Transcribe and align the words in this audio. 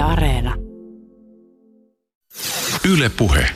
Yle 0.00 0.08
Areena. 0.08 0.54
Yle 2.92 3.10
Puhe. 3.16 3.46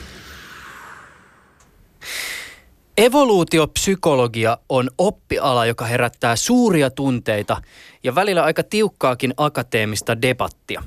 Evoluutiopsykologia 2.97 4.57
on 4.69 4.89
oppiala, 4.97 5.65
joka 5.65 5.85
herättää 5.85 6.35
suuria 6.35 6.89
tunteita 6.89 7.61
ja 8.03 8.15
välillä 8.15 8.43
aika 8.43 8.63
tiukkaakin 8.63 9.33
akateemista 9.37 10.21
debattia. 10.21 10.83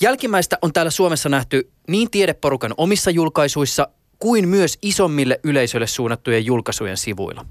Jälkimmäistä 0.00 0.58
on 0.62 0.72
täällä 0.72 0.90
Suomessa 0.90 1.28
nähty 1.28 1.70
niin 1.88 2.10
tiedeporukan 2.10 2.74
omissa 2.76 3.10
julkaisuissa 3.10 3.88
kuin 4.18 4.48
myös 4.48 4.78
isommille 4.82 5.40
yleisöille 5.44 5.86
suunnattujen 5.86 6.46
julkaisujen 6.46 6.96
sivuilla. 6.96 7.46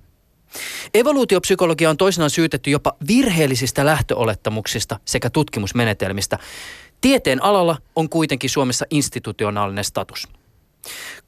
Evoluutiopsykologia 0.93 1.89
on 1.89 1.97
toisinaan 1.97 2.29
syytetty 2.29 2.69
jopa 2.69 2.95
virheellisistä 3.07 3.85
lähtöolettamuksista 3.85 4.99
sekä 5.05 5.29
tutkimusmenetelmistä. 5.29 6.39
Tieteen 7.01 7.43
alalla 7.43 7.77
on 7.95 8.09
kuitenkin 8.09 8.49
Suomessa 8.49 8.85
institutionaalinen 8.91 9.83
status– 9.83 10.27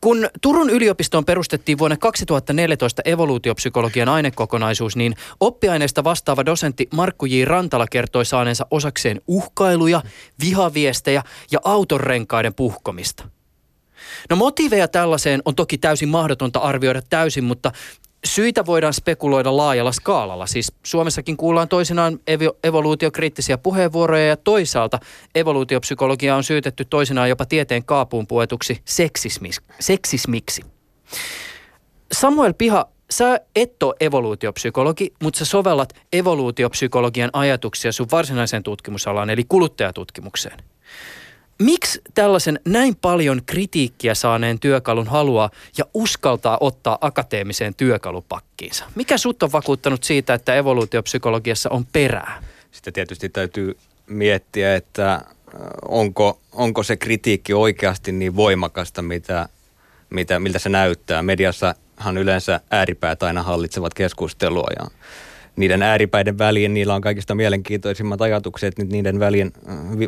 kun 0.02 0.30
Turun 0.42 0.70
yliopistoon 0.70 1.26
perustettiin 1.26 1.78
vuonna 1.78 1.98
2014 1.98 3.02
evoluutiopsykologian 3.06 4.10
ainekokonaisuus, 4.10 4.96
niin 4.96 5.16
oppiaineesta 5.40 6.04
vastaava 6.04 6.46
dosentti 6.46 6.88
Markku 6.94 7.26
J. 7.26 7.46
Rantala 7.46 7.88
kertoi 7.88 8.26
saaneensa 8.26 8.66
osakseen 8.72 9.22
uhkailuja, 9.28 10.02
vihaviestejä 10.40 11.24
ja 11.52 11.60
autonrenkaiden 11.64 12.54
puhkomista. 12.54 13.24
No 14.30 14.36
motiiveja 14.36 14.88
tällaiseen 14.88 15.42
on 15.46 15.56
toki 15.56 15.78
täysin 15.78 16.10
mahdotonta 16.10 16.60
arvioida 16.60 17.02
täysin, 17.10 17.44
mutta 17.44 17.72
Syitä 18.26 18.66
voidaan 18.66 18.94
spekuloida 18.94 19.58
laajalla 19.58 19.92
skaalalla. 19.92 20.48
Siis 20.48 20.72
Suomessakin 20.84 21.38
kuullaan 21.38 21.68
toisinaan 21.68 22.20
evo- 22.28 22.58
evoluutiokriittisiä 22.64 23.58
puheenvuoroja 23.58 24.28
ja 24.28 24.38
toisaalta 24.38 25.00
evoluutiopsykologia 25.36 26.36
on 26.36 26.44
syytetty 26.44 26.86
toisinaan 26.86 27.30
jopa 27.30 27.46
tieteen 27.46 27.86
kaapuun 27.86 28.28
puetuksi 28.28 28.82
seksismis- 28.86 29.64
seksismiksi. 29.80 30.62
Samuel 32.12 32.54
Piha, 32.54 32.86
sä 33.12 33.40
et 33.56 33.84
ole 33.84 33.96
evoluutiopsykologi, 34.00 35.14
mutta 35.24 35.38
sä 35.40 35.46
sovellat 35.46 35.94
evoluutiopsykologian 36.14 37.30
ajatuksia 37.34 37.92
sun 37.92 38.08
varsinaiseen 38.12 38.64
tutkimusalaan 38.64 39.30
eli 39.30 39.44
kuluttajatutkimukseen. 39.50 40.58
Miksi 41.62 42.02
tällaisen 42.14 42.60
näin 42.66 42.96
paljon 42.96 43.42
kritiikkiä 43.46 44.16
saaneen 44.16 44.60
työkalun 44.60 45.08
haluaa 45.08 45.50
ja 45.78 45.86
uskaltaa 45.94 46.58
ottaa 46.62 46.98
akateemiseen 47.02 47.76
työkalupakkiinsa? 47.76 48.86
Mikä 48.96 49.18
sut 49.18 49.44
on 49.44 49.52
vakuuttanut 49.52 50.04
siitä, 50.04 50.34
että 50.34 50.56
evoluutiopsykologiassa 50.56 51.70
on 51.70 51.86
perää? 51.86 52.44
Sitten 52.72 52.94
tietysti 52.94 53.30
täytyy 53.30 53.78
miettiä, 54.08 54.76
että 54.76 55.22
onko, 55.88 56.40
onko 56.52 56.84
se 56.84 56.98
kritiikki 56.98 57.54
oikeasti 57.54 58.12
niin 58.12 58.36
voimakasta, 58.36 59.02
mitä, 59.02 59.50
mitä, 60.10 60.40
miltä 60.40 60.60
se 60.60 60.70
näyttää. 60.70 61.24
Mediassahan 61.24 62.18
yleensä 62.18 62.60
ääripäät 62.72 63.24
aina 63.24 63.44
hallitsevat 63.44 63.94
keskustelua 63.94 64.68
ja 64.80 64.88
niiden 65.56 65.82
ääripäiden 65.82 66.38
väliin, 66.38 66.74
niillä 66.74 66.96
on 66.96 67.02
kaikista 67.02 67.36
mielenkiintoisimmat 67.36 68.22
ajatukset, 68.22 68.78
nyt 68.78 68.90
niiden 68.90 69.20
väliin, 69.20 69.54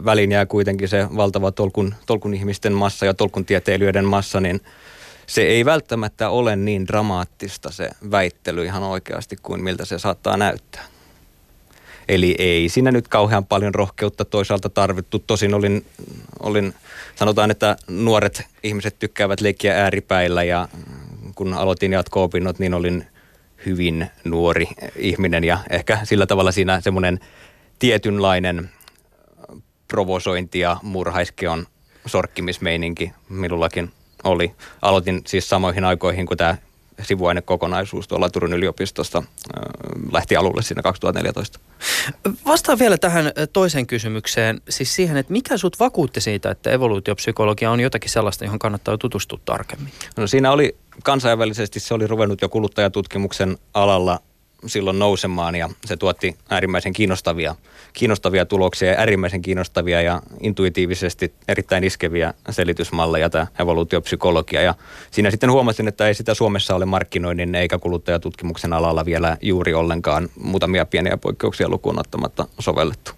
väliin 0.05 0.31
jää 0.31 0.45
kuitenkin 0.45 0.87
se 0.87 1.07
valtava 1.15 1.51
tolkun, 1.51 1.95
tolkun 2.05 2.33
ihmisten 2.33 2.73
massa 2.73 3.05
ja 3.05 3.13
tolkun 3.13 3.45
tieteilijöiden 3.45 4.05
massa, 4.05 4.39
niin 4.39 4.61
se 5.27 5.41
ei 5.41 5.65
välttämättä 5.65 6.29
ole 6.29 6.55
niin 6.55 6.87
dramaattista 6.87 7.71
se 7.71 7.89
väittely 8.11 8.65
ihan 8.65 8.83
oikeasti 8.83 9.35
kuin 9.43 9.63
miltä 9.63 9.85
se 9.85 9.99
saattaa 9.99 10.37
näyttää. 10.37 10.83
Eli 12.07 12.35
ei 12.39 12.69
siinä 12.69 12.91
nyt 12.91 13.07
kauhean 13.07 13.45
paljon 13.45 13.75
rohkeutta 13.75 14.25
toisaalta 14.25 14.69
tarvittu. 14.69 15.19
Tosin 15.19 15.53
olin, 15.53 15.85
olin, 16.39 16.73
sanotaan, 17.15 17.51
että 17.51 17.77
nuoret 17.87 18.41
ihmiset 18.63 18.99
tykkäävät 18.99 19.41
leikkiä 19.41 19.83
ääripäillä 19.83 20.43
ja 20.43 20.67
kun 21.35 21.53
aloitin 21.53 21.93
jatko-opinnot, 21.93 22.59
niin 22.59 22.73
olin 22.73 23.07
hyvin 23.65 24.07
nuori 24.23 24.67
ihminen 24.95 25.43
ja 25.43 25.57
ehkä 25.69 25.99
sillä 26.03 26.25
tavalla 26.25 26.51
siinä 26.51 26.81
semmoinen 26.81 27.19
tietynlainen 27.79 28.69
provosointi 29.87 30.59
ja 30.59 30.77
murhaiskeon 30.81 31.67
sorkkimismeininki 32.05 33.11
minullakin 33.29 33.91
oli. 34.23 34.51
Aloitin 34.81 35.21
siis 35.27 35.49
samoihin 35.49 35.83
aikoihin, 35.83 36.25
kun 36.25 36.37
tämä 36.37 36.57
sivuainekokonaisuus 37.01 38.07
tuolla 38.07 38.29
Turun 38.29 38.53
yliopistosta 38.53 39.23
lähti 40.11 40.35
alulle 40.35 40.61
siinä 40.61 40.81
2014. 40.81 41.59
Vastaan 42.45 42.79
vielä 42.79 42.97
tähän 42.97 43.31
toiseen 43.53 43.87
kysymykseen, 43.87 44.61
siis 44.69 44.95
siihen, 44.95 45.17
että 45.17 45.33
mikä 45.33 45.57
sut 45.57 45.79
vakuutti 45.79 46.21
siitä, 46.21 46.51
että 46.51 46.71
evoluutiopsykologia 46.71 47.71
on 47.71 47.79
jotakin 47.79 48.09
sellaista, 48.09 48.45
johon 48.45 48.59
kannattaa 48.59 48.97
tutustua 48.97 49.39
tarkemmin? 49.45 49.93
No 50.17 50.27
siinä 50.27 50.51
oli 50.51 50.75
kansainvälisesti, 51.03 51.79
se 51.79 51.93
oli 51.93 52.07
ruvennut 52.07 52.41
jo 52.41 52.49
kuluttajatutkimuksen 52.49 53.57
alalla 53.73 54.19
silloin 54.65 54.99
nousemaan 54.99 55.55
ja 55.55 55.69
se 55.85 55.97
tuotti 55.97 56.35
äärimmäisen 56.49 56.93
kiinnostavia, 56.93 57.55
kiinnostavia 57.93 58.45
tuloksia 58.45 58.91
ja 58.91 58.99
äärimmäisen 58.99 59.41
kiinnostavia 59.41 60.01
ja 60.01 60.21
intuitiivisesti 60.41 61.33
erittäin 61.47 61.83
iskeviä 61.83 62.33
selitysmalleja 62.49 63.29
tämä 63.29 63.47
evoluutiopsykologia. 63.59 64.61
Ja 64.61 64.75
siinä 65.11 65.31
sitten 65.31 65.51
huomasin, 65.51 65.87
että 65.87 66.07
ei 66.07 66.13
sitä 66.13 66.33
Suomessa 66.33 66.75
ole 66.75 66.85
markkinoinnin 66.85 67.55
eikä 67.55 67.79
kuluttajatutkimuksen 67.79 68.73
alalla 68.73 69.05
vielä 69.05 69.37
juuri 69.41 69.73
ollenkaan 69.73 70.29
muutamia 70.39 70.85
pieniä 70.85 71.17
poikkeuksia 71.17 71.69
lukuun 71.69 71.99
ottamatta 71.99 72.47
sovellettu. 72.59 73.11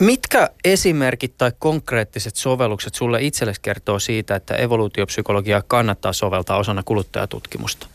Mitkä 0.00 0.50
esimerkit 0.64 1.34
tai 1.38 1.52
konkreettiset 1.58 2.36
sovellukset 2.36 2.94
sulle 2.94 3.22
itsellesi 3.22 3.60
kertoo 3.60 3.98
siitä, 3.98 4.34
että 4.34 4.56
evoluutiopsykologiaa 4.56 5.62
kannattaa 5.66 6.12
soveltaa 6.12 6.58
osana 6.58 6.82
kuluttajatutkimusta? 6.82 7.86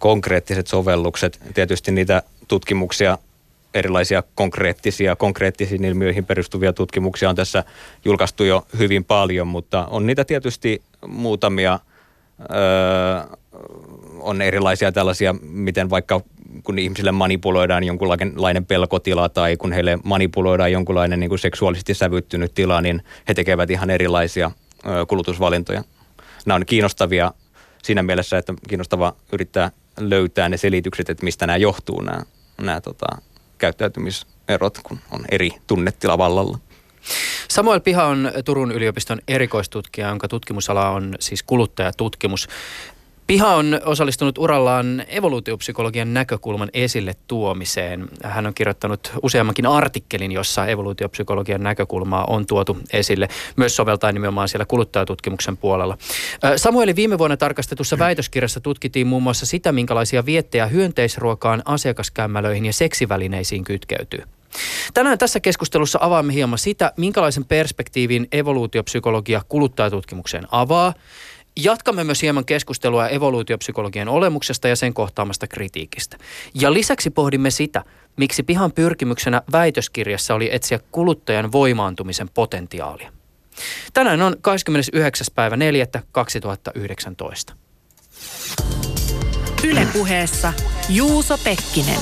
konkreettiset 0.00 0.66
sovellukset. 0.66 1.40
Tietysti 1.54 1.92
niitä 1.92 2.22
tutkimuksia, 2.48 3.18
erilaisia 3.74 4.22
konkreettisia, 4.34 5.16
konkreettisiin 5.16 5.84
ilmiöihin 5.84 6.24
perustuvia 6.24 6.72
tutkimuksia 6.72 7.28
on 7.28 7.36
tässä 7.36 7.64
julkaistu 8.04 8.44
jo 8.44 8.66
hyvin 8.78 9.04
paljon, 9.04 9.46
mutta 9.46 9.86
on 9.86 10.06
niitä 10.06 10.24
tietysti 10.24 10.82
muutamia. 11.06 11.78
Öö, 12.40 13.36
on 14.20 14.42
erilaisia 14.42 14.92
tällaisia, 14.92 15.34
miten 15.42 15.90
vaikka 15.90 16.20
kun 16.62 16.78
ihmisille 16.78 17.12
manipuloidaan 17.12 17.84
jonkunlainen 17.84 18.66
pelkotila 18.66 19.28
tai 19.28 19.56
kun 19.56 19.72
heille 19.72 19.98
manipuloidaan 20.04 20.72
jonkunlainen 20.72 21.20
niin 21.20 21.28
kuin 21.28 21.38
seksuaalisesti 21.38 21.94
sävyttynyt 21.94 22.54
tila, 22.54 22.80
niin 22.80 23.02
he 23.28 23.34
tekevät 23.34 23.70
ihan 23.70 23.90
erilaisia 23.90 24.50
kulutusvalintoja. 25.08 25.84
Nämä 26.46 26.56
on 26.56 26.66
kiinnostavia 26.66 27.32
siinä 27.82 28.02
mielessä, 28.02 28.38
että 28.38 28.54
kiinnostava 28.68 29.14
yrittää 29.32 29.70
löytää 30.00 30.48
ne 30.48 30.56
selitykset, 30.56 31.10
että 31.10 31.24
mistä 31.24 31.46
nämä 31.46 31.56
johtuu, 31.56 32.02
nämä, 32.02 32.22
nämä 32.60 32.80
tota, 32.80 33.06
käyttäytymiserot, 33.58 34.78
kun 34.82 34.98
on 35.10 35.24
eri 35.30 35.50
tunnetila 35.66 36.18
vallalla. 36.18 36.58
Samuel 37.48 37.80
Piha 37.80 38.04
on 38.04 38.32
Turun 38.44 38.72
yliopiston 38.72 39.18
erikoistutkija, 39.28 40.08
jonka 40.08 40.28
tutkimusala 40.28 40.90
on 40.90 41.14
siis 41.20 41.42
kuluttajatutkimus. 41.42 42.48
Piha 43.30 43.54
on 43.54 43.80
osallistunut 43.84 44.38
urallaan 44.38 45.04
evoluutiopsykologian 45.08 46.14
näkökulman 46.14 46.68
esille 46.74 47.14
tuomiseen. 47.26 48.08
Hän 48.24 48.46
on 48.46 48.54
kirjoittanut 48.54 49.12
useammankin 49.22 49.66
artikkelin, 49.66 50.32
jossa 50.32 50.66
evoluutiopsykologian 50.66 51.62
näkökulmaa 51.62 52.24
on 52.24 52.46
tuotu 52.46 52.78
esille, 52.92 53.28
myös 53.56 53.76
soveltaen 53.76 54.14
nimenomaan 54.14 54.48
siellä 54.48 54.64
kuluttajatutkimuksen 54.64 55.56
puolella. 55.56 55.98
Samuelin 56.56 56.96
viime 56.96 57.18
vuonna 57.18 57.36
tarkastetussa 57.36 57.98
väitöskirjassa 57.98 58.60
tutkittiin 58.60 59.06
muun 59.06 59.22
muassa 59.22 59.46
sitä, 59.46 59.72
minkälaisia 59.72 60.26
viettejä 60.26 60.66
hyönteisruokaan, 60.66 61.62
asiakaskämmälöihin 61.64 62.66
ja 62.66 62.72
seksivälineisiin 62.72 63.64
kytkeytyy. 63.64 64.22
Tänään 64.94 65.18
tässä 65.18 65.40
keskustelussa 65.40 65.98
avaamme 66.02 66.34
hieman 66.34 66.58
sitä, 66.58 66.92
minkälaisen 66.96 67.44
perspektiivin 67.44 68.28
evoluutiopsykologia 68.32 69.42
kuluttajatutkimukseen 69.48 70.46
avaa, 70.50 70.94
Jatkamme 71.56 72.04
myös 72.04 72.22
hieman 72.22 72.44
keskustelua 72.44 73.08
evoluutiopsykologian 73.08 74.08
olemuksesta 74.08 74.68
ja 74.68 74.76
sen 74.76 74.94
kohtaamasta 74.94 75.46
kritiikistä. 75.46 76.16
Ja 76.54 76.72
lisäksi 76.72 77.10
pohdimme 77.10 77.50
sitä, 77.50 77.84
miksi 78.16 78.42
pihan 78.42 78.72
pyrkimyksenä 78.72 79.42
väitöskirjassa 79.52 80.34
oli 80.34 80.54
etsiä 80.54 80.80
kuluttajan 80.92 81.52
voimaantumisen 81.52 82.28
potentiaalia. 82.28 83.12
Tänään 83.92 84.22
on 84.22 84.36
29. 84.40 85.26
päivä 85.34 85.56
4. 85.56 85.86
2019. 86.12 87.52
Ylepuheessa 89.64 90.52
Juuso 90.88 91.38
Pekkinen. 91.38 92.00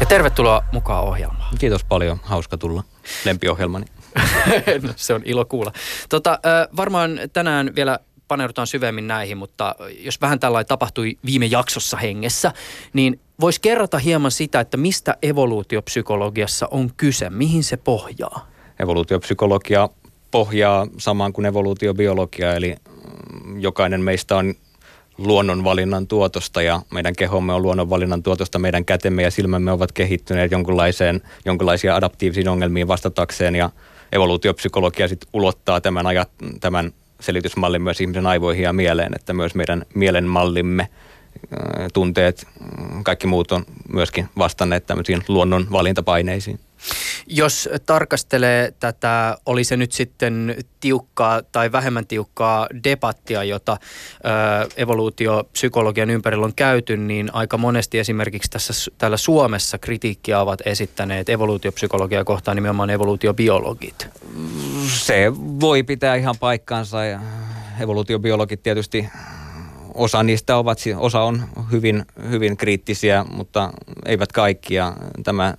Ja 0.00 0.06
tervetuloa 0.06 0.62
mukaan 0.72 1.04
ohjelmaan. 1.04 1.56
Kiitos 1.58 1.84
paljon, 1.84 2.20
hauska 2.22 2.58
tulla 2.58 2.84
lempiohjelmani. 3.24 3.86
no, 4.82 4.92
se 4.96 5.14
on 5.14 5.22
ilo 5.24 5.44
kuulla. 5.44 5.72
Tota, 6.08 6.38
varmaan 6.76 7.20
tänään 7.32 7.72
vielä 7.76 7.98
paneudutaan 8.28 8.66
syvemmin 8.66 9.06
näihin, 9.06 9.36
mutta 9.36 9.74
jos 10.00 10.20
vähän 10.20 10.40
tällainen 10.40 10.68
tapahtui 10.68 11.18
viime 11.26 11.46
jaksossa 11.46 11.96
hengessä, 11.96 12.52
niin 12.92 13.20
voisi 13.40 13.60
kerrata 13.60 13.98
hieman 13.98 14.30
sitä, 14.30 14.60
että 14.60 14.76
mistä 14.76 15.16
evoluutiopsykologiassa 15.22 16.68
on 16.70 16.90
kyse, 16.96 17.30
mihin 17.30 17.64
se 17.64 17.76
pohjaa? 17.76 18.56
evoluutiopsykologia 18.78 19.88
pohjaa 20.30 20.86
samaan 20.98 21.32
kuin 21.32 21.46
evoluutiobiologia, 21.46 22.54
eli 22.54 22.76
jokainen 23.58 24.00
meistä 24.00 24.36
on 24.36 24.54
luonnonvalinnan 25.18 26.06
tuotosta 26.06 26.62
ja 26.62 26.82
meidän 26.92 27.16
kehomme 27.16 27.52
on 27.52 27.62
luonnonvalinnan 27.62 28.22
tuotosta, 28.22 28.58
meidän 28.58 28.84
kätemme 28.84 29.22
ja 29.22 29.30
silmämme 29.30 29.72
ovat 29.72 29.92
kehittyneet 29.92 30.50
jonkinlaiseen, 30.52 31.22
jonkinlaisia 31.44 31.96
adaptiivisiin 31.96 32.48
ongelmiin 32.48 32.88
vastatakseen 32.88 33.54
ja 33.54 33.70
evoluutiopsykologia 34.12 35.08
sitten 35.08 35.28
ulottaa 35.32 35.80
tämän, 35.80 36.06
ajat, 36.06 36.30
tämän 36.60 36.92
selitysmallin 37.20 37.82
myös 37.82 38.00
ihmisen 38.00 38.26
aivoihin 38.26 38.62
ja 38.62 38.72
mieleen, 38.72 39.12
että 39.16 39.32
myös 39.32 39.54
meidän 39.54 39.82
mielenmallimme 39.94 40.88
tunteet, 41.92 42.46
mm, 42.60 43.04
kaikki 43.04 43.26
muut 43.26 43.52
on 43.52 43.66
myöskin 43.92 44.28
vastanneet 44.38 44.86
tämmöisiin 44.86 45.22
luonnon 45.28 45.66
valintapaineisiin. 45.72 46.60
Jos 47.26 47.68
tarkastelee 47.86 48.74
tätä, 48.80 49.38
oli 49.46 49.64
se 49.64 49.76
nyt 49.76 49.92
sitten 49.92 50.56
tiukkaa 50.80 51.42
tai 51.42 51.72
vähemmän 51.72 52.06
tiukkaa 52.06 52.66
debattia, 52.84 53.44
jota 53.44 53.72
ö, 53.72 54.68
evoluutiopsykologian 54.76 56.10
ympärillä 56.10 56.46
on 56.46 56.54
käyty, 56.54 56.96
niin 56.96 57.30
aika 57.32 57.58
monesti 57.58 57.98
esimerkiksi 57.98 58.50
tässä, 58.50 58.90
täällä 58.98 59.16
Suomessa 59.16 59.78
kritiikkiä 59.78 60.40
ovat 60.40 60.62
esittäneet 60.64 61.28
evoluutiopsykologiaa 61.28 62.24
kohtaan 62.24 62.56
nimenomaan 62.56 62.90
evoluutiobiologit. 62.90 64.08
Se 64.88 65.32
voi 65.36 65.82
pitää 65.82 66.14
ihan 66.14 66.34
paikkaansa 66.40 67.04
ja 67.04 67.20
evoluutiobiologit 67.80 68.62
tietysti 68.62 69.08
osa 69.96 70.22
niistä 70.22 70.56
ovat, 70.56 70.78
osa 70.96 71.22
on 71.22 71.42
hyvin, 71.72 72.04
hyvin 72.30 72.56
kriittisiä, 72.56 73.24
mutta 73.30 73.72
eivät 74.06 74.32
kaikki. 74.32 74.74
Ja 74.74 74.96
tämä 75.24 75.54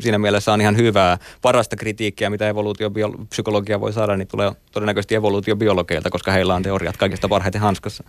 siinä 0.00 0.18
mielessä 0.18 0.52
on 0.52 0.60
ihan 0.60 0.76
hyvää. 0.76 1.18
Parasta 1.42 1.76
kritiikkiä, 1.76 2.30
mitä 2.30 2.48
evoluutiopsykologia 2.48 3.80
voi 3.80 3.92
saada, 3.92 4.16
niin 4.16 4.28
tulee 4.28 4.52
todennäköisesti 4.72 5.14
evoluutiobiologeilta, 5.14 6.10
koska 6.10 6.32
heillä 6.32 6.54
on 6.54 6.62
teoriat 6.62 6.96
kaikista 6.96 7.28
parhaiten 7.28 7.60
hanskassa. 7.60 8.04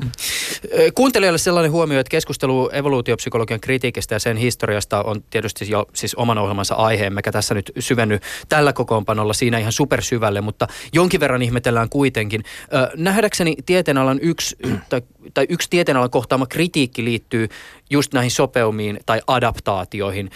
Kuuntelijoille 0.96 1.38
sellainen 1.38 1.72
huomio, 1.72 2.00
että 2.00 2.12
keskustelu 2.12 2.70
evoluutiopsykologian 2.74 3.60
kritiikistä 3.60 4.16
ja 4.16 4.20
sen 4.20 4.38
historiasta 4.38 5.04
on 5.04 5.24
tietysti 5.30 5.72
jo 5.72 5.86
siis 5.94 6.16
oman 6.16 6.38
ohjelmansa 6.38 6.76
aihe, 6.76 7.06
emmekä 7.06 7.32
tässä 7.32 7.54
nyt 7.54 7.72
syvenny 7.80 8.20
tällä 8.50 8.74
kokoonpanolla 8.74 9.34
siinä 9.34 9.58
ihan 9.58 9.72
supersyvälle, 9.72 10.42
mutta 10.42 10.68
jonkin 10.94 11.20
verran 11.20 11.42
ihmetellään 11.42 11.90
kuitenkin. 11.90 12.44
Nähdäkseni 12.96 13.56
tieteenalan 13.66 14.20
yksi, 14.22 14.56
tai, 14.90 15.02
tai 15.34 15.46
yksi 15.50 15.70
tieteenalan 15.72 16.10
kohtaama 16.10 16.46
kritiikki 16.46 17.06
liittyy 17.06 17.48
just 17.92 18.14
näihin 18.14 18.32
sopeumiin 18.32 19.00
tai 19.06 19.22
adaptaatioihin. 19.28 20.30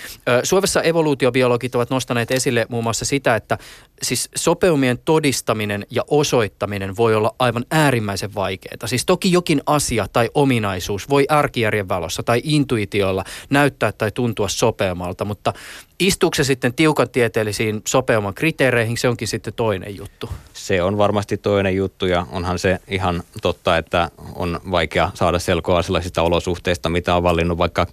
Suomessa 0.43 0.81
evoluutiobiologit 0.81 1.75
ovat 1.75 1.89
nostaneet 1.89 2.31
esille 2.31 2.65
muun 2.69 2.83
muassa 2.83 3.05
sitä, 3.05 3.35
että 3.35 3.57
siis 4.01 4.29
sopeumien 4.35 4.97
todistaminen 5.05 5.85
ja 5.89 6.03
osoittaminen 6.07 6.97
voi 6.97 7.15
olla 7.15 7.35
aivan 7.39 7.65
äärimmäisen 7.71 8.35
vaikeaa. 8.35 8.87
Siis 8.87 9.05
toki 9.05 9.31
jokin 9.31 9.61
asia 9.65 10.07
tai 10.13 10.29
ominaisuus 10.33 11.09
voi 11.09 11.25
ärkijärjen 11.31 11.89
valossa 11.89 12.23
tai 12.23 12.41
intuitiolla 12.43 13.23
näyttää 13.49 13.91
tai 13.91 14.11
tuntua 14.11 14.47
sopeumalta, 14.47 15.25
mutta 15.25 15.53
istuuko 15.99 16.35
se 16.35 16.43
sitten 16.43 16.73
tiukan 16.73 17.09
tieteellisiin 17.09 17.81
sopeuman 17.87 18.33
kriteereihin, 18.33 18.97
se 18.97 19.09
onkin 19.09 19.27
sitten 19.27 19.53
toinen 19.53 19.97
juttu. 19.97 20.29
Se 20.53 20.81
on 20.81 20.97
varmasti 20.97 21.37
toinen 21.37 21.75
juttu 21.75 22.05
ja 22.05 22.25
onhan 22.31 22.59
se 22.59 22.79
ihan 22.87 23.23
totta, 23.41 23.77
että 23.77 24.11
on 24.35 24.59
vaikea 24.71 25.11
saada 25.13 25.39
selkoa 25.39 25.81
sellaisista 25.81 26.21
olosuhteista, 26.21 26.89
mitä 26.89 27.15
on 27.15 27.23
vaikka 27.57 27.87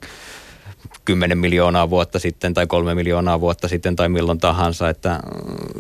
10 1.05 1.39
miljoonaa 1.39 1.91
vuotta 1.91 2.19
sitten 2.19 2.55
tai 2.55 2.67
kolme 2.67 2.95
miljoonaa 2.95 3.41
vuotta 3.41 3.69
sitten 3.69 3.97
tai 3.97 4.09
milloin 4.09 4.39
tahansa, 4.39 4.89
että 4.89 5.21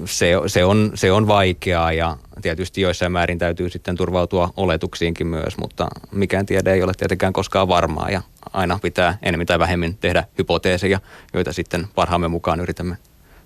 se, 0.04 0.32
se, 0.46 0.64
on, 0.64 0.90
se 0.94 1.12
on 1.12 1.26
vaikeaa 1.26 1.92
ja 1.92 2.16
tietysti 2.42 2.80
joissain 2.80 3.12
määrin 3.12 3.38
täytyy 3.38 3.70
sitten 3.70 3.96
turvautua 3.96 4.50
oletuksiinkin 4.56 5.26
myös, 5.26 5.58
mutta 5.58 5.88
mikään 6.12 6.46
tiede 6.46 6.72
ei 6.72 6.82
ole 6.82 6.92
tietenkään 6.94 7.32
koskaan 7.32 7.68
varmaa 7.68 8.10
ja 8.10 8.22
aina 8.52 8.78
pitää 8.82 9.18
enemmän 9.22 9.46
tai 9.46 9.58
vähemmän 9.58 9.94
tehdä 9.94 10.24
hypoteeseja, 10.38 11.00
joita 11.34 11.52
sitten 11.52 11.86
parhaamme 11.94 12.28
mukaan 12.28 12.60
yritämme 12.60 12.96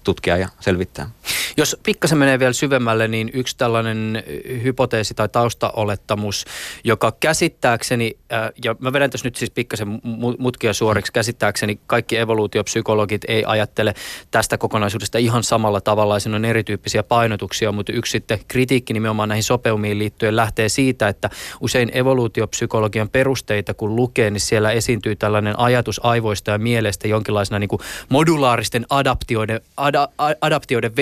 tutkia 0.05 0.37
ja 0.37 0.49
selvittää. 0.61 1.11
Jos 1.57 1.77
pikkasen 1.83 2.19
menee 2.19 2.39
vielä 2.39 2.53
syvemmälle, 2.53 3.09
niin 3.09 3.31
yksi 3.33 3.57
tällainen 3.57 4.25
hypoteesi 4.63 5.15
tai 5.15 5.29
taustaolettamus, 5.29 6.45
joka 6.85 7.13
käsittääkseni, 7.21 8.17
äh, 8.33 8.51
ja 8.65 8.77
mä 8.79 8.93
vedän 8.93 9.11
tässä 9.11 9.27
nyt 9.27 9.37
siis 9.37 9.51
pikkasen 9.51 10.01
mutkia 10.39 10.73
suoriksi, 10.73 11.13
käsittääkseni 11.13 11.79
kaikki 11.87 12.17
evoluutiopsykologit 12.17 13.25
ei 13.29 13.45
ajattele 13.45 13.95
tästä 14.31 14.59
kokonaisuudesta 14.59 15.19
ihan 15.19 15.43
samalla 15.43 15.81
tavalla, 15.81 16.19
siinä 16.19 16.37
on 16.37 16.45
erityyppisiä 16.45 17.03
painotuksia, 17.03 17.73
mutta 17.73 17.93
yksi 17.93 18.11
sitten 18.11 18.39
kritiikki 18.49 18.93
nimenomaan 18.93 19.29
näihin 19.29 19.43
sopeumiin 19.43 19.99
liittyen 19.99 20.37
lähtee 20.37 20.69
siitä, 20.69 21.09
että 21.09 21.31
usein 21.61 21.91
evoluutiopsykologian 21.95 23.09
perusteita 23.09 23.75
kun 23.75 23.97
lukee, 23.97 24.31
niin 24.31 24.41
siellä 24.41 24.71
esiintyy 24.71 25.17
tällainen 25.17 25.59
ajatus 25.59 26.01
aivoista 26.05 26.51
ja 26.51 26.59
mielestä 26.59 27.09
jonkinlaisena 27.09 27.59
niin 27.59 27.69
kuin 27.69 27.81
modulaaristen 28.09 28.87
adaptioiden, 28.91 29.61
ad, 29.77 29.95
adaptioiden 30.41 30.97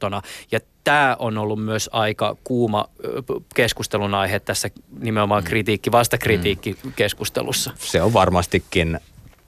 verkostona. 0.00 0.22
Ja 0.52 0.60
tämä 0.84 1.16
on 1.18 1.38
ollut 1.38 1.64
myös 1.64 1.90
aika 1.92 2.36
kuuma 2.44 2.88
keskustelun 3.54 4.14
aihe 4.14 4.40
tässä 4.40 4.68
nimenomaan 4.98 5.44
kritiikki, 5.44 5.92
vastakritiikki 5.92 6.76
keskustelussa. 6.96 7.70
Se 7.78 8.02
on 8.02 8.12
varmastikin 8.12 9.00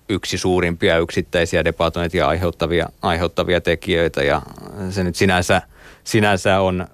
yksi 0.09 0.39
suurimpia 0.39 0.99
yksittäisiä 0.99 1.65
debatointia 1.65 2.29
aiheuttavia, 2.29 2.89
aiheuttavia 3.03 3.61
tekijöitä 3.61 4.23
ja 4.23 4.43
se 4.91 5.05
nyt 5.05 5.17
sinänsä, 5.17 5.63
sinänsä 6.05 6.61
on 6.61 6.87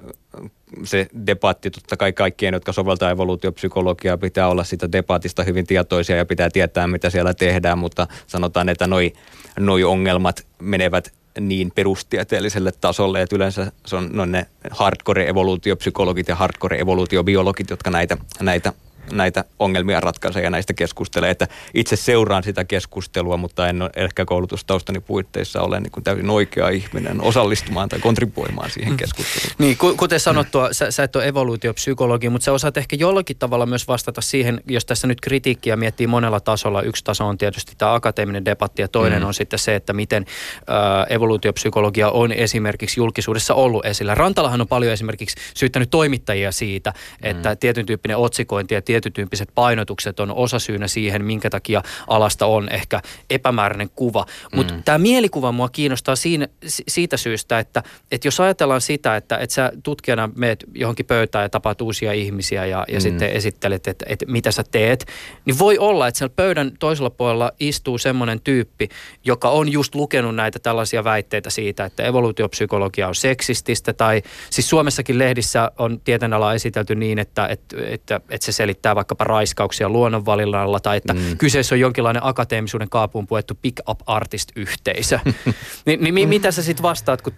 se 0.84 1.06
debatti, 1.26 1.70
totta 1.70 1.96
kai 1.96 2.12
kaikkien, 2.12 2.54
jotka 2.54 2.72
soveltaa 2.72 3.10
evoluutiopsykologiaa, 3.10 4.18
pitää 4.18 4.48
olla 4.48 4.64
sitä 4.64 4.92
debatista 4.92 5.42
hyvin 5.42 5.66
tietoisia 5.66 6.16
ja 6.16 6.26
pitää 6.26 6.50
tietää, 6.50 6.86
mitä 6.86 7.10
siellä 7.10 7.34
tehdään, 7.34 7.78
mutta 7.78 8.06
sanotaan, 8.26 8.68
että 8.68 8.86
noi, 8.86 9.12
noi 9.58 9.84
ongelmat 9.84 10.46
menevät 10.58 11.12
niin 11.40 11.72
perustieteelliselle 11.74 12.72
tasolle, 12.80 13.22
että 13.22 13.36
yleensä 13.36 13.72
se 13.86 13.96
on 13.96 14.10
no 14.12 14.24
ne 14.24 14.46
hardcore-evoluutiopsykologit 14.70 16.28
ja 16.28 16.36
hardcore-evoluutiobiologit, 16.36 17.70
jotka 17.70 17.90
näitä, 17.90 18.16
näitä 18.40 18.72
näitä 19.12 19.44
ongelmia 19.58 20.00
ratkaisee 20.00 20.42
ja 20.42 20.50
näistä 20.50 20.74
keskustelee. 20.74 21.30
Että 21.30 21.48
itse 21.74 21.96
seuraan 21.96 22.42
sitä 22.42 22.64
keskustelua, 22.64 23.36
mutta 23.36 23.68
en 23.68 23.82
ole 23.82 23.90
ehkä 23.96 24.24
koulutustaustani 24.24 25.00
puitteissa 25.00 25.62
ole 25.62 25.80
niin 25.80 25.90
kuin 25.90 26.04
täysin 26.04 26.30
oikea 26.30 26.68
ihminen 26.68 27.20
osallistumaan 27.20 27.88
tai 27.88 27.98
kontribuoimaan 27.98 28.70
siihen 28.70 28.92
mm. 28.92 28.96
keskusteluun. 28.96 29.54
Niin, 29.58 29.76
kuten 29.96 30.20
sanottua, 30.20 30.72
sä, 30.72 30.90
sä 30.90 31.02
et 31.02 31.16
ole 31.16 31.28
evoluutiopsykologi, 31.28 32.28
mutta 32.28 32.44
sä 32.44 32.52
osaat 32.52 32.76
ehkä 32.76 32.96
jollakin 32.96 33.36
tavalla 33.36 33.66
myös 33.66 33.88
vastata 33.88 34.20
siihen, 34.20 34.60
jos 34.66 34.84
tässä 34.84 35.06
nyt 35.06 35.20
kritiikkiä 35.20 35.76
miettii 35.76 36.06
monella 36.06 36.40
tasolla. 36.40 36.82
Yksi 36.82 37.04
taso 37.04 37.26
on 37.26 37.38
tietysti 37.38 37.72
tämä 37.78 37.94
akateeminen 37.94 38.44
debatti 38.44 38.82
ja 38.82 38.88
toinen 38.88 39.22
mm. 39.22 39.26
on 39.26 39.34
sitten 39.34 39.58
se, 39.58 39.74
että 39.74 39.92
miten 39.92 40.26
äh, 40.58 41.06
evoluutiopsykologia 41.14 42.10
on 42.10 42.32
esimerkiksi 42.32 43.00
julkisuudessa 43.00 43.54
ollut 43.54 43.86
esillä. 43.86 44.14
Rantalahan 44.14 44.60
on 44.60 44.68
paljon 44.68 44.92
esimerkiksi 44.92 45.36
syyttänyt 45.54 45.90
toimittajia 45.90 46.52
siitä, 46.52 46.92
että 47.22 47.50
mm. 47.50 47.58
tietyn 47.58 47.86
tyyppinen 47.86 48.16
otsikointi 48.16 48.74
ja 48.74 48.82
tietytyyppiset 49.00 49.48
painotukset 49.54 50.20
on 50.20 50.30
osasyynä 50.30 50.88
siihen, 50.88 51.24
minkä 51.24 51.50
takia 51.50 51.82
alasta 52.06 52.46
on 52.46 52.68
ehkä 52.68 53.02
epämääräinen 53.30 53.90
kuva. 53.90 54.26
Mutta 54.54 54.74
mm. 54.74 54.82
tämä 54.82 54.98
mielikuva 54.98 55.52
mua 55.52 55.68
kiinnostaa 55.68 56.16
siinä, 56.16 56.48
siitä 56.88 57.16
syystä, 57.16 57.58
että, 57.58 57.82
että 58.12 58.28
jos 58.28 58.40
ajatellaan 58.40 58.80
sitä, 58.80 59.16
että, 59.16 59.36
että 59.36 59.54
sä 59.54 59.72
tutkijana 59.82 60.30
meet 60.34 60.64
johonkin 60.74 61.06
pöytään 61.06 61.42
ja 61.42 61.48
tapaat 61.48 61.80
uusia 61.80 62.12
ihmisiä 62.12 62.66
ja, 62.66 62.84
ja 62.88 62.98
mm. 62.98 63.00
sitten 63.00 63.30
esittelet, 63.30 63.88
että, 63.88 64.06
että 64.08 64.26
mitä 64.28 64.52
sä 64.52 64.64
teet, 64.70 65.06
niin 65.44 65.58
voi 65.58 65.78
olla, 65.78 66.08
että 66.08 66.18
siellä 66.18 66.34
pöydän 66.36 66.72
toisella 66.78 67.10
puolella 67.10 67.52
istuu 67.60 67.98
semmoinen 67.98 68.40
tyyppi, 68.40 68.88
joka 69.24 69.50
on 69.50 69.72
just 69.72 69.94
lukenut 69.94 70.34
näitä 70.34 70.58
tällaisia 70.58 71.04
väitteitä 71.04 71.50
siitä, 71.50 71.84
että 71.84 72.02
evoluutiopsykologia 72.02 73.08
on 73.08 73.14
seksististä 73.14 73.92
tai 73.92 74.22
siis 74.50 74.68
Suomessakin 74.68 75.18
lehdissä 75.18 75.72
on 75.78 76.00
tieteenala 76.00 76.54
esitelty 76.54 76.94
niin, 76.94 77.18
että, 77.18 77.46
että, 77.46 77.76
että, 77.86 78.20
että 78.30 78.44
se 78.44 78.52
selittää 78.52 78.77
selittää 78.78 78.94
vaikkapa 78.94 79.24
raiskauksia 79.24 79.88
luonnonvalinnalla 79.88 80.80
tai 80.80 80.96
että 80.96 81.14
mm. 81.14 81.38
kyseessä 81.38 81.74
on 81.74 81.80
jonkinlainen 81.80 82.24
akateemisuuden 82.24 82.88
kaapuun 82.88 83.26
puettu 83.26 83.54
pick-up 83.62 84.00
artist-yhteisö. 84.06 85.18
Ni, 85.86 85.96
niin 85.96 86.14
mi, 86.14 86.26
mitä 86.26 86.50
sä 86.50 86.62
sitten 86.62 86.82
vastaat, 86.82 87.22
kun 87.22 87.32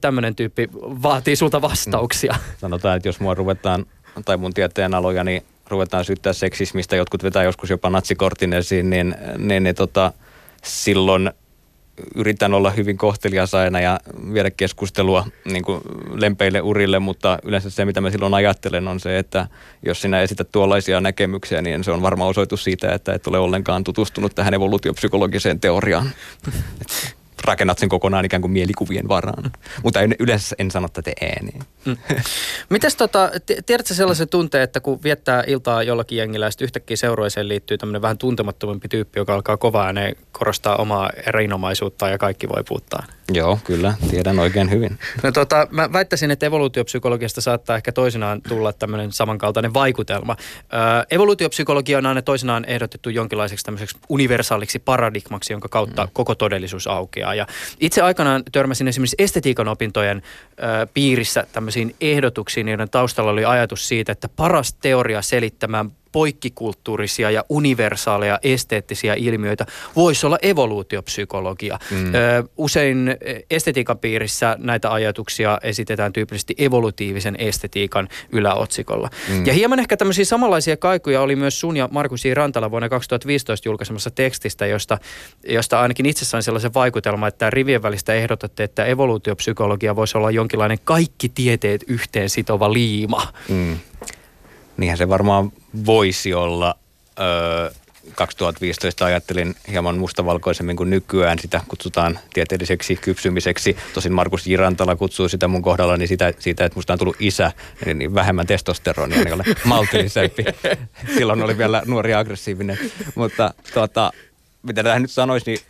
tämmöinen 0.00 0.34
tyyppi 0.36 0.68
vaatii 0.74 1.36
sulta 1.36 1.62
vastauksia? 1.62 2.32
Mm. 2.32 2.52
Sanotaan, 2.58 2.96
että 2.96 3.08
jos 3.08 3.20
mua 3.20 3.34
ruvetaan, 3.34 3.86
tai 4.24 4.36
mun 4.36 4.54
tieteen 4.54 4.94
aloja, 4.94 5.24
niin 5.24 5.42
ruvetaan 5.68 6.04
syyttää 6.04 6.32
seksismistä, 6.32 6.96
jotkut 6.96 7.22
vetää 7.22 7.42
joskus 7.42 7.70
jopa 7.70 7.90
natsikortin 7.90 8.52
esiin, 8.52 8.90
niin, 8.90 9.14
niin, 9.38 9.62
niin 9.62 9.74
tota, 9.74 10.12
silloin 10.62 11.30
yritän 12.14 12.54
olla 12.54 12.70
hyvin 12.70 12.98
kohtelias 12.98 13.54
aina 13.54 13.80
ja 13.80 14.00
viedä 14.32 14.50
keskustelua 14.50 15.26
niin 15.44 15.64
kuin 15.64 15.80
lempeille 16.12 16.60
urille, 16.60 16.98
mutta 16.98 17.38
yleensä 17.44 17.70
se, 17.70 17.84
mitä 17.84 18.00
mä 18.00 18.10
silloin 18.10 18.34
ajattelen, 18.34 18.88
on 18.88 19.00
se, 19.00 19.18
että 19.18 19.46
jos 19.86 20.02
sinä 20.02 20.20
esität 20.20 20.48
tuollaisia 20.52 21.00
näkemyksiä, 21.00 21.62
niin 21.62 21.84
se 21.84 21.90
on 21.90 22.02
varmaan 22.02 22.30
osoitus 22.30 22.64
siitä, 22.64 22.94
että 22.94 23.12
et 23.12 23.26
ole 23.26 23.38
ollenkaan 23.38 23.84
tutustunut 23.84 24.34
tähän 24.34 24.54
evoluutiopsykologiseen 24.54 25.60
teoriaan. 25.60 26.10
rakennat 27.44 27.78
sen 27.78 27.88
kokonaan 27.88 28.24
ikään 28.24 28.40
kuin 28.40 28.52
mielikuvien 28.52 29.08
varaan. 29.08 29.50
Mutta 29.82 30.00
en, 30.00 30.16
yleensä 30.18 30.56
en 30.58 30.70
sano 30.70 30.88
tätä 30.88 31.10
ääniin. 31.22 31.62
Mm. 31.84 31.96
Mites 32.68 32.96
tota, 32.96 33.30
tiedätkö 33.66 33.94
sellaisen 33.94 34.28
tunteen, 34.28 34.64
että 34.64 34.80
kun 34.80 35.02
viettää 35.02 35.44
iltaa 35.46 35.82
jollakin 35.82 36.18
jengillä 36.18 36.46
ja 36.46 36.50
yhtäkkiä 36.60 36.96
seurueeseen 36.96 37.48
liittyy 37.48 37.78
tämmöinen 37.78 38.02
vähän 38.02 38.18
tuntemattomampi 38.18 38.88
tyyppi, 38.88 39.20
joka 39.20 39.34
alkaa 39.34 39.56
kovaa 39.56 39.86
ääneen 39.86 40.16
korostaa 40.32 40.76
omaa 40.76 41.10
erinomaisuuttaan 41.26 42.12
ja 42.12 42.18
kaikki 42.18 42.48
voi 42.48 42.64
puuttaa? 42.68 43.06
Joo, 43.32 43.58
kyllä. 43.64 43.94
Tiedän 44.10 44.38
oikein 44.38 44.70
hyvin. 44.70 44.98
No 45.22 45.32
tota, 45.32 45.68
mä 45.70 45.92
väittäisin, 45.92 46.30
että 46.30 46.46
evoluutiopsykologiasta 46.46 47.40
saattaa 47.40 47.76
ehkä 47.76 47.92
toisinaan 47.92 48.42
tulla 48.48 48.72
tämmöinen 48.72 49.12
samankaltainen 49.12 49.74
vaikutelma. 49.74 50.36
Öö, 50.38 50.80
evoluutiopsykologia 51.10 51.98
on 51.98 52.06
aina 52.06 52.22
toisinaan 52.22 52.64
ehdotettu 52.64 53.10
jonkinlaiseksi 53.10 53.64
tämmöiseksi 53.64 53.98
universaaliksi 54.08 54.78
paradigmaksi, 54.78 55.52
jonka 55.52 55.68
kautta 55.68 56.04
mm. 56.04 56.10
koko 56.12 56.34
todellisuus 56.34 56.86
aukeaa. 56.86 57.34
Ja 57.34 57.46
itse 57.80 58.02
aikanaan 58.02 58.42
törmäsin 58.52 58.88
esimerkiksi 58.88 59.16
estetiikan 59.18 59.68
opintojen 59.68 60.22
öö, 60.62 60.86
piirissä 60.94 61.46
tämmöisiin 61.52 61.94
ehdotuksiin, 62.00 62.68
joiden 62.68 62.90
taustalla 62.90 63.30
oli 63.30 63.44
ajatus 63.44 63.88
siitä, 63.88 64.12
että 64.12 64.28
paras 64.36 64.74
teoria 64.74 65.22
selittämään 65.22 65.90
poikkikulttuurisia 66.12 67.30
ja 67.30 67.44
universaaleja 67.48 68.38
esteettisiä 68.42 69.14
ilmiöitä 69.14 69.66
voisi 69.96 70.26
olla 70.26 70.38
evoluutiopsykologia. 70.42 71.78
Mm. 71.90 72.14
Ö, 72.14 72.44
usein 72.56 73.16
estetiikan 73.50 73.98
piirissä 73.98 74.56
näitä 74.58 74.92
ajatuksia 74.92 75.58
esitetään 75.62 76.12
tyypillisesti 76.12 76.54
evolutiivisen 76.58 77.36
estetiikan 77.38 78.08
yläotsikolla. 78.32 79.10
Mm. 79.28 79.46
Ja 79.46 79.52
hieman 79.52 79.78
ehkä 79.78 79.96
tämmöisiä 79.96 80.24
samanlaisia 80.24 80.76
kaikuja 80.76 81.20
oli 81.20 81.36
myös 81.36 81.60
sun 81.60 81.76
ja 81.76 81.88
Markus 81.92 82.24
J. 82.24 82.34
Rantala 82.34 82.70
vuonna 82.70 82.88
2015 82.88 83.68
julkaisemassa 83.68 84.10
tekstistä, 84.10 84.66
josta, 84.66 84.98
josta 85.48 85.80
ainakin 85.80 86.06
itse 86.06 86.24
sain 86.24 86.42
sellaisen 86.42 86.74
vaikutelman, 86.74 87.28
että 87.28 87.50
rivien 87.50 87.82
välistä 87.82 88.14
ehdotatte, 88.14 88.64
että 88.64 88.84
evoluutiopsykologia 88.84 89.96
voisi 89.96 90.18
olla 90.18 90.30
jonkinlainen 90.30 90.78
kaikki 90.84 91.28
tieteet 91.28 91.84
yhteen 91.86 92.30
sitova 92.30 92.72
liima. 92.72 93.28
Mm 93.48 93.78
niinhän 94.76 94.98
se 94.98 95.08
varmaan 95.08 95.52
voisi 95.86 96.34
olla. 96.34 96.74
Öö, 97.20 97.70
2015 98.14 99.04
ajattelin 99.04 99.54
hieman 99.70 99.98
mustavalkoisemmin 99.98 100.76
kuin 100.76 100.90
nykyään. 100.90 101.38
Sitä 101.38 101.60
kutsutaan 101.68 102.18
tieteelliseksi 102.34 102.96
kypsymiseksi. 102.96 103.76
Tosin 103.94 104.12
Markus 104.12 104.46
Jirantala 104.46 104.96
kutsuu 104.96 105.28
sitä 105.28 105.48
mun 105.48 105.62
kohdalla 105.62 105.96
niin 105.96 106.08
sitä, 106.08 106.32
siitä, 106.38 106.64
että 106.64 106.78
musta 106.78 106.92
on 106.92 106.98
tullut 106.98 107.16
isä, 107.20 107.52
niin, 107.84 107.98
niin 107.98 108.14
vähemmän 108.14 108.46
testosteronia, 108.46 109.24
niin 109.24 109.34
olen 109.34 109.56
maltillisempi. 109.64 110.44
Silloin 111.16 111.42
oli 111.42 111.58
vielä 111.58 111.82
nuori 111.86 112.14
aggressiivinen. 112.14 112.78
Mutta 113.14 113.54
tuota, 113.74 114.12
mitä 114.62 114.82
tähän 114.82 115.02
nyt 115.02 115.10
sanoisi, 115.10 115.50
niin 115.50 115.60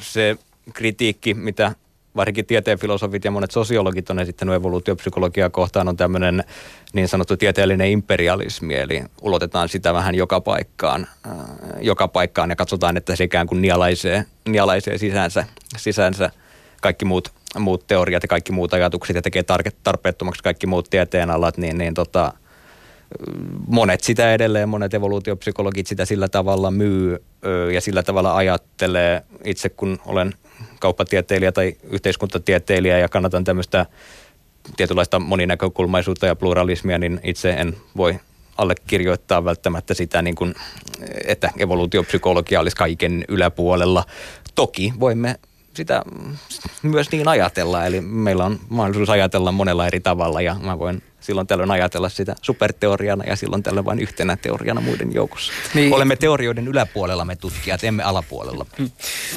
se 0.00 0.36
kritiikki, 0.72 1.34
mitä 1.34 1.74
varsinkin 2.16 2.46
tieteen 2.46 2.78
filosofit 2.78 3.24
ja 3.24 3.30
monet 3.30 3.50
sosiologit 3.50 4.10
on 4.10 4.18
esittänyt 4.18 4.54
evoluutiopsykologiaa 4.54 5.50
kohtaan, 5.50 5.88
on 5.88 5.96
tämmöinen 5.96 6.44
niin 6.92 7.08
sanottu 7.08 7.36
tieteellinen 7.36 7.90
imperialismi, 7.90 8.74
eli 8.74 9.02
ulotetaan 9.22 9.68
sitä 9.68 9.94
vähän 9.94 10.14
joka 10.14 10.40
paikkaan, 10.40 11.06
äh, 11.26 11.32
joka 11.80 12.08
paikkaan 12.08 12.50
ja 12.50 12.56
katsotaan, 12.56 12.96
että 12.96 13.16
se 13.16 13.24
ikään 13.24 13.46
kuin 13.46 13.62
nialaisee, 13.62 14.24
nialaisee 14.48 14.98
sisäänsä, 14.98 15.44
sisäänsä 15.76 16.30
kaikki 16.80 17.04
muut, 17.04 17.32
muut 17.58 17.86
teoriat 17.86 18.22
ja 18.22 18.28
kaikki 18.28 18.52
muut 18.52 18.74
ajatukset 18.74 19.16
ja 19.16 19.22
tekee 19.22 19.42
tarpeettomaksi 19.82 20.42
kaikki 20.42 20.66
muut 20.66 20.90
tieteenalat, 20.90 21.58
niin, 21.58 21.78
niin 21.78 21.94
tota, 21.94 22.32
monet 23.66 24.00
sitä 24.00 24.34
edelleen, 24.34 24.68
monet 24.68 24.94
evoluutiopsykologit 24.94 25.86
sitä 25.86 26.04
sillä 26.04 26.28
tavalla 26.28 26.70
myy 26.70 27.24
ja 27.74 27.80
sillä 27.80 28.02
tavalla 28.02 28.36
ajattelee. 28.36 29.22
Itse 29.44 29.68
kun 29.68 29.98
olen 30.06 30.32
kauppatieteilijä 30.84 31.52
tai 31.52 31.76
yhteiskuntatieteilijä 31.90 32.98
ja 32.98 33.08
kannatan 33.08 33.44
tämmöistä 33.44 33.86
tietynlaista 34.76 35.18
moninäkökulmaisuutta 35.18 36.26
ja 36.26 36.36
pluralismia, 36.36 36.98
niin 36.98 37.20
itse 37.22 37.50
en 37.50 37.76
voi 37.96 38.20
allekirjoittaa 38.56 39.44
välttämättä 39.44 39.94
sitä, 39.94 40.22
niin 40.22 40.34
kuin, 40.34 40.54
että 41.26 41.50
evoluutiopsykologia 41.58 42.60
olisi 42.60 42.76
kaiken 42.76 43.24
yläpuolella. 43.28 44.04
Toki 44.54 44.92
voimme 45.00 45.34
sitä 45.74 46.02
myös 46.82 47.12
niin 47.12 47.28
ajatella, 47.28 47.86
eli 47.86 48.00
meillä 48.00 48.44
on 48.44 48.58
mahdollisuus 48.68 49.10
ajatella 49.10 49.52
monella 49.52 49.86
eri 49.86 50.00
tavalla 50.00 50.40
ja 50.40 50.56
mä 50.62 50.78
voin 50.78 51.02
silloin 51.24 51.46
tällöin 51.46 51.70
ajatella 51.70 52.08
sitä 52.08 52.36
superteoriana 52.42 53.24
ja 53.24 53.36
silloin 53.36 53.62
tällöin 53.62 53.84
vain 53.84 53.98
yhtenä 53.98 54.36
teoriana 54.36 54.80
muiden 54.80 55.14
joukossa. 55.14 55.52
Niin. 55.74 55.94
Olemme 55.94 56.16
teorioiden 56.16 56.68
yläpuolella 56.68 57.24
me 57.24 57.36
tutkijat, 57.36 57.84
emme 57.84 58.02
alapuolella. 58.02 58.66
Hmm. 58.78 58.90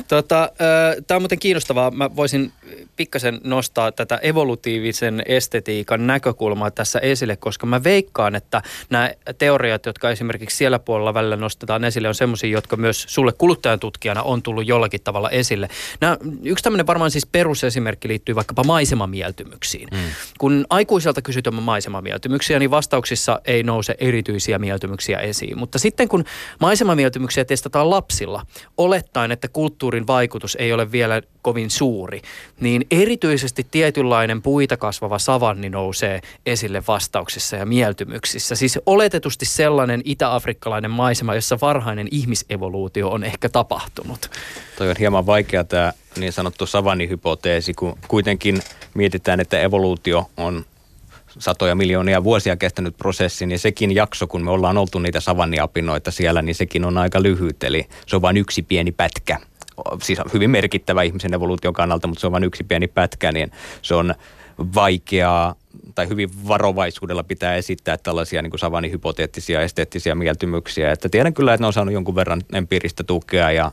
Tota, 0.08 0.52
Tämä 1.08 1.16
on 1.16 1.22
muuten 1.22 1.40
kiinnostavaa. 1.40 1.92
Mä 1.92 2.16
voisin 2.16 2.52
pikkasen 2.98 3.42
nostaa 3.44 3.92
tätä 3.92 4.20
evolutiivisen 4.22 5.24
estetiikan 5.26 6.08
näkökulmaa 6.08 6.72
tässä 6.72 7.00
esille, 7.00 7.36
koska 7.36 7.66
mä 7.66 7.84
veikkaan, 7.84 8.36
että 8.36 8.62
nämä 8.90 9.12
teoriat, 9.38 9.86
jotka 9.86 10.10
esimerkiksi 10.10 10.58
siellä 10.58 10.80
puolella 10.80 11.14
välillä 11.14 11.36
nostetaan 11.36 11.84
esille, 11.84 12.08
on 12.08 12.16
semmoisia, 12.16 12.50
jotka 12.50 12.76
myös 12.76 13.06
sulle 13.08 13.32
kuluttajan 13.38 13.80
tutkijana 13.80 14.24
on 14.24 14.42
tullut 14.42 14.68
jollakin 14.68 15.02
tavalla 15.04 15.30
esille. 15.30 15.70
Nämä, 16.02 16.18
yksi 16.44 16.64
tämmöinen 16.64 16.88
varmaan 16.88 17.12
siis 17.12 17.26
perusesimerkki 17.26 18.08
liittyy 18.08 18.36
vaikkapa 18.36 18.64
maisemamieltymyksiin. 18.64 19.88
Mm. 19.92 19.98
Kun 20.38 20.66
aikuiselta 20.70 21.22
kysytään 21.22 21.64
maisemamieltymyksiä, 21.64 22.60
niin 22.60 22.72
vastauksissa 22.72 23.42
ei 23.46 23.64
nouse 23.64 23.96
erityisiä 24.00 24.60
mieltymyksiä 24.60 25.20
esiin. 25.20 25.58
Mutta 25.58 25.80
sitten 25.80 26.08
kun 26.08 26.24
maisemamieltymyksiä 26.60 27.46
testataan 27.46 27.90
lapsilla, 27.90 28.46
olettaen, 28.78 29.32
että 29.32 29.48
kulttuurin 29.48 30.08
vaikutus 30.08 30.56
ei 30.60 30.74
ole 30.74 30.92
vielä 30.92 31.22
kovin 31.42 31.70
suuri, 31.70 32.22
niin 32.60 32.87
erityisesti 32.92 33.68
tietynlainen 33.72 34.42
puita 34.42 34.78
kasvava 34.78 35.20
savanni 35.20 35.70
nousee 35.70 36.22
esille 36.46 36.84
vastauksissa 36.88 37.56
ja 37.56 37.66
mieltymyksissä. 37.66 38.56
Siis 38.56 38.80
oletetusti 38.86 39.46
sellainen 39.46 40.02
itä-afrikkalainen 40.06 40.92
maisema, 40.92 41.36
jossa 41.36 41.58
varhainen 41.62 42.08
ihmisevoluutio 42.12 43.10
on 43.10 43.24
ehkä 43.24 43.50
tapahtunut. 43.50 44.32
Toi 44.78 44.90
on 44.90 44.96
hieman 45.00 45.26
vaikea 45.26 45.64
tämä 45.64 45.94
niin 46.18 46.34
sanottu 46.34 46.66
savannihypoteesi, 46.66 47.74
kun 47.74 47.98
kuitenkin 48.08 48.62
mietitään, 48.94 49.40
että 49.40 49.60
evoluutio 49.60 50.30
on 50.38 50.66
satoja 51.40 51.76
miljoonia 51.76 52.24
vuosia 52.24 52.58
kestänyt 52.58 52.98
prosessi, 52.98 53.46
niin 53.46 53.60
sekin 53.60 53.96
jakso, 53.96 54.28
kun 54.28 54.44
me 54.44 54.52
ollaan 54.52 54.78
oltu 54.78 55.00
niitä 55.00 55.20
savanniapinoita 55.20 56.12
siellä, 56.12 56.42
niin 56.42 56.56
sekin 56.56 56.86
on 56.86 56.98
aika 56.98 57.24
lyhyt. 57.24 57.64
Eli 57.64 57.88
se 58.08 58.16
on 58.16 58.22
vain 58.22 58.38
yksi 58.38 58.62
pieni 58.62 58.92
pätkä. 58.92 59.40
Siis 60.04 60.20
hyvin 60.34 60.50
merkittävä 60.50 61.04
ihmisen 61.04 61.34
evoluution 61.34 61.74
kannalta, 61.74 62.08
mutta 62.08 62.22
se 62.22 62.28
on 62.28 62.34
vain 62.34 62.44
yksi 62.44 62.64
pieni 62.64 62.88
pätkä, 62.88 63.32
niin 63.32 63.52
se 63.82 63.96
on 63.96 64.16
vaikeaa 64.76 65.56
tai 65.96 66.10
hyvin 66.10 66.30
varovaisuudella 66.48 67.24
pitää 67.24 67.56
esittää 67.56 67.98
tällaisia 67.98 68.42
niin 68.42 68.60
savannihypoteettisia 68.60 69.62
esteettisiä 69.62 70.16
mieltymyksiä. 70.16 70.92
Että 70.92 71.10
tiedän 71.10 71.34
kyllä, 71.34 71.54
että 71.54 71.64
ne 71.64 71.68
on 71.68 71.74
saanut 71.74 71.94
jonkun 71.94 72.16
verran 72.16 72.42
empiiristä 72.54 73.04
tukea 73.04 73.52
ja, 73.52 73.72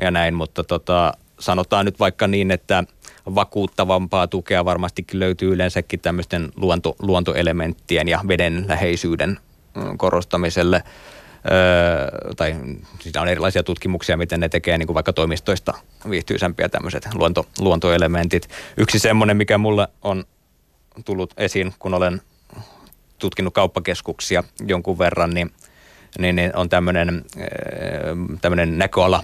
ja 0.00 0.10
näin, 0.10 0.34
mutta 0.34 0.64
tota, 0.64 1.12
sanotaan 1.38 1.84
nyt 1.84 2.00
vaikka 2.00 2.26
niin, 2.26 2.50
että– 2.50 2.84
vakuuttavampaa 3.34 4.26
tukea 4.26 4.64
varmastikin 4.64 5.20
löytyy 5.20 5.52
yleensäkin 5.52 6.00
tämmöisten 6.00 6.48
luonto, 6.56 6.96
luontoelementtien 6.98 8.08
ja 8.08 8.20
veden 8.28 8.64
läheisyyden 8.68 9.38
mm, 9.74 9.98
korostamiselle. 9.98 10.82
Öö, 11.50 12.34
tai 12.36 12.56
siinä 13.00 13.22
on 13.22 13.28
erilaisia 13.28 13.62
tutkimuksia, 13.62 14.16
miten 14.16 14.40
ne 14.40 14.48
tekee 14.48 14.78
niin 14.78 14.86
kuin 14.86 14.94
vaikka 14.94 15.12
toimistoista 15.12 15.74
viihtyisämpiä 16.10 16.68
tämmöiset 16.68 17.08
luonto, 17.14 17.46
luontoelementit. 17.58 18.48
Yksi 18.76 18.98
semmoinen, 18.98 19.36
mikä 19.36 19.58
mulle 19.58 19.88
on 20.02 20.24
tullut 21.04 21.34
esiin, 21.36 21.74
kun 21.78 21.94
olen 21.94 22.20
tutkinut 23.18 23.54
kauppakeskuksia 23.54 24.44
jonkun 24.66 24.98
verran, 24.98 25.30
niin– 25.30 25.50
niin, 26.18 26.52
on 26.54 26.68
tämmöinen, 26.68 27.24
äh, 27.40 27.46
tämmöinen 28.40 28.78
näköala, 28.78 29.22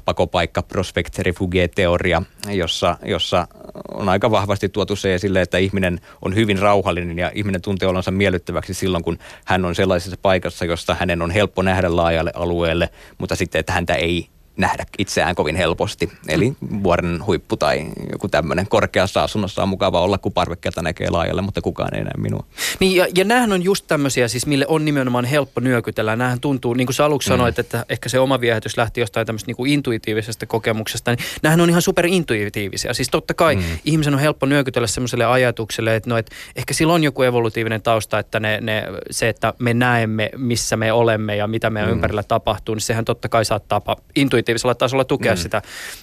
prospect 0.69 1.19
refuge-teoria, 1.19 2.23
jossa, 2.51 2.97
jossa 3.05 3.49
on 3.95 4.09
aika 4.09 4.31
vahvasti 4.31 4.69
tuotu 4.69 4.97
se 4.97 5.15
esille, 5.15 5.41
että 5.41 5.59
ihminen 5.59 6.01
on 6.23 6.35
hyvin 6.35 6.59
rauhallinen 6.59 7.19
ja 7.19 7.31
ihminen 7.35 7.63
tuntee 7.63 7.89
olonsa 7.89 8.11
miellyttäväksi 8.11 8.75
silloin, 8.75 9.05
kun 9.05 9.19
hän 9.45 9.65
on 9.65 9.75
sellaisessa 9.75 10.17
paikassa, 10.23 10.65
josta 10.65 10.97
hänen 11.01 11.23
on 11.23 11.31
helppo 11.31 11.63
nähdä 11.63 11.97
laajalle 11.97 12.31
alueelle, 12.35 12.89
mutta 13.19 13.37
sitten, 13.37 13.61
että 13.61 13.73
häntä 13.73 13.95
ei 13.95 14.32
nähdä 14.57 14.85
itseään 14.99 15.35
kovin 15.35 15.57
helposti. 15.57 16.13
Eli 16.29 16.53
vuoren 16.83 17.27
huippu 17.27 17.57
tai 17.57 17.87
joku 18.13 18.29
tämmöinen 18.29 18.67
korkeassa 18.69 19.23
asunnossa 19.23 19.63
on 19.63 19.69
mukava 19.69 20.01
olla, 20.01 20.19
kun 20.19 20.33
parvekkeelta 20.33 20.83
näkee 20.83 21.11
laajalle, 21.11 21.43
mutta 21.43 21.61
kukaan 21.61 21.95
ei 21.95 22.05
näe 22.05 22.13
minua. 22.17 22.45
Niin 22.81 22.97
ja, 22.97 23.07
ja 23.17 23.25
näähän 23.25 23.53
on 23.53 23.63
just 23.63 23.85
tämmöisiä, 23.89 24.29
siis 24.29 24.47
mille 24.47 24.67
on 24.69 24.85
nimenomaan 24.85 25.25
helppo 25.25 25.61
nyökytellä. 25.61 26.17
Näähän 26.17 26.41
tuntuu, 26.41 26.75
niin 26.75 26.87
kuin 26.87 26.95
sä 26.95 27.05
aluksi 27.05 27.29
mm. 27.29 27.33
sanoit, 27.33 27.59
että 27.59 27.85
ehkä 27.89 28.09
se 28.09 28.19
oma 28.19 28.41
viehätys 28.41 28.77
lähti 28.77 29.01
jostain 29.01 29.27
tämmöistä 29.27 29.47
niin 29.47 29.57
kuin 29.57 29.73
intuitiivisesta 29.73 30.47
kokemuksesta, 30.47 31.11
niin 31.11 31.27
näähän 31.43 31.61
on 31.61 31.71
ihan 31.71 31.83
superintuitiivisia. 31.83 32.95
Siis 32.95 33.09
totta 33.09 33.35
kai 33.35 33.57
mm. 33.57 33.63
ihmisen 33.85 34.15
on 34.15 34.21
helppo 34.21 34.47
nyökytellä 34.47 34.87
semmoiselle 34.87 35.25
ajatukselle, 35.25 35.97
että, 35.97 36.11
no, 36.11 36.17
että 36.17 36.35
ehkä 36.57 36.75
sillä 36.75 36.93
on 36.93 37.05
joku 37.05 37.23
evolutiivinen 37.23 37.83
tausta, 37.83 38.19
että 38.19 38.41
ne, 38.41 38.59
ne, 38.61 38.85
se, 39.11 39.29
että 39.29 39.55
me 39.59 39.75
näemme, 39.75 40.31
missä 40.37 40.77
me 40.77 40.93
olemme 40.93 41.37
ja 41.37 41.47
mitä 41.47 41.71
meidän 41.71 41.91
mm. 41.91 41.95
ympärillä 41.95 42.23
tapahtuu, 42.23 42.75
niin 42.75 42.83
sehän 42.83 43.05
totta 43.05 43.29
kai 43.29 43.45
saattaa 43.45 43.83
intuitiivisesti 44.17 44.42
kognitiivisella 44.43 44.75
tasolla 44.75 45.05
tukea 45.05 45.33
mm. 45.33 45.37
sitä 45.37 45.63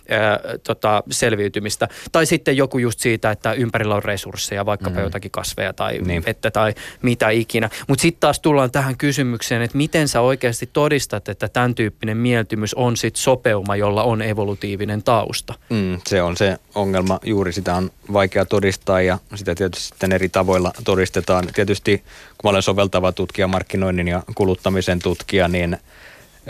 ää, 0.09 0.39
tota, 0.63 1.03
selviytymistä. 1.11 1.87
Tai 2.11 2.25
sitten 2.25 2.57
joku 2.57 2.77
just 2.77 2.99
siitä, 2.99 3.31
että 3.31 3.53
ympärillä 3.53 3.95
on 3.95 4.03
resursseja, 4.03 4.65
vaikkapa 4.65 4.97
mm. 4.97 5.03
jotakin 5.03 5.31
kasveja 5.31 5.73
tai 5.73 5.97
niin. 5.97 6.25
vettä 6.25 6.51
tai 6.51 6.73
mitä 7.01 7.29
ikinä. 7.29 7.69
Mutta 7.87 8.01
sitten 8.01 8.19
taas 8.19 8.39
tullaan 8.39 8.71
tähän 8.71 8.97
kysymykseen, 8.97 9.61
että 9.61 9.77
miten 9.77 10.07
sä 10.07 10.21
oikeasti 10.21 10.69
todistat, 10.73 11.29
että 11.29 11.47
tämän 11.47 11.75
tyyppinen 11.75 12.17
mieltymys 12.17 12.73
on 12.73 12.97
sitten 12.97 13.21
sopeuma, 13.21 13.75
jolla 13.75 14.03
on 14.03 14.21
evolutiivinen 14.21 15.03
tausta. 15.03 15.53
Mm, 15.69 15.99
se 16.07 16.21
on 16.21 16.37
se 16.37 16.57
ongelma. 16.75 17.19
Juuri 17.23 17.53
sitä 17.53 17.75
on 17.75 17.91
vaikea 18.13 18.45
todistaa 18.45 19.01
ja 19.01 19.19
sitä 19.35 19.55
tietysti 19.55 19.85
sitten 19.85 20.11
eri 20.11 20.29
tavoilla 20.29 20.71
todistetaan. 20.83 21.47
Tietysti 21.53 22.03
kun 22.37 22.47
mä 22.47 22.49
olen 22.49 22.61
soveltava 22.61 23.11
tutkija, 23.11 23.47
markkinoinnin 23.47 24.07
ja 24.07 24.23
kuluttamisen 24.35 24.99
tutkija, 24.99 25.47
niin– 25.47 25.77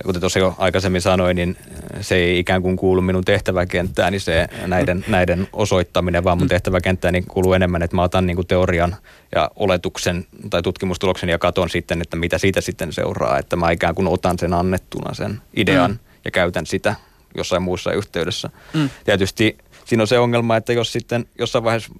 kuten 0.05 0.19
tuossa 0.19 0.39
jo 0.39 0.55
aikaisemmin 0.57 1.01
sanoin, 1.01 1.35
niin 1.35 1.57
se 2.01 2.15
ei 2.15 2.39
ikään 2.39 2.61
kuin 2.61 2.77
kuulu 2.77 3.01
minun 3.01 3.25
tehtäväkenttään, 3.25 4.11
niin 4.11 4.21
se 4.21 4.47
näiden, 4.67 5.05
näiden 5.07 5.47
osoittaminen, 5.53 6.23
vaan 6.23 6.37
mun 6.37 6.45
mm. 6.45 6.49
tehtäväkenttään 6.49 7.13
niin 7.13 7.25
kuuluu 7.27 7.53
enemmän, 7.53 7.83
että 7.83 7.95
mä 7.95 8.03
otan 8.03 8.25
niin 8.25 8.35
kuin 8.35 8.47
teorian 8.47 8.95
ja 9.35 9.51
oletuksen 9.55 10.25
tai 10.49 10.61
tutkimustuloksen 10.61 11.29
ja 11.29 11.37
katon 11.37 11.69
sitten, 11.69 12.01
että 12.01 12.17
mitä 12.17 12.37
siitä 12.37 12.61
sitten 12.61 12.93
seuraa, 12.93 13.39
että 13.39 13.55
mä 13.55 13.71
ikään 13.71 13.95
kuin 13.95 14.07
otan 14.07 14.39
sen 14.39 14.53
annettuna 14.53 15.13
sen 15.13 15.41
idean 15.55 15.91
mm. 15.91 15.99
ja 16.25 16.31
käytän 16.31 16.65
sitä 16.65 16.95
jossain 17.37 17.61
muussa 17.61 17.91
yhteydessä. 17.91 18.49
Mm. 18.73 18.89
Tietysti 19.05 19.57
siinä 19.85 20.03
on 20.03 20.07
se 20.07 20.19
ongelma, 20.19 20.57
että 20.57 20.73
jos 20.73 20.91
sitten 20.91 21.25
jossain 21.39 21.63
vaiheessa 21.63 21.93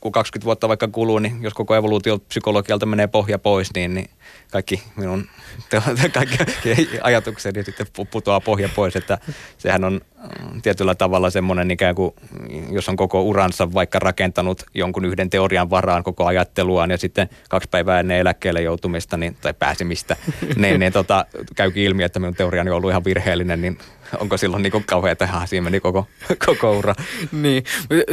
kun 0.00 0.12
20 0.12 0.44
vuotta 0.44 0.68
vaikka 0.68 0.88
kuluu, 0.88 1.18
niin 1.18 1.42
jos 1.42 1.54
koko 1.54 1.74
evoluutiopsykologialta 1.74 2.86
menee 2.86 3.06
pohja 3.06 3.38
pois, 3.38 3.74
niin, 3.74 3.94
niin 3.94 4.10
kaikki 4.50 4.82
minun 4.96 5.28
kaikki 6.14 6.88
ajatukseni 7.02 7.64
sitten 7.64 7.86
putoaa 8.10 8.40
pohja 8.40 8.68
pois, 8.76 8.96
että 8.96 9.18
sehän 9.58 9.84
on 9.84 10.00
mm, 10.42 10.62
tietyllä 10.62 10.94
tavalla 10.94 11.30
semmoinen 11.30 11.70
ikään 11.70 11.94
kuin, 11.94 12.14
jos 12.70 12.88
on 12.88 12.96
koko 12.96 13.22
uransa 13.22 13.72
vaikka 13.74 13.98
rakentanut 13.98 14.62
jonkun 14.74 15.04
yhden 15.04 15.30
teorian 15.30 15.70
varaan 15.70 16.02
koko 16.02 16.26
ajatteluaan 16.26 16.90
ja 16.90 16.98
sitten 16.98 17.28
kaksi 17.48 17.68
päivää 17.68 18.00
ennen 18.00 18.18
eläkkeelle 18.18 18.62
joutumista 18.62 19.16
niin, 19.16 19.36
tai 19.40 19.54
pääsemistä, 19.54 20.16
niin, 20.56 20.80
niin 20.80 20.92
tota, 20.92 21.26
käykin 21.56 21.82
ilmi, 21.82 22.02
että 22.02 22.18
minun 22.18 22.34
teoriani 22.34 22.70
on 22.70 22.76
ollut 22.76 22.90
ihan 22.90 23.04
virheellinen, 23.04 23.60
niin 23.60 23.78
onko 24.18 24.36
silloin 24.36 24.62
niin 24.62 24.84
kauhean, 24.86 25.12
että 25.12 25.28
siinä 25.46 25.64
meni 25.64 25.80
koko, 25.80 26.06
koko 26.46 26.78
ura. 26.78 26.94
niin, 27.32 27.64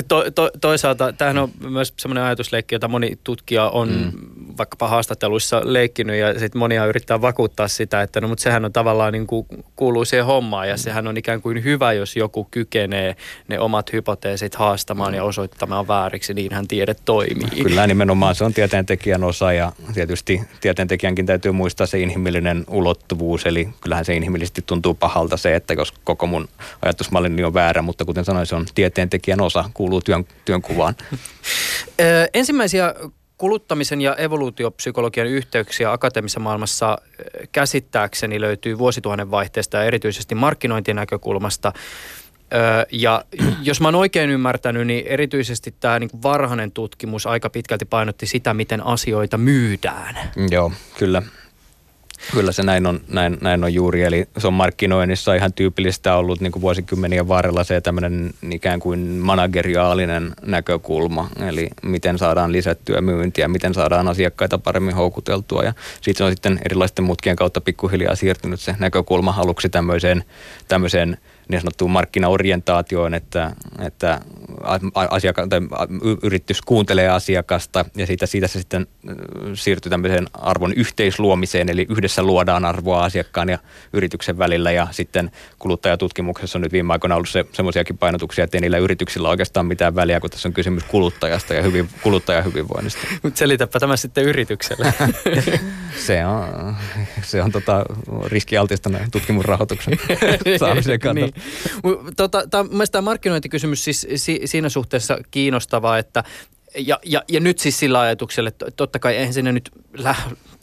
to, 0.08 0.32
to, 0.32 0.52
toisaalta 0.62 1.14
tämähän 1.14 1.38
on 1.38 1.52
myös 1.70 1.94
semmoinen 1.98 2.24
ajatusleikki, 2.24 2.76
jota 2.76 2.88
moni 2.88 3.20
tutkija 3.24 3.70
on 3.70 3.90
mm. 3.90 4.45
Vaikkapa 4.58 4.88
haastatteluissa 4.88 5.62
leikkinyt 5.64 6.16
ja 6.16 6.40
sitten 6.40 6.60
monia 6.60 6.86
yrittää 6.86 7.22
vakuuttaa 7.22 7.68
sitä, 7.68 8.02
että 8.02 8.22
no 8.22 8.28
mutta 8.28 8.42
sehän 8.42 8.66
on 8.66 8.74
tavallaan 8.74 9.14
niin 9.14 9.28
kuin 9.28 9.48
kuuluu 9.76 10.06
siihen 10.06 10.26
hommaan 10.26 10.70
ja 10.70 10.74
mm. 10.76 10.80
sehän 10.80 11.08
on 11.08 11.18
ikään 11.18 11.42
kuin 11.42 11.64
hyvä, 11.64 11.94
jos 11.94 12.16
joku 12.16 12.48
kykenee 12.52 13.16
ne 13.48 13.60
omat 13.60 13.94
hypoteesit 13.94 14.56
haastamaan 14.56 15.12
mm. 15.12 15.16
ja 15.16 15.24
osoittamaan 15.24 15.88
vääriksi, 15.88 16.34
niin 16.34 16.54
hän 16.54 16.68
tiede 16.68 16.96
toimii. 17.06 17.64
Kyllä 17.64 17.88
nimenomaan 17.88 18.36
se 18.36 18.44
on 18.44 18.54
tieteentekijän 18.54 19.24
osa 19.24 19.54
ja 19.54 19.72
tietysti 19.94 20.42
tieteentekijänkin 20.62 21.26
täytyy 21.26 21.52
muistaa 21.52 21.88
se 21.88 22.00
inhimillinen 22.00 22.64
ulottuvuus, 22.68 23.46
eli 23.46 23.70
kyllähän 23.82 24.06
se 24.06 24.16
inhimillisesti 24.16 24.64
tuntuu 24.66 24.94
pahalta 24.94 25.38
se, 25.38 25.56
että 25.56 25.74
jos 25.74 25.94
koko 26.04 26.28
mun 26.28 26.48
ajatusmallini 26.82 27.44
on 27.44 27.54
väärä, 27.54 27.82
mutta 27.82 28.06
kuten 28.06 28.26
sanoin, 28.26 28.46
se 28.46 28.56
on 28.56 28.66
tieteentekijän 28.76 29.42
osa, 29.42 29.70
kuuluu 29.74 30.02
työn, 30.02 30.26
työnkuvaan. 30.46 30.96
Ensimmäisiä 32.34 32.94
kuluttamisen 33.38 34.02
ja 34.02 34.16
evoluutiopsykologian 34.16 35.28
yhteyksiä 35.28 35.92
akateemisessa 35.92 36.40
maailmassa 36.40 36.98
käsittääkseni 37.52 38.42
löytyy 38.42 38.78
vuosituhannen 38.78 39.32
vaihteesta 39.32 39.78
ja 39.78 39.84
erityisesti 39.84 40.36
markkinointien 40.36 40.96
näkökulmasta. 40.96 41.74
Ja 42.92 43.26
jos 43.62 43.82
mä 43.82 43.88
oon 43.88 43.96
oikein 43.96 44.30
ymmärtänyt, 44.30 44.88
niin 44.88 45.08
erityisesti 45.08 45.76
tämä 45.80 46.00
niin 46.00 46.10
varhainen 46.24 46.72
tutkimus 46.72 47.28
aika 47.28 47.50
pitkälti 47.50 47.86
painotti 47.86 48.26
sitä, 48.26 48.54
miten 48.54 48.86
asioita 48.86 49.38
myydään. 49.38 50.18
Joo, 50.52 50.72
kyllä. 50.98 51.22
Kyllä 52.32 52.52
se 52.52 52.64
näin 52.64 52.86
on, 52.86 53.00
näin, 53.08 53.38
näin 53.42 53.64
on 53.64 53.74
juuri, 53.74 54.04
eli 54.04 54.28
se 54.38 54.48
on 54.48 54.54
markkinoinnissa 54.54 55.34
ihan 55.34 55.54
tyypillistä 55.54 56.16
ollut 56.16 56.42
niin 56.42 56.52
kuin 56.52 56.62
vuosikymmenien 56.62 57.28
varrella 57.28 57.64
se 57.64 57.82
tämmöinen 57.82 58.34
ikään 58.52 58.80
kuin 58.80 59.00
manageriaalinen 59.00 60.34
näkökulma, 60.42 61.30
eli 61.48 61.70
miten 61.84 62.18
saadaan 62.18 62.52
lisättyä 62.52 63.02
myyntiä, 63.02 63.48
miten 63.48 63.74
saadaan 63.74 64.08
asiakkaita 64.08 64.58
paremmin 64.58 64.96
houkuteltua. 64.96 65.64
Ja 65.64 65.74
siitä 66.02 66.18
se 66.18 66.24
on 66.24 66.32
sitten 66.32 66.60
erilaisten 66.66 67.06
mutkien 67.06 67.36
kautta 67.36 67.62
pikkuhiljaa 67.62 68.16
siirtynyt 68.16 68.60
se 68.60 68.76
näkökulma 68.80 69.36
aluksi 69.38 69.70
tämmöiseen, 69.70 70.24
tämmöiseen 70.68 71.18
niin 71.50 71.62
sanottuun 71.62 71.92
markkinaorientaatioon, 71.92 73.14
että, 73.14 73.52
että 73.80 74.22
asiaka- 75.10 75.48
tai 75.48 75.62
yritys 76.24 76.62
kuuntelee 76.62 77.10
asiakasta 77.10 77.86
ja 77.96 78.06
siitä, 78.06 78.26
siitä 78.26 78.48
se 78.48 78.60
sitten 78.60 78.88
siirtyy 79.54 79.90
tämmöiseen 79.90 80.28
arvon 80.34 80.74
yhteisluomiseen, 80.74 81.70
eli 81.70 81.86
yhdessä 81.90 82.24
luodaan 82.24 82.66
arvoa 82.66 83.04
asiakkaan 83.04 83.50
ja 83.50 83.60
yrityksen 83.94 84.38
välillä 84.38 84.72
ja 84.72 84.88
sitten 84.92 85.32
kuluttajatutkimuksessa 85.60 86.58
on 86.58 86.62
nyt 86.62 86.72
viime 86.72 86.94
aikoina 86.94 87.16
ollut 87.16 87.30
se, 87.30 87.46
semmoisiakin 87.54 87.98
painotuksia, 87.98 88.44
että 88.44 88.58
ei 88.58 88.62
niillä 88.62 88.78
yrityksillä 88.78 89.30
oikeastaan 89.30 89.66
mitään 89.66 89.96
väliä, 89.96 90.20
kun 90.20 90.30
tässä 90.30 90.50
on 90.50 90.54
kysymys 90.54 90.84
kuluttajasta 90.84 91.54
ja 91.54 91.62
hyvin, 91.62 91.90
kuluttajan 92.02 92.46
hyvinvoinnista. 92.46 93.02
Mutta 93.24 93.38
selitäpä 93.38 93.80
tämä 93.80 93.98
sitten 93.98 94.24
yritykselle. 94.24 94.94
se 96.08 96.26
on, 96.26 96.76
se 97.22 97.44
on 97.44 97.52
tota 97.52 97.86
riskialtista 98.26 98.90
tutkimusrahoituksen 99.12 100.00
saamisen 100.60 101.00
kannalta. 101.00 101.35
Tota, 102.18 102.48
tämä 102.48 103.02
markkinointikysymys 103.02 103.84
siis 103.84 104.08
si, 104.16 104.42
siinä 104.46 104.70
suhteessa 104.70 105.18
kiinnostavaa, 105.32 105.98
että 105.98 106.24
ja, 106.78 107.00
ja, 107.06 107.24
ja 107.28 107.40
nyt 107.40 107.60
siis 107.60 107.80
sillä 107.80 108.00
ajatuksella, 108.00 108.48
että 108.48 108.66
totta 108.76 109.00
kai 109.00 109.16
eihän 109.16 109.34
sinne 109.34 109.52
nyt 109.52 109.72
lä- 109.94 110.16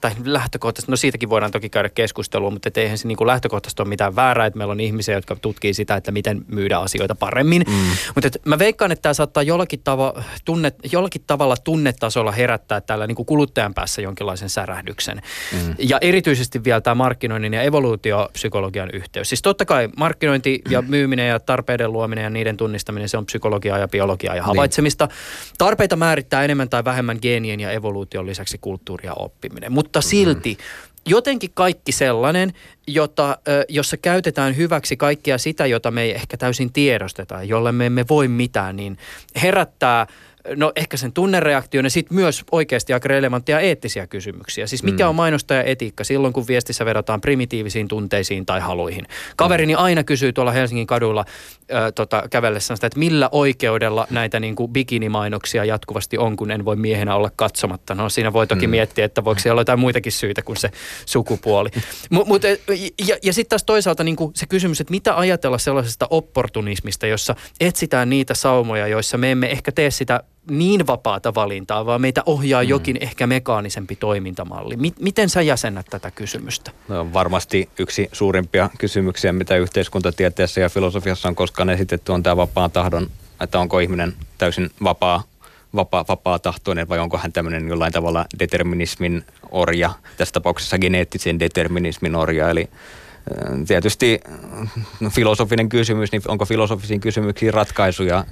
tai 0.03 0.13
lähtökohtaisesti, 0.25 0.93
no 0.93 0.97
siitäkin 0.97 1.31
voidaan 1.31 1.53
toki 1.53 1.69
käydä 1.69 1.89
keskustelua, 1.89 2.51
mutta 2.51 2.69
et 2.69 2.77
eihän 2.77 2.99
se 2.99 3.09
niin 3.09 3.17
kuin 3.17 3.27
lähtökohtaisesti 3.27 3.83
ole 3.83 3.89
mitään 3.89 4.17
väärää, 4.17 4.47
että 4.47 4.59
meillä 4.59 4.73
on 4.73 4.81
ihmisiä, 4.81 5.15
jotka 5.15 5.37
tutkii 5.37 5.75
sitä, 5.75 5.97
että 5.97 6.13
miten 6.13 6.45
myydä 6.49 6.79
asioita 6.79 7.15
paremmin. 7.15 7.65
Mm. 7.69 7.75
Mutta 8.15 8.27
et 8.27 8.39
mä 8.45 8.59
veikkaan, 8.59 8.93
että 8.93 9.03
tämä 9.03 9.15
saattaa 9.15 9.43
jollakin, 9.43 9.81
tava, 9.85 10.15
tunne, 10.45 10.73
jollakin 10.93 11.23
tavalla 11.27 11.57
tunnetasolla 11.57 12.33
herättää 12.33 12.81
täällä 12.81 13.07
niin 13.07 13.17
kuin 13.17 13.27
kuluttajan 13.27 13.75
päässä 13.75 14.03
jonkinlaisen 14.03 14.49
särähdyksen. 14.49 15.23
Mm. 15.53 15.75
Ja 15.79 15.99
erityisesti 16.01 16.65
vielä 16.65 16.81
tämä 16.81 16.95
markkinoinnin 16.95 17.55
ja 17.55 17.63
evoluutiopsykologian 17.63 18.91
yhteys. 18.93 19.29
Siis 19.29 19.43
totta 19.43 19.65
kai 19.65 19.89
markkinointi 19.97 20.63
ja 20.71 20.83
myyminen 20.83 21.29
ja 21.29 21.41
tarpeiden 21.41 21.93
luominen 21.93 22.23
ja 22.23 22.31
niiden 22.31 22.57
tunnistaminen, 22.57 23.09
se 23.09 23.17
on 23.17 23.27
psykologiaa 23.27 23.79
ja 23.79 23.89
biologiaa 23.89 24.37
ja 24.37 24.43
havaitsemista. 24.43 25.07
Niin. 25.07 25.17
Tarpeita 25.59 25.97
määrittää 25.97 26.45
enemmän 26.45 26.69
tai 26.69 26.85
vähemmän 26.85 27.19
geenien 27.23 27.61
ja 27.61 27.71
evoluution 27.71 28.27
lisäksi 28.27 28.59
kulttuuri 28.61 29.07
ja 29.07 29.15
oppiminen. 29.15 29.73
Mutta 29.73 29.92
mutta 29.93 30.09
silti 30.09 30.59
jotenkin 31.07 31.51
kaikki 31.55 31.93
sellainen, 31.93 32.53
jota, 32.87 33.39
jossa 33.69 33.97
käytetään 33.97 34.57
hyväksi 34.57 34.97
kaikkea 34.97 35.39
sitä, 35.39 35.67
jota 35.67 35.91
me 35.91 36.03
ei 36.03 36.15
ehkä 36.15 36.37
täysin 36.37 36.73
tiedosteta, 36.73 37.43
jolle 37.43 37.73
me 37.73 37.87
emme 37.87 38.05
voi 38.09 38.29
mitään, 38.29 38.77
niin 38.77 38.99
herättää– 39.43 40.07
no 40.57 40.73
ehkä 40.77 40.97
sen 40.97 41.13
tunnereaktion 41.13 41.85
ja 41.85 41.91
sitten 41.91 42.15
myös 42.15 42.45
oikeasti 42.53 42.93
aika 42.93 43.09
relevantteja 43.09 43.61
eettisiä 43.61 44.07
kysymyksiä. 44.07 44.67
Siis 44.67 44.83
mikä 44.83 45.05
mm. 45.05 45.09
on 45.09 45.15
mainostaja 45.15 45.63
etiikka 45.63 46.05
silloin, 46.05 46.33
kun 46.33 46.47
viestissä 46.49 46.85
vedotaan 46.85 47.21
primitiivisiin 47.21 47.89
tunteisiin 47.89 48.47
tai 48.47 48.61
haluihin. 48.61 49.07
Kaverini 49.37 49.75
aina 49.75 50.05
kysyy 50.05 50.33
tuolla 50.33 50.53
Helsingin 50.53 50.87
kadulla 50.87 51.25
äh, 51.75 51.93
tota, 51.95 52.23
kävellessään 52.31 52.77
sitä, 52.77 52.87
että 52.87 52.99
millä 52.99 53.29
oikeudella 53.33 54.07
näitä 54.11 54.41
niin 54.41 54.57
kuin 54.57 54.73
bikinimainoksia 54.73 55.65
jatkuvasti 55.65 56.19
on, 56.19 56.37
kun 56.37 56.51
en 56.51 56.65
voi 56.65 56.77
miehenä 56.77 57.15
olla 57.15 57.31
katsomatta. 57.37 57.95
No 57.95 58.09
siinä 58.09 58.33
voi 58.33 58.47
toki 58.47 58.67
mm. 58.67 58.71
miettiä, 58.71 59.05
että 59.05 59.25
voiko 59.25 59.41
siellä 59.41 59.55
olla 59.55 59.61
jotain 59.61 59.81
muitakin 59.81 60.13
syitä 60.13 60.43
kuin 60.43 60.57
se 60.57 60.71
sukupuoli. 61.07 61.69
M- 62.11 62.27
mut, 62.27 62.43
ja 63.07 63.17
ja 63.23 63.33
sitten 63.33 63.51
taas 63.51 63.65
toisaalta 63.65 64.05
niin 64.05 64.17
kuin 64.17 64.31
se 64.35 64.47
kysymys, 64.47 64.81
että 64.81 64.91
mitä 64.91 65.19
ajatella 65.19 65.59
sellaisesta 65.59 66.07
opportunismista, 66.11 67.07
jossa 67.07 67.35
etsitään 67.61 68.11
niitä 68.11 68.35
saumoja, 68.35 68.87
joissa 68.87 69.19
me 69.19 69.33
emme 69.33 69.51
ehkä 69.51 69.73
tee 69.73 69.91
sitä 69.91 70.23
niin 70.51 70.87
vapaata 70.87 71.35
valintaa, 71.35 71.87
vaan 71.87 72.01
meitä 72.01 72.23
ohjaa 72.27 72.63
mm. 72.63 72.69
jokin 72.69 72.97
ehkä 73.01 73.27
mekaanisempi 73.27 73.97
toimintamalli. 73.97 74.77
Miten 75.01 75.29
sä 75.29 75.43
jäsennät 75.43 75.87
tätä 75.91 76.11
kysymystä? 76.11 76.71
No, 76.89 77.13
varmasti 77.13 77.69
yksi 77.79 78.09
suurimpia 78.13 78.71
kysymyksiä, 78.79 79.33
mitä 79.33 79.57
yhteiskuntatieteessä 79.57 80.61
ja 80.61 80.69
filosofiassa 80.69 81.29
on 81.29 81.35
koskaan 81.35 81.71
esitetty, 81.71 82.13
on 82.13 82.23
tämä 82.23 82.37
vapaa 82.37 82.69
tahdon, 82.69 83.11
että 83.41 83.59
onko 83.59 83.79
ihminen 83.79 84.15
täysin 84.39 84.71
vapaa 84.85 85.23
vapaa, 85.77 86.05
vapaa 86.09 86.39
tahtoinen 86.39 86.89
vai 86.89 86.99
onko 86.99 87.19
hän 87.19 87.33
tämmöinen 87.33 87.69
jollain 87.69 87.93
tavalla 87.93 88.27
determinismin 88.39 89.25
orja, 89.51 89.91
tässä 90.17 90.33
tapauksessa 90.33 90.79
geneettisen 90.79 91.39
determinismin 91.39 92.17
orja, 92.17 92.51
eli 92.51 92.69
Tietysti 93.67 94.21
no, 95.01 95.11
filosofinen 95.11 95.69
kysymys, 95.69 96.13
niin 96.13 96.23
onko 96.29 96.45
filosofisiin 96.45 97.01
kysymyksiin 97.01 97.55
ratkaisuja? 97.55 98.25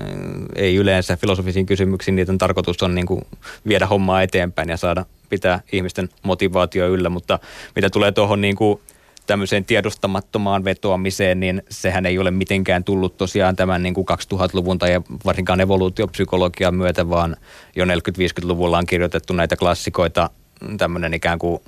Ei 0.55 0.77
yleensä. 0.77 1.17
Filosofisiin 1.17 1.67
kysymyksiin 1.67 2.17
niiden 2.17 2.39
tarkoitus 2.39 2.83
on 2.83 2.95
niin 2.95 3.07
kuin 3.07 3.23
viedä 3.69 3.87
hommaa 3.87 4.23
eteenpäin 4.23 4.69
ja 4.69 4.77
saada 4.77 5.05
pitää 5.29 5.61
ihmisten 5.73 6.09
motivaatio 6.23 6.89
yllä, 6.89 7.09
mutta 7.09 7.39
mitä 7.77 7.91
tulee 7.91 8.13
tuohon 8.13 8.41
niin 8.41 8.57
kuin 8.57 8.81
tämmöiseen 9.27 9.65
tiedostamattomaan 9.65 10.65
vetoamiseen, 10.65 11.41
niin 11.41 11.63
sehän 11.71 12.07
ei 12.07 12.19
ole 12.19 12.31
mitenkään 12.31 12.85
tullut 12.85 13.17
tosiaan 13.17 13.57
tämän 13.57 13.83
niin 13.83 13.95
kuin 13.95 14.07
2000-luvun 14.11 14.79
tai 14.79 15.01
varsinkaan 15.25 15.61
evoluutiopsykologian 15.61 16.75
myötä, 16.75 17.09
vaan 17.09 17.37
jo 17.77 17.85
40-50-luvulla 17.85 18.79
on 18.79 18.87
kirjoitettu 18.87 19.33
näitä 19.33 19.57
klassikoita, 19.57 20.31
tämmöinen 20.79 21.15
ikään 21.15 21.39
kuin 21.39 21.63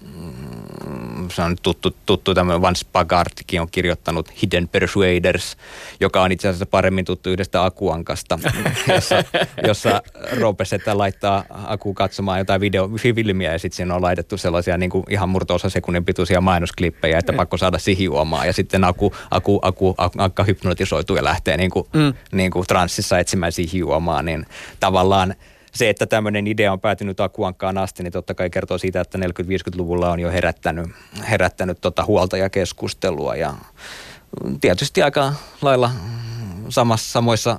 se 1.32 1.42
on 1.42 1.56
tuttu, 1.62 1.96
tuttu 2.06 2.34
tämmöinen 2.34 2.62
Vance 2.62 2.86
Pagartkin 2.92 3.60
on 3.60 3.68
kirjoittanut 3.70 4.42
Hidden 4.42 4.68
Persuaders, 4.68 5.56
joka 6.00 6.22
on 6.22 6.32
itse 6.32 6.48
asiassa 6.48 6.66
paremmin 6.66 7.04
tuttu 7.04 7.30
yhdestä 7.30 7.64
Akuankasta, 7.64 8.38
jossa, 8.94 9.24
jossa 9.66 10.02
Ropesettä 10.40 10.98
laittaa 10.98 11.44
Aku 11.50 11.94
katsomaan 11.94 12.38
jotain 12.38 12.60
videofilmiä 12.60 13.52
ja 13.52 13.58
sitten 13.58 13.76
siinä 13.76 13.94
on 13.94 14.02
laitettu 14.02 14.36
sellaisia 14.36 14.78
niin 14.78 14.90
kuin 14.90 15.04
ihan 15.10 15.28
murto 15.28 15.58
sekunnin 15.58 16.04
pituisia 16.04 16.40
mainosklippejä, 16.40 17.18
että 17.18 17.32
pakko 17.32 17.56
saada 17.56 17.78
sihiuomaa 17.78 18.46
ja 18.46 18.52
sitten 18.52 18.84
Aku, 18.84 19.14
Aku, 19.30 19.58
Aku, 19.62 19.94
Akka 20.18 20.44
hypnotisoituu 20.44 21.16
ja 21.16 21.24
lähtee 21.24 21.56
niin 21.56 21.70
kuin, 21.70 21.86
mm. 21.92 22.14
niin 22.32 22.50
kuin 22.50 22.66
transsissa 22.66 23.18
etsimään 23.18 23.52
sihiuomaa, 23.52 24.22
niin 24.22 24.46
tavallaan– 24.80 25.34
se, 25.74 25.90
että 25.90 26.06
tämmöinen 26.06 26.46
idea 26.46 26.72
on 26.72 26.80
päätynyt 26.80 27.20
Akuankkaan 27.20 27.78
asti, 27.78 28.02
niin 28.02 28.12
totta 28.12 28.34
kai 28.34 28.50
kertoo 28.50 28.78
siitä, 28.78 29.00
että 29.00 29.18
40-50-luvulla 29.18 30.10
on 30.10 30.20
jo 30.20 30.30
herättänyt, 30.30 30.86
herättänyt 31.30 31.78
tota 31.80 32.04
huolta 32.04 32.36
ja 32.36 32.50
keskustelua. 32.50 33.36
Ja 33.36 33.54
tietysti 34.60 35.02
aika 35.02 35.32
lailla 35.62 35.90
samassa, 36.68 37.12
samoissa, 37.12 37.58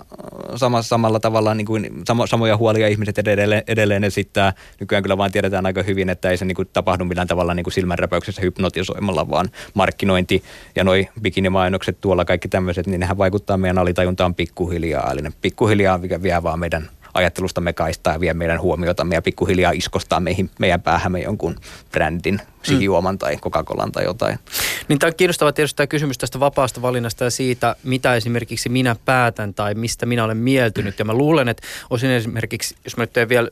samassa, 0.56 0.90
samalla 0.90 1.20
tavalla 1.20 1.54
niin 1.54 1.66
kuin 1.66 1.90
samo, 2.08 2.28
samoja 2.28 2.58
huolia 2.58 2.88
ihmiset 2.88 3.18
edelleen, 3.18 3.64
edelleen 3.68 4.04
esittää. 4.04 4.54
Nykyään 4.80 5.04
kyllä 5.04 5.18
vaan 5.18 5.32
tiedetään 5.32 5.66
aika 5.66 5.84
hyvin, 5.84 6.10
että 6.10 6.30
ei 6.30 6.38
se 6.38 6.46
niin 6.46 6.56
kuin 6.56 6.70
tapahdu 6.74 7.06
millään 7.06 7.28
tavalla 7.28 7.54
niin 7.54 7.64
kuin 7.64 7.74
silmänräpäyksessä 7.74 8.42
hypnotisoimalla, 8.42 9.30
vaan 9.30 9.50
markkinointi 9.74 10.44
ja 10.76 10.84
noi 10.84 11.10
bikinimainokset 11.22 11.98
tuolla 12.02 12.26
kaikki 12.26 12.48
tämmöiset, 12.48 12.88
niin 12.88 13.00
nehän 13.00 13.18
vaikuttaa 13.18 13.58
meidän 13.58 13.78
alitajuntaan 13.78 14.36
pikkuhiljaa. 14.36 15.12
Eli 15.12 15.22
ne 15.22 15.32
pikkuhiljaa 15.42 16.02
vie 16.02 16.44
vaan 16.44 16.60
meidän 16.60 16.90
ajattelustamme 17.14 17.74
kaistaa 17.74 18.14
ja 18.14 18.20
vie 18.20 18.34
meidän 18.34 18.62
huomiotamme 18.62 19.16
ja 19.16 19.22
pikkuhiljaa 19.22 19.72
iskostaa 19.72 20.20
meihin, 20.20 20.50
meidän 20.60 20.82
päähämme 20.82 21.22
jonkun 21.22 21.56
brändin, 21.92 22.42
sihijuoman 22.64 23.16
mm. 23.16 23.20
tai 23.20 23.38
Coca-Colan 23.38 23.92
tai 23.92 24.04
jotain. 24.04 24.40
Niin 24.88 25.00
tämä 25.00 25.08
on 25.08 25.16
kiinnostava 25.16 25.52
tietysti 25.52 25.78
tämä 25.78 25.88
kysymys 25.88 26.18
tästä 26.18 26.40
vapaasta 26.40 26.82
valinnasta 26.82 27.24
ja 27.24 27.30
siitä, 27.30 27.76
mitä 27.84 28.16
esimerkiksi 28.16 28.70
minä 28.70 28.96
päätän 29.06 29.54
tai 29.54 29.76
mistä 29.76 30.06
minä 30.06 30.24
olen 30.24 30.38
mieltynyt. 30.38 31.00
Ja 31.00 31.06
mä 31.06 31.14
luulen, 31.14 31.50
että 31.50 31.64
osin 31.90 32.12
esimerkiksi, 32.12 32.76
jos 32.84 32.98
mä 32.98 33.04
nyt 33.04 33.14
teen 33.14 33.30
vielä 33.30 33.50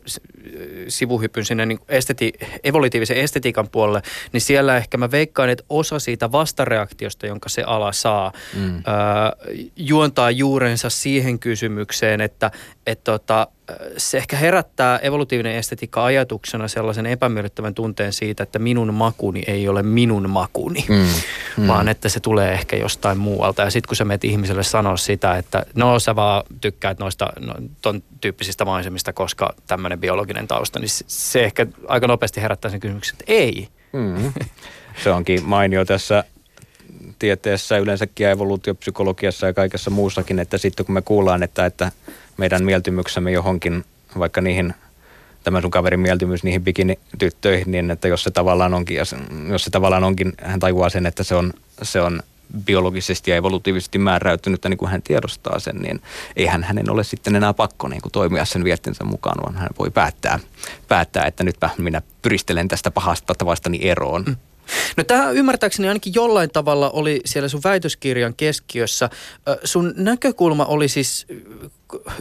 sivuhypyn 0.88 1.46
sinne 1.46 1.66
niin 1.66 1.80
esteti, 1.90 2.34
evolutiivisen 2.64 3.18
estetiikan 3.18 3.70
puolelle, 3.70 4.02
niin 4.34 4.42
siellä 4.42 4.78
ehkä 4.78 4.98
mä 4.98 5.12
veikkaan, 5.12 5.50
että 5.50 5.64
osa 5.70 6.00
siitä 6.00 6.32
vastareaktiosta, 6.32 7.28
jonka 7.28 7.50
se 7.50 7.64
ala 7.64 7.92
saa, 7.92 8.32
mm. 8.56 8.84
ää, 8.86 9.34
juontaa 9.76 10.32
juurensa 10.32 10.90
siihen 10.90 11.40
kysymykseen, 11.40 12.22
että 12.22 12.52
et 12.88 13.04
tota, 13.04 13.48
se 13.98 14.18
ehkä 14.18 14.38
herättää 14.38 14.98
evolutiivinen 14.98 15.56
estetiikka 15.56 16.06
ajatuksena 16.06 16.68
sellaisen 16.68 17.06
epämiellyttävän 17.06 17.74
tunteen 17.74 18.14
siitä, 18.14 18.44
että 18.44 18.60
minun 18.60 18.94
makuni 18.94 19.44
ei 19.48 19.68
ole 19.68 19.84
minun 19.84 20.30
makuni, 20.30 20.86
mm, 20.90 21.08
mm. 21.58 21.68
vaan 21.68 21.88
että 21.88 22.10
se 22.10 22.20
tulee 22.20 22.52
ehkä 22.52 22.76
jostain 22.76 23.18
muualta. 23.18 23.62
Ja 23.62 23.70
sitten 23.70 23.88
kun 23.88 23.96
sä 23.96 24.06
menet 24.06 24.24
ihmiselle 24.24 24.64
sanoa 24.64 24.98
sitä, 24.98 25.38
että 25.38 25.66
no 25.76 26.00
sä 26.00 26.16
vaan 26.16 26.44
tykkäät 26.62 27.00
noista 27.00 27.30
no, 27.40 27.54
ton 27.82 28.04
tyyppisistä 28.22 28.66
maisemista, 28.66 29.14
koska 29.14 29.54
tämmöinen 29.68 30.00
biologinen 30.00 30.48
tausta, 30.48 30.80
niin 30.80 30.90
se 31.08 31.44
ehkä 31.44 31.68
aika 31.88 32.08
nopeasti 32.08 32.42
herättää 32.42 32.72
sen 32.72 32.80
kysymyksen, 32.80 33.16
että 33.20 33.34
ei. 33.34 33.68
Mm. 33.94 34.34
Se 35.04 35.12
onkin 35.12 35.46
mainio 35.46 35.86
tässä 35.86 36.24
tieteessä 37.20 37.78
yleensäkin 37.78 38.24
ja 38.24 38.32
evoluutiopsykologiassa 38.32 39.48
ja 39.48 39.54
kaikessa 39.54 39.90
muussakin, 39.90 40.40
että 40.40 40.58
sitten 40.58 40.86
kun 40.86 40.94
me 40.94 41.02
kuullaan, 41.02 41.44
että, 41.44 41.66
että 41.66 41.92
meidän 42.42 42.64
mieltymyksemme 42.64 43.32
johonkin, 43.32 43.86
vaikka 44.20 44.42
niihin 44.42 44.74
tämä 45.44 45.62
sun 45.62 45.72
kaverin 45.72 46.00
mieltymys 46.00 46.44
niihin 46.44 46.64
bikinityttöihin, 46.64 47.72
niin 47.72 47.92
että 47.92 48.08
jos 48.08 48.24
se 48.24 48.32
tavallaan 48.32 48.74
onkin, 48.74 48.98
jos 49.50 49.64
se 49.64 49.70
tavallaan 49.70 50.04
onkin, 50.04 50.34
hän 50.42 50.60
tajuaa 50.60 50.90
sen, 50.90 51.06
että 51.06 51.24
se 51.24 51.36
on, 51.36 51.54
se 51.82 52.02
on 52.02 52.20
biologisesti 52.66 53.32
ja 53.32 53.38
evolutiivisesti 53.38 54.00
määräytynyt, 54.00 54.66
niin 54.70 54.78
kuin 54.78 54.92
hän 54.92 55.02
tiedostaa 55.02 55.60
sen, 55.60 55.76
niin 55.76 56.02
eihän 56.36 56.64
hänen 56.64 56.90
ole 56.90 57.04
sitten 57.04 57.36
enää 57.36 57.54
pakko 57.54 57.88
niin 57.88 58.02
kuin 58.02 58.12
toimia 58.12 58.46
sen 58.46 58.64
viestinsä 58.64 59.04
mukaan, 59.04 59.44
vaan 59.44 59.56
hän 59.56 59.70
voi 59.80 59.92
päättää, 59.92 60.40
päättää 60.88 61.26
että 61.26 61.44
nytpä 61.44 61.70
minä 61.78 62.02
pyristelen 62.22 62.68
tästä 62.68 62.92
pahasta 62.92 63.36
tavastani 63.36 63.80
eroon. 63.82 64.24
Mm. 64.24 64.36
No 64.98 65.04
tämä 65.04 65.32
ymmärtääkseni 65.32 65.88
ainakin 65.88 66.14
jollain 66.14 66.50
tavalla 66.50 66.90
oli 66.90 67.22
siellä 67.26 67.50
sun 67.50 67.62
väitöskirjan 67.64 68.34
keskiössä. 68.36 69.10
Sun 69.64 69.94
näkökulma 69.98 70.66
oli 70.66 70.88
siis 70.88 71.28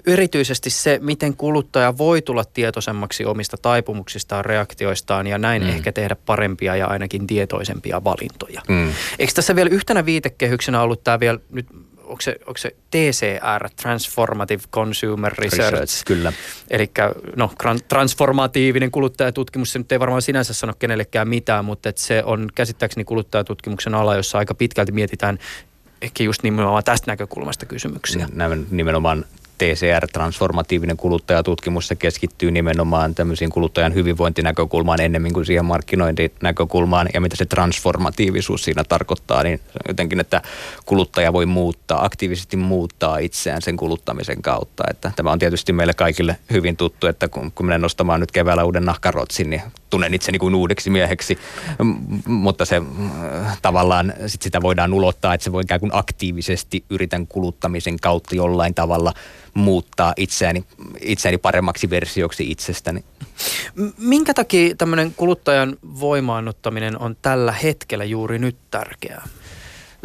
erityisesti 0.07 0.71
se, 0.71 0.99
miten 1.03 1.37
kuluttaja 1.37 1.99
voi 1.99 2.23
tulla 2.23 2.45
tietoisemmaksi 2.45 3.25
omista 3.25 3.57
taipumuksistaan, 3.63 4.45
reaktioistaan 4.45 5.27
ja 5.27 5.39
näin 5.39 5.63
mm. 5.63 5.69
ehkä 5.69 5.93
tehdä 5.93 6.17
parempia 6.27 6.77
ja 6.77 6.87
ainakin 6.87 7.27
tietoisempia 7.27 8.05
valintoja. 8.05 8.63
Mm. 8.69 8.93
Eikö 9.19 9.33
tässä 9.35 9.57
vielä 9.57 9.71
yhtenä 9.71 10.07
viitekehyksenä 10.07 10.83
ollut 10.83 11.05
tämä 11.05 11.21
vielä 11.21 11.39
nyt 11.51 11.67
onko 12.11 12.21
se, 12.23 12.37
onko 12.47 12.59
se 12.59 12.75
TCR, 12.91 13.69
Transformative 13.83 14.63
Consumer 14.73 15.33
Research. 15.39 15.73
Research 15.73 16.05
kyllä. 16.07 16.33
Eli 16.71 16.91
no, 17.37 17.53
transformatiivinen 17.89 18.91
kuluttajatutkimus, 18.91 19.73
se 19.73 19.79
nyt 19.79 19.93
ei 19.93 20.01
varmaan 20.01 20.23
sinänsä 20.23 20.55
sano 20.55 20.73
kenellekään 20.79 21.29
mitään, 21.29 21.65
mutta 21.65 21.89
että 21.89 22.03
se 22.03 22.23
on 22.25 22.49
käsittääkseni 22.55 23.05
kuluttajatutkimuksen 23.05 23.95
ala, 23.95 24.17
jossa 24.17 24.39
aika 24.39 24.55
pitkälti 24.55 24.93
mietitään 24.93 25.39
ehkä 26.03 26.25
just 26.25 26.43
nimenomaan 26.43 26.85
tästä 26.85 27.11
näkökulmasta 27.11 27.67
kysymyksiä. 27.67 28.29
Nimenomaan 28.71 29.25
TCR, 29.61 30.07
transformatiivinen 30.13 30.97
kuluttajatutkimus, 30.97 31.89
se 31.89 31.95
keskittyy 31.95 32.51
nimenomaan 32.51 33.15
tämmöisiin 33.15 33.51
kuluttajan 33.51 33.95
hyvinvointinäkökulmaan 33.95 35.01
ennemmin 35.01 35.33
kuin 35.33 35.47
siihen 35.47 35.65
markkinointinäkökulmaan. 35.65 37.09
Ja 37.15 37.21
mitä 37.21 37.37
se 37.37 37.47
transformatiivisuus 37.47 38.65
siinä 38.65 38.85
tarkoittaa, 38.85 39.43
niin 39.43 39.61
jotenkin, 39.89 40.21
että 40.21 40.43
kuluttaja 40.87 41.33
voi 41.33 41.47
muuttaa, 41.47 42.05
aktiivisesti 42.05 42.57
muuttaa 42.57 43.19
itseään 43.19 43.63
sen 43.63 43.77
kuluttamisen 43.77 44.43
kautta. 44.43 44.85
Että 44.91 45.13
tämä 45.17 45.33
on 45.33 45.39
tietysti 45.39 45.73
meille 45.73 45.95
kaikille 45.95 46.37
hyvin 46.51 46.77
tuttu, 46.77 47.07
että 47.07 47.29
kun, 47.29 47.53
kun 47.55 47.67
menen 47.67 47.81
nostamaan 47.81 48.21
nyt 48.21 48.33
keväällä 48.33 48.65
uuden 48.65 48.85
nahkarotsin, 48.85 49.51
niin 49.51 49.63
tunnen 49.91 50.15
itseni 50.15 50.39
kuin 50.39 50.55
uudeksi 50.55 50.91
mieheksi, 50.91 51.39
mutta 52.27 52.65
se 52.65 52.83
tavallaan 53.63 54.13
sit 54.27 54.43
sitä 54.43 54.63
voidaan 54.63 54.93
ulottaa, 54.93 55.35
että 55.35 55.45
se 55.45 55.53
voi 55.53 55.63
ikään 55.63 55.81
kuin 55.81 55.95
aktiivisesti 55.95 56.85
yritän 56.91 57.27
kuluttamisen 57.27 58.01
kautta 58.01 58.35
jollain 58.35 58.75
tavalla 58.75 59.13
muuttaa 59.55 60.13
itseäni, 60.17 60.65
itseäni 61.01 61.39
paremmaksi 61.39 61.91
versioksi 61.91 62.51
itsestäni. 62.51 63.05
Minkä 63.99 64.35
takia 64.35 64.75
tämmöinen 64.75 65.15
kuluttajan 65.17 65.77
voimaannuttaminen 65.83 66.99
on 66.99 67.17
tällä 67.23 67.53
hetkellä 67.53 68.05
juuri 68.05 68.39
nyt 68.39 68.57
tärkeää? 68.71 69.29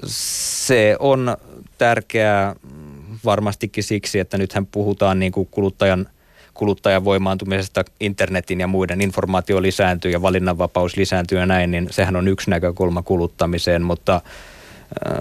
Se 0.05 0.95
on 0.99 1.37
tärkeää 1.77 2.55
varmastikin 3.25 3.83
siksi, 3.83 4.19
että 4.19 4.37
nythän 4.37 4.65
puhutaan 4.65 5.19
niin 5.19 5.31
kuin 5.31 5.47
kuluttajan 5.51 6.09
kuluttajan 6.53 7.05
voimaantumisesta 7.05 7.83
internetin 7.99 8.59
ja 8.59 8.67
muiden 8.67 9.01
informaatio 9.01 9.61
lisääntyy 9.61 10.11
ja 10.11 10.21
valinnanvapaus 10.21 10.97
lisääntyy 10.97 11.39
ja 11.39 11.45
näin, 11.45 11.71
niin 11.71 11.87
sehän 11.91 12.15
on 12.15 12.27
yksi 12.27 12.49
näkökulma 12.49 13.01
kuluttamiseen, 13.01 13.81
mutta 13.81 14.21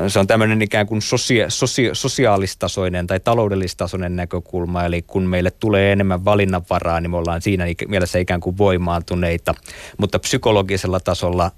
se 0.09 0.19
on 0.19 0.27
tämmöinen 0.27 0.63
ikään 0.63 0.87
kuin 0.87 1.03
sosia- 1.03 1.51
sosia- 1.51 1.95
sosiaalistasoinen 1.95 3.07
tai 3.07 3.21
taloudellistasoinen 3.21 4.17
näkökulma, 4.17 4.85
eli 4.85 5.03
kun 5.03 5.23
meille 5.23 5.51
tulee 5.51 5.93
enemmän 5.93 6.25
valinnanvaraa, 6.25 7.01
niin 7.01 7.11
me 7.11 7.17
ollaan 7.17 7.43
siinä 7.43 7.65
mielessä 7.89 8.19
ikään 8.19 8.41
kuin 8.41 8.59
voimaantuneita, 8.59 9.55
mutta 9.99 10.19
psykologisella 10.19 11.01
tasolla 11.01 11.51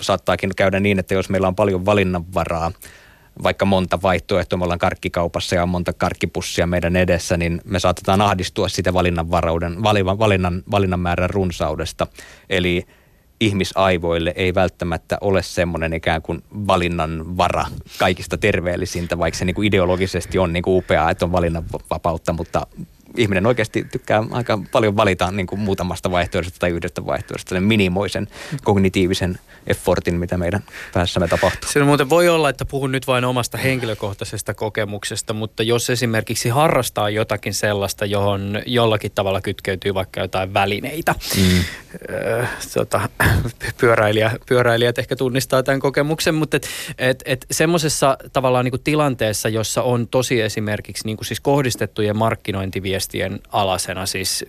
saattaakin 0.00 0.50
käydä 0.56 0.80
niin, 0.80 0.98
että 0.98 1.14
jos 1.14 1.28
meillä 1.28 1.48
on 1.48 1.54
paljon 1.54 1.86
valinnanvaraa, 1.86 2.72
vaikka 3.42 3.64
monta 3.64 4.02
vaihtoehtoa, 4.02 4.56
me 4.56 4.64
ollaan 4.64 4.78
karkkikaupassa 4.78 5.54
ja 5.54 5.62
on 5.62 5.68
monta 5.68 5.92
karkkipussia 5.92 6.66
meidän 6.66 6.96
edessä, 6.96 7.36
niin 7.36 7.60
me 7.64 7.78
saatetaan 7.78 8.20
ahdistua 8.20 8.68
sitä 8.68 8.92
valinnanvarauden, 8.92 9.82
valinnan, 9.82 10.62
valinnan 10.70 11.00
määrän 11.00 11.30
runsaudesta. 11.30 12.06
Eli 12.50 12.86
ihmisaivoille 13.42 14.32
ei 14.36 14.54
välttämättä 14.54 15.18
ole 15.20 15.42
semmoinen 15.42 15.92
ikään 15.92 16.22
kuin 16.22 16.42
valinnan 16.66 17.36
vara 17.36 17.64
kaikista 17.98 18.38
terveellisintä, 18.38 19.18
vaikka 19.18 19.38
se 19.38 19.44
niin 19.44 19.54
kuin 19.54 19.66
ideologisesti 19.68 20.38
on 20.38 20.52
niin 20.52 20.62
kuin 20.62 20.76
upeaa, 20.76 21.10
että 21.10 21.24
on 21.24 21.32
valinnanvapautta, 21.32 22.32
mutta 22.32 22.66
ihminen 23.16 23.46
oikeasti 23.46 23.84
tykkää 23.92 24.24
aika 24.30 24.58
paljon 24.72 24.96
valita 24.96 25.30
niin 25.30 25.46
kuin 25.46 25.60
muutamasta 25.60 26.10
vaihtoehdosta 26.10 26.58
tai 26.58 26.70
yhdestä 26.70 27.06
vaihtoehdosta, 27.06 27.54
sen 27.54 27.62
minimoisen 27.62 28.28
kognitiivisen 28.64 29.38
effortin, 29.66 30.14
mitä 30.14 30.38
meidän 30.38 30.62
päässämme 30.94 31.28
tapahtuu. 31.28 31.70
Se 31.70 31.82
muuten 31.84 32.10
voi 32.10 32.28
olla, 32.28 32.48
että 32.48 32.64
puhun 32.64 32.92
nyt 32.92 33.06
vain 33.06 33.24
omasta 33.24 33.58
henkilökohtaisesta 33.58 34.54
kokemuksesta, 34.54 35.32
mutta 35.32 35.62
jos 35.62 35.90
esimerkiksi 35.90 36.48
harrastaa 36.48 37.10
jotakin 37.10 37.54
sellaista, 37.54 38.06
johon 38.06 38.62
jollakin 38.66 39.12
tavalla 39.14 39.40
kytkeytyy 39.40 39.94
vaikka 39.94 40.20
jotain 40.20 40.54
välineitä, 40.54 41.14
mm. 41.36 41.64
öö, 42.10 42.44
tota, 42.74 43.08
pyöräilijä, 43.80 44.30
pyöräilijät 44.46 44.98
ehkä 44.98 45.16
tunnistaa 45.16 45.62
tämän 45.62 45.80
kokemuksen, 45.80 46.34
mutta 46.34 46.56
et, 46.56 46.68
et, 46.98 47.22
et 47.26 47.46
semmoisessa 47.50 48.18
tavallaan 48.32 48.64
niin 48.64 48.72
kuin 48.72 48.82
tilanteessa, 48.82 49.48
jossa 49.48 49.82
on 49.82 50.08
tosi 50.08 50.40
esimerkiksi 50.40 51.06
niin 51.06 51.16
kuin 51.16 51.26
siis 51.26 51.40
kohdistettujen 51.40 52.16
markkinointiviestien 52.16 53.01
alasena, 53.52 54.06
siis 54.06 54.44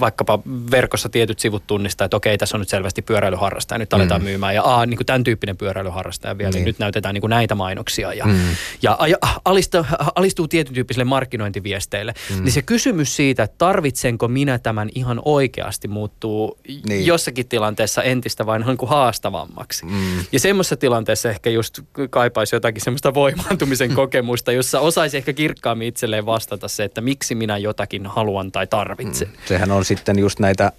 vaikkapa 0.00 0.38
verkossa 0.70 1.08
tietyt 1.08 1.38
sivut 1.38 1.66
tunnistaa, 1.66 2.04
että 2.04 2.16
okei, 2.16 2.38
tässä 2.38 2.56
on 2.56 2.60
nyt 2.60 2.68
selvästi 2.68 3.02
pyöräilyharrastaja, 3.02 3.78
nyt 3.78 3.92
aletaan 3.92 4.20
mm. 4.20 4.24
myymään, 4.24 4.54
ja 4.54 4.62
aa, 4.62 4.86
niin 4.86 4.96
kuin 4.96 5.06
tämän 5.06 5.24
tyyppinen 5.24 5.56
pyöräilyharrastaja 5.56 6.38
vielä, 6.38 6.50
niin. 6.50 6.54
niin 6.54 6.64
nyt 6.64 6.78
näytetään 6.78 7.14
niin 7.14 7.20
kuin 7.20 7.30
näitä 7.30 7.54
mainoksia, 7.54 8.14
ja, 8.14 8.26
mm. 8.26 8.40
ja, 8.82 8.98
ja 9.08 9.16
alistuu, 9.44 9.86
alistuu 10.14 10.48
tietyn 10.48 10.74
tyyppisille 10.74 11.04
markkinointiviesteille, 11.04 12.14
mm. 12.30 12.44
niin 12.44 12.52
se 12.52 12.62
kysymys 12.62 13.16
siitä, 13.16 13.42
että 13.42 13.58
tarvitsenko 13.58 14.28
minä 14.28 14.58
tämän 14.58 14.88
ihan 14.94 15.22
oikeasti 15.24 15.88
muuttuu 15.88 16.58
niin. 16.88 17.06
jossakin 17.06 17.48
tilanteessa 17.48 18.02
entistä 18.02 18.46
vain 18.46 18.62
niin 18.66 18.76
kuin 18.76 18.90
haastavammaksi. 18.90 19.86
Mm. 19.86 20.24
Ja 20.32 20.40
semmoisessa 20.40 20.76
tilanteessa 20.76 21.30
ehkä 21.30 21.50
just 21.50 21.80
kaipaisi 22.10 22.56
jotakin 22.56 22.82
semmoista 22.82 23.14
voimaantumisen 23.14 23.94
kokemusta, 24.00 24.52
jossa 24.52 24.80
osaisi 24.80 25.16
ehkä 25.16 25.32
kirkkaammin 25.32 25.88
itselleen 25.88 26.26
vastata 26.26 26.68
se, 26.68 26.84
että 26.84 27.00
miksi 27.00 27.34
minä 27.34 27.58
jotakin 27.70 28.06
haluan 28.06 28.52
tai 28.52 28.66
tarvitsen. 28.66 29.28
Mm. 29.28 29.34
Sehän 29.46 29.70
on 29.70 29.84
sitten 29.84 30.18
just 30.18 30.38
näitä 30.38 30.72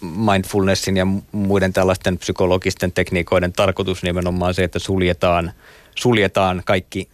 mindfulnessin 0.00 0.96
ja 0.96 1.06
muiden 1.32 1.72
tällaisten 1.72 2.18
psykologisten 2.18 2.92
tekniikoiden 2.92 3.52
tarkoitus 3.52 4.02
nimenomaan 4.02 4.54
se, 4.54 4.64
että 4.64 4.78
suljetaan, 4.78 5.52
suljetaan 5.94 6.62
kaikki 6.64 7.08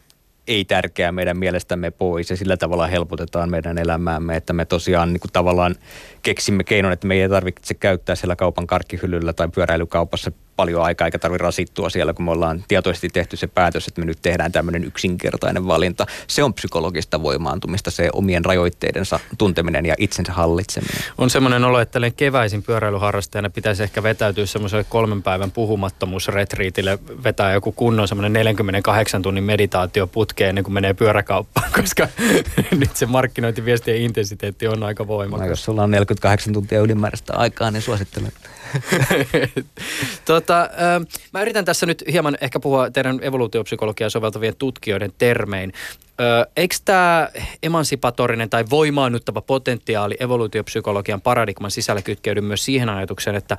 ei 0.46 0.64
tärkeää 0.64 1.12
meidän 1.12 1.37
mielestämme 1.37 1.90
pois 1.90 2.31
ja 2.31 2.37
sillä 2.37 2.57
tavalla 2.57 2.87
helpotetaan 2.87 3.51
meidän 3.51 3.79
elämäämme, 3.79 4.37
että 4.37 4.53
me 4.53 4.64
tosiaan 4.64 5.12
niin 5.12 5.20
kuin 5.20 5.33
tavallaan 5.33 5.75
keksimme 6.22 6.64
keinon, 6.64 6.92
että 6.92 7.07
me 7.07 7.14
ei 7.14 7.29
tarvitse 7.29 7.75
käyttää 7.75 8.14
siellä 8.14 8.37
kaupan 8.37 8.66
karkkihyllyllä 8.66 9.33
tai 9.33 9.48
pyöräilykaupassa 9.48 10.33
paljon 10.57 10.83
aikaa 10.83 11.07
eikä 11.07 11.19
tarvitse 11.19 11.43
rasittua 11.43 11.91
siellä, 11.91 12.15
kun 12.15 12.25
me 12.25 12.31
ollaan 12.31 12.65
tietoisesti 12.69 13.09
tehty 13.09 13.37
se 13.37 13.47
päätös, 13.47 13.88
että 13.88 14.01
me 14.01 14.05
nyt 14.05 14.19
tehdään 14.23 14.53
tämmöinen 14.53 14.85
yksinkertainen 14.85 15.67
valinta. 15.67 16.07
Se 16.27 16.43
on 16.43 16.55
psykologista 16.55 17.23
voimaantumista, 17.23 17.91
se 17.91 18.11
omien 18.12 18.45
rajoitteidensa 18.45 19.21
tunteminen 19.38 19.87
ja 19.87 19.95
itsensä 19.99 20.33
hallitseminen. 20.33 20.97
On 21.19 21.31
semmoinen 21.31 21.65
olo, 21.65 21.81
että 21.81 22.01
keväisin 22.17 22.62
pyöräilyharrastajana 22.62 23.51
pitäisi 23.51 23.83
ehkä 23.83 24.03
vetäytyä 24.03 24.47
semmoiselle 24.47 24.85
kolmen 24.88 25.23
päivän 25.23 25.51
puhumattomuusretriitille, 25.51 26.99
vetää 27.25 27.53
joku 27.53 27.73
kunnon 27.73 28.09
semmoinen 28.09 28.33
48 28.33 29.23
tunnin 29.23 29.45
meditaatio 29.45 30.07
putkeen 30.07 30.49
ennen 30.49 30.65
kuin 30.65 30.75
menee 30.75 30.95
pyöräkauppaan, 30.95 31.73
koska 31.81 32.09
nyt 32.71 32.97
se 32.97 33.07
markkinointiviestien 33.07 34.03
intensiteetti 34.03 34.67
on 34.67 34.83
aika 34.83 35.07
voimakas. 35.07 35.47
No, 35.47 35.51
jos 35.51 35.65
sulla 35.65 35.83
on 35.83 35.91
48 35.91 36.53
tuntia 36.53 36.81
ylimääräistä 36.81 37.33
aikaa, 37.37 37.71
niin 37.71 37.83
suosittelen. 37.83 38.33
tota, 40.25 40.70
mä 41.33 41.42
yritän 41.42 41.64
tässä 41.64 41.87
nyt 41.87 42.05
hieman 42.12 42.38
ehkä 42.40 42.61
puhua 42.61 42.90
teidän 42.90 43.18
evoluutiopsykologiaa 43.22 44.11
soveltavien 44.11 44.57
tutkijoiden 44.57 45.12
termein. 45.18 45.72
Eikö 46.57 46.77
tämä 46.85 47.29
emansipatorinen 47.62 48.51
tai 48.51 48.64
voimaannuttava 48.70 49.40
potentiaali 49.40 50.16
evoluutiopsykologian 50.20 51.20
paradigman 51.20 51.70
sisällä 51.70 52.03
kytkeydy 52.03 52.40
myös 52.40 52.64
siihen 52.64 52.88
ajatukseen, 52.88 53.37
että 53.37 53.57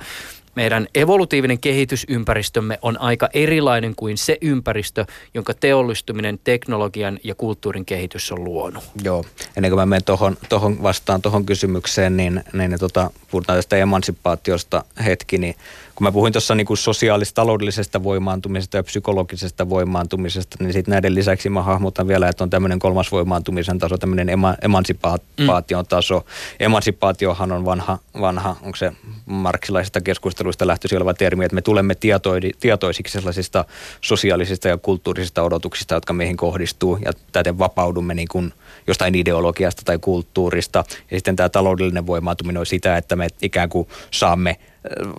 meidän 0.54 0.86
evolutiivinen 0.94 1.58
kehitysympäristömme 1.58 2.78
on 2.82 3.00
aika 3.00 3.28
erilainen 3.34 3.94
kuin 3.96 4.18
se 4.18 4.38
ympäristö, 4.40 5.04
jonka 5.34 5.54
teollistuminen, 5.54 6.38
teknologian 6.44 7.18
ja 7.24 7.34
kulttuurin 7.34 7.84
kehitys 7.84 8.32
on 8.32 8.44
luonut. 8.44 8.84
Joo, 9.02 9.24
ennen 9.56 9.70
kuin 9.70 9.80
mä 9.80 9.86
menen 9.86 10.04
tohon, 10.04 10.36
tohon 10.48 10.82
vastaan 10.82 11.22
tuohon 11.22 11.46
kysymykseen, 11.46 12.16
niin, 12.16 12.44
niin 12.52 12.78
tota, 12.78 13.10
puhutaan 13.30 13.58
tästä 13.58 13.76
emansipaatiosta 13.76 14.84
hetki, 15.04 15.38
niin 15.38 15.54
kun 15.94 16.04
mä 16.04 16.12
puhuin 16.12 16.32
tuossa 16.32 16.54
niin 16.54 16.66
sosiaalis-taloudellisesta 16.74 18.02
voimaantumisesta 18.02 18.76
ja 18.76 18.82
psykologisesta 18.82 19.68
voimaantumisesta, 19.68 20.56
niin 20.60 20.72
sitten 20.72 20.92
näiden 20.92 21.14
lisäksi 21.14 21.48
mä 21.48 21.62
hahmotan 21.62 22.08
vielä, 22.08 22.28
että 22.28 22.44
on 22.44 22.50
tämmöinen 22.50 22.78
kolmas 22.78 23.12
voimaantumisen 23.12 23.78
taso, 23.78 23.98
tämmöinen 23.98 24.28
ema, 24.28 24.54
emansipaation 24.62 25.86
taso. 25.88 26.26
Emansipaatiohan 26.60 27.52
on 27.52 27.64
vanha, 27.64 27.98
vanha 28.20 28.56
onko 28.62 28.76
se 28.76 28.92
marksilaisesta 29.26 30.00
keskusteluista 30.00 30.66
lähtöisin 30.66 30.98
oleva 30.98 31.14
termi, 31.14 31.44
että 31.44 31.54
me 31.54 31.62
tulemme 31.62 31.94
tietoidi, 31.94 32.50
tietoisiksi 32.60 33.12
sellaisista 33.12 33.64
sosiaalisista 34.00 34.68
ja 34.68 34.78
kulttuurisista 34.78 35.42
odotuksista, 35.42 35.94
jotka 35.94 36.12
meihin 36.12 36.36
kohdistuu, 36.36 36.98
ja 37.04 37.12
täten 37.32 37.58
vapaudumme 37.58 38.14
niin 38.14 38.28
kuin 38.28 38.52
jostain 38.86 39.14
ideologiasta 39.14 39.82
tai 39.84 39.98
kulttuurista. 39.98 40.84
Ja 41.10 41.18
sitten 41.18 41.36
tämä 41.36 41.48
taloudellinen 41.48 42.06
voimaantuminen 42.06 42.60
on 42.60 42.66
sitä, 42.66 42.96
että 42.96 43.16
me 43.16 43.28
ikään 43.42 43.68
kuin 43.68 43.88
saamme 44.10 44.56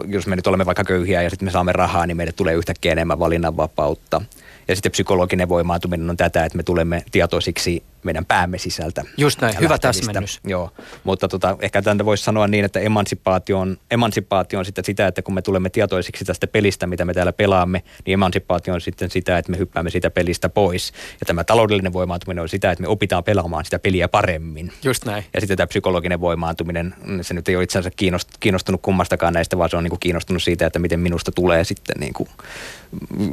jos 0.07 0.27
me 0.27 0.35
nyt 0.35 0.47
olemme 0.47 0.65
vaikka 0.65 0.83
köyhiä 0.83 1.21
ja 1.21 1.29
sitten 1.29 1.47
me 1.47 1.51
saamme 1.51 1.71
rahaa, 1.71 2.07
niin 2.07 2.17
meille 2.17 2.33
tulee 2.33 2.53
yhtäkkiä 2.53 2.91
enemmän 2.91 3.19
valinnanvapautta. 3.19 4.21
Ja 4.67 4.75
sitten 4.75 4.91
psykologinen 4.91 5.49
voimaantuminen 5.49 6.09
on 6.09 6.17
tätä, 6.17 6.45
että 6.45 6.57
me 6.57 6.63
tulemme 6.63 7.03
tietoisiksi 7.11 7.83
meidän 8.05 8.25
päämme 8.25 8.57
sisältä. 8.57 9.03
Just 9.17 9.41
näin, 9.41 9.59
hyvä 9.59 9.77
täsmennys. 9.77 10.39
Joo, 10.43 10.71
mutta 11.03 11.27
tota, 11.27 11.57
ehkä 11.61 11.81
tänne 11.81 12.05
voisi 12.05 12.23
sanoa 12.23 12.47
niin, 12.47 12.65
että 12.65 12.79
emansipaatio 12.79 13.59
on, 13.59 13.77
emansipaatio 13.91 14.59
on 14.59 14.65
sitten 14.65 14.85
sitä, 14.85 15.07
että 15.07 15.21
kun 15.21 15.33
me 15.33 15.41
tulemme 15.41 15.69
tietoisiksi 15.69 16.25
tästä 16.25 16.47
pelistä, 16.47 16.87
mitä 16.87 17.05
me 17.05 17.13
täällä 17.13 17.33
pelaamme, 17.33 17.83
niin 18.05 18.13
emansipaatio 18.13 18.73
on 18.73 18.81
sitten 18.81 19.09
sitä, 19.09 19.37
että 19.37 19.51
me 19.51 19.57
hyppäämme 19.57 19.89
sitä 19.89 20.09
pelistä 20.09 20.49
pois. 20.49 20.93
Ja 21.19 21.25
tämä 21.25 21.43
taloudellinen 21.43 21.93
voimaantuminen 21.93 22.41
on 22.41 22.49
sitä, 22.49 22.71
että 22.71 22.81
me 22.81 22.87
opitaan 22.87 23.23
pelaamaan 23.23 23.65
sitä 23.65 23.79
peliä 23.79 24.07
paremmin. 24.07 24.71
Just 24.83 25.05
näin. 25.05 25.25
Ja 25.33 25.41
sitten 25.41 25.57
tämä 25.57 25.67
psykologinen 25.67 26.21
voimaantuminen, 26.21 26.95
se 27.21 27.33
nyt 27.33 27.49
ei 27.49 27.55
ole 27.55 27.63
itse 27.63 27.79
asiassa 27.79 27.97
kiinnostunut 28.39 28.81
kummastakaan 28.81 29.33
näistä, 29.33 29.57
vaan 29.57 29.69
se 29.69 29.77
on 29.77 29.83
niin 29.83 29.89
kuin 29.89 29.99
kiinnostunut 29.99 30.43
siitä, 30.43 30.65
että 30.65 30.79
miten 30.79 30.99
minusta 30.99 31.31
tulee 31.31 31.63
sitten 31.63 31.95
niin 31.99 32.13
kuin 32.13 32.29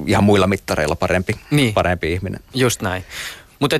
ihan 0.07 0.25
muilla 0.25 0.47
mittareilla 0.47 0.97
parempi, 0.97 1.33
niin. 1.51 1.75
parempi 1.75 2.13
ihminen. 2.13 2.41
Just 2.55 2.83
näin. 2.83 3.05
Mutta 3.63 3.77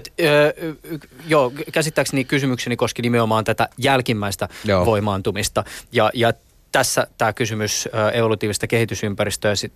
joo, 1.27 1.53
käsittääkseni 1.73 2.25
kysymykseni 2.25 2.77
koski 2.77 3.03
nimenomaan 3.03 3.45
tätä 3.45 3.69
jälkimmäistä 3.79 4.49
joo. 4.65 4.87
voimaantumista. 4.87 5.65
Ja, 5.93 6.11
ja 6.15 6.33
tässä 6.73 7.07
tämä 7.19 7.33
kysymys 7.33 7.89
evolutiivista 8.13 8.67
kehitysympäristöä 8.67 9.55
sit, 9.55 9.73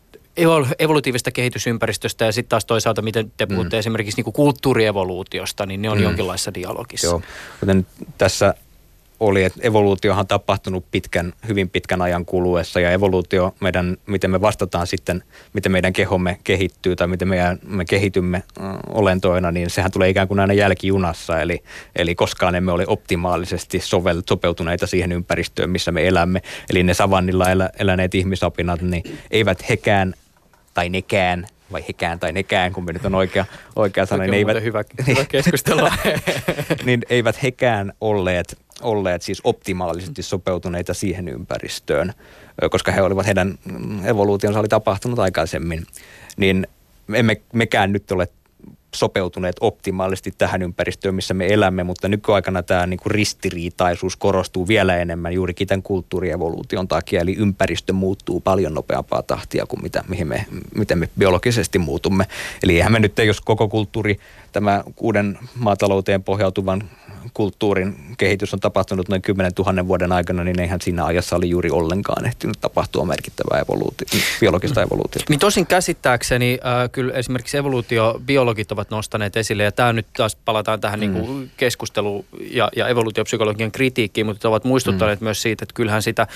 evolutiivista 0.78 1.30
kehitysympäristöstä 1.30 2.24
ja 2.24 2.32
sitten 2.32 2.48
taas 2.48 2.64
toisaalta, 2.64 3.02
miten 3.02 3.32
te 3.36 3.46
puhutte 3.46 3.76
mm. 3.76 3.78
esimerkiksi 3.78 4.18
niinku 4.18 4.32
kulttuurievoluutiosta, 4.32 5.66
niin 5.66 5.82
ne 5.82 5.90
on 5.90 5.98
mm. 5.98 6.04
jonkinlaisessa 6.04 6.54
dialogissa. 6.54 7.06
Joo, 7.06 7.22
kuten 7.60 7.86
tässä 8.18 8.54
oli, 9.20 9.44
että 9.44 9.60
evoluutiohan 9.62 10.20
on 10.20 10.26
tapahtunut 10.26 10.90
pitkän, 10.90 11.32
hyvin 11.48 11.70
pitkän 11.70 12.02
ajan 12.02 12.24
kuluessa 12.24 12.80
ja 12.80 12.90
evoluutio, 12.90 13.54
meidän, 13.60 13.96
miten 14.06 14.30
me 14.30 14.40
vastataan 14.40 14.86
sitten, 14.86 15.22
miten 15.52 15.72
meidän 15.72 15.92
kehomme 15.92 16.38
kehittyy 16.44 16.96
tai 16.96 17.06
miten 17.06 17.28
meidän, 17.28 17.58
me 17.66 17.84
kehitymme 17.84 18.36
äh, 18.36 18.66
olentoina, 18.88 19.52
niin 19.52 19.70
sehän 19.70 19.90
tulee 19.90 20.08
ikään 20.08 20.28
kuin 20.28 20.40
aina 20.40 20.52
jälkijunassa, 20.52 21.40
eli, 21.40 21.62
eli 21.96 22.14
koskaan 22.14 22.54
emme 22.54 22.72
ole 22.72 22.84
optimaalisesti 22.86 23.80
sovel, 23.80 24.22
sopeutuneita 24.28 24.86
siihen 24.86 25.12
ympäristöön, 25.12 25.70
missä 25.70 25.92
me 25.92 26.06
elämme. 26.06 26.42
Eli 26.70 26.82
ne 26.82 26.94
savannilla 26.94 27.50
elä, 27.50 27.70
eläneet 27.78 28.14
ihmisapinat, 28.14 28.82
niin 28.82 29.02
eivät 29.30 29.68
hekään 29.68 30.14
tai 30.74 30.88
nekään 30.88 31.46
vai 31.72 31.84
hekään 31.88 32.18
tai 32.18 32.32
nekään, 32.32 32.72
kun 32.72 32.84
me 32.84 32.92
nyt 32.92 33.04
on 33.04 33.14
oikea, 33.14 33.44
oikea 33.76 34.06
sana, 34.06 34.22
niin 34.22 34.34
eivät, 34.34 34.62
hyvä, 34.62 34.84
hyvä 35.06 35.24
keskustella. 35.32 35.92
niin 36.84 37.02
eivät 37.10 37.42
hekään 37.42 37.92
olleet 38.00 38.58
olleet 38.82 39.22
siis 39.22 39.40
optimaalisesti 39.44 40.22
sopeutuneita 40.22 40.94
siihen 40.94 41.28
ympäristöön, 41.28 42.12
koska 42.70 42.92
he 42.92 43.02
olivat, 43.02 43.26
heidän 43.26 43.58
evoluutionsa 44.04 44.60
oli 44.60 44.68
tapahtunut 44.68 45.18
aikaisemmin, 45.18 45.86
niin 46.36 46.66
emme 47.14 47.40
mekään 47.52 47.92
nyt 47.92 48.12
ole 48.12 48.28
sopeutuneet 48.96 49.56
optimaalisesti 49.60 50.34
tähän 50.38 50.62
ympäristöön, 50.62 51.14
missä 51.14 51.34
me 51.34 51.46
elämme, 51.46 51.84
mutta 51.84 52.08
nykyaikana 52.08 52.62
tämä 52.62 52.86
niin 52.86 53.00
kuin 53.00 53.10
ristiriitaisuus 53.10 54.16
korostuu 54.16 54.68
vielä 54.68 54.96
enemmän 54.96 55.34
juurikin 55.34 55.66
tämän 55.66 55.82
kulttuurievoluution 55.82 56.88
takia, 56.88 57.20
eli 57.20 57.34
ympäristö 57.38 57.92
muuttuu 57.92 58.40
paljon 58.40 58.74
nopeampaa 58.74 59.22
tahtia 59.22 59.66
kuin 59.66 59.82
mitä, 59.82 60.04
mihin 60.08 60.28
me, 60.28 60.46
miten 60.74 60.98
me 60.98 61.08
biologisesti 61.18 61.78
muutumme. 61.78 62.26
Eli 62.62 62.76
eihän 62.76 62.92
me 62.92 62.98
nyt, 62.98 63.18
jos 63.18 63.40
koko 63.40 63.68
kulttuuri, 63.68 64.18
tämä 64.52 64.84
uuden 65.00 65.38
maatalouteen 65.54 66.22
pohjautuvan 66.22 66.82
kulttuurin 67.34 67.96
kehitys 68.18 68.54
on 68.54 68.60
tapahtunut 68.60 69.08
noin 69.08 69.22
10 69.22 69.52
000 69.58 69.88
vuoden 69.88 70.12
aikana, 70.12 70.44
niin 70.44 70.60
eihän 70.60 70.80
siinä 70.80 71.04
ajassa 71.04 71.36
oli 71.36 71.50
juuri 71.50 71.70
ollenkaan 71.70 72.26
ehtinyt 72.26 72.60
tapahtua 72.60 73.04
merkittävää 73.04 73.60
evoluutio, 73.60 74.06
biologista 74.40 74.82
evoluutiota. 74.82 75.24
Niin 75.28 75.40
tosin 75.40 75.66
käsittääkseni 75.66 76.58
äh, 76.64 76.90
kyllä 76.92 77.14
esimerkiksi 77.14 77.56
evoluutiobiologit 77.56 78.72
ovat 78.72 78.85
ovat 78.86 78.90
nostaneet 78.90 79.36
esille. 79.36 79.62
Ja 79.62 79.72
tämä 79.72 79.92
nyt 79.92 80.06
taas 80.16 80.36
palataan 80.44 80.80
tähän 80.80 81.00
niin 81.00 81.10
mm. 81.10 81.16
niin 81.16 81.26
kuin 81.26 81.50
keskusteluun 81.56 82.24
ja, 82.50 82.68
ja 82.76 82.88
evoluutiopsykologian 82.88 83.72
kritiikkiin, 83.72 84.26
mutta 84.26 84.48
ovat 84.48 84.64
muistuttaneet 84.64 85.20
mm. 85.20 85.24
myös 85.24 85.42
siitä, 85.42 85.64
että 85.64 85.74
kyllähän 85.74 86.02
sitä 86.02 86.26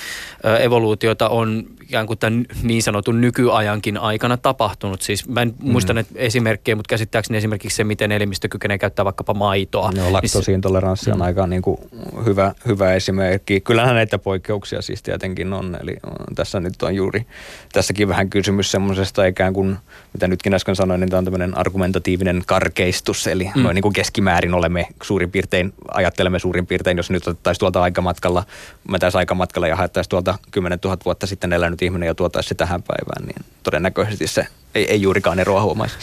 evoluutiota 0.60 1.28
on 1.28 1.64
ikään 1.82 2.06
kuin 2.06 2.18
tämän 2.18 2.46
niin 2.62 2.82
sanotun 2.82 3.20
nykyajankin 3.20 3.98
aikana 3.98 4.36
tapahtunut. 4.36 5.02
Siis 5.02 5.28
mä 5.28 5.42
en 5.42 5.54
mm. 5.62 5.70
muista 5.72 5.94
näitä 5.94 6.10
esimerkkejä, 6.14 6.76
mutta 6.76 6.92
käsittääkseni 6.92 7.38
esimerkiksi 7.38 7.76
se, 7.76 7.84
miten 7.84 8.12
elimistö 8.12 8.48
kykenee 8.48 8.78
käyttää 8.78 9.04
vaikkapa 9.04 9.34
maitoa. 9.34 9.92
Joo, 9.94 10.12
laktosiintoleranssi 10.12 11.10
on 11.10 11.16
mm. 11.16 11.22
aika 11.22 11.46
niin 11.46 11.62
kuin 11.62 11.78
hyvä, 12.24 12.54
hyvä 12.66 12.94
esimerkki. 12.94 13.60
Kyllähän 13.60 13.94
näitä 13.94 14.18
poikkeuksia 14.18 14.82
siis 14.82 15.02
tietenkin 15.02 15.52
on. 15.52 15.78
Eli 15.82 15.96
tässä 16.34 16.60
nyt 16.60 16.82
on 16.82 16.94
juuri 16.94 17.26
tässäkin 17.72 18.08
vähän 18.08 18.30
kysymys 18.30 18.70
semmoisesta 18.70 19.24
ikään 19.24 19.52
kuin, 19.52 19.76
mitä 20.12 20.28
nytkin 20.28 20.54
äsken 20.54 20.76
sanoin, 20.76 21.00
niin 21.00 21.10
tämä 21.10 21.18
on 21.18 21.24
tämmöinen 21.24 21.58
argumentatiivinen 21.58 22.42
karkeistus. 22.46 23.26
Eli 23.26 23.50
mm. 23.54 23.62
noin 23.62 23.74
niin 23.74 23.82
kuin 23.82 23.92
keskimäärin 23.92 24.54
olemme 24.54 24.86
suurin 25.02 25.30
piirtein, 25.30 25.72
ajattelemme 25.88 26.38
suurin 26.38 26.66
piirtein, 26.66 26.96
jos 26.96 27.10
nyt 27.10 27.26
otettaisiin 27.26 27.60
tuolta 27.60 27.82
aikamatkalla, 27.82 28.44
mä 28.88 28.98
tässä 28.98 29.18
aikamatkalla 29.18 29.68
ja 29.68 29.76
haettaisiin 29.76 30.10
tuolta 30.10 30.38
10 30.50 30.78
000 30.84 30.98
vuotta 31.04 31.26
sitten 31.26 31.52
elänyt 31.52 31.82
ihminen 31.82 32.06
ja 32.06 32.14
tuotaisiin 32.14 32.48
se 32.48 32.54
tähän 32.54 32.82
päivään, 32.82 33.26
niin 33.26 33.44
todennäköisesti 33.62 34.26
se 34.26 34.46
ei, 34.74 34.90
ei 34.90 35.02
juurikaan 35.02 35.38
eroa 35.38 35.62
huomaisi, 35.62 35.96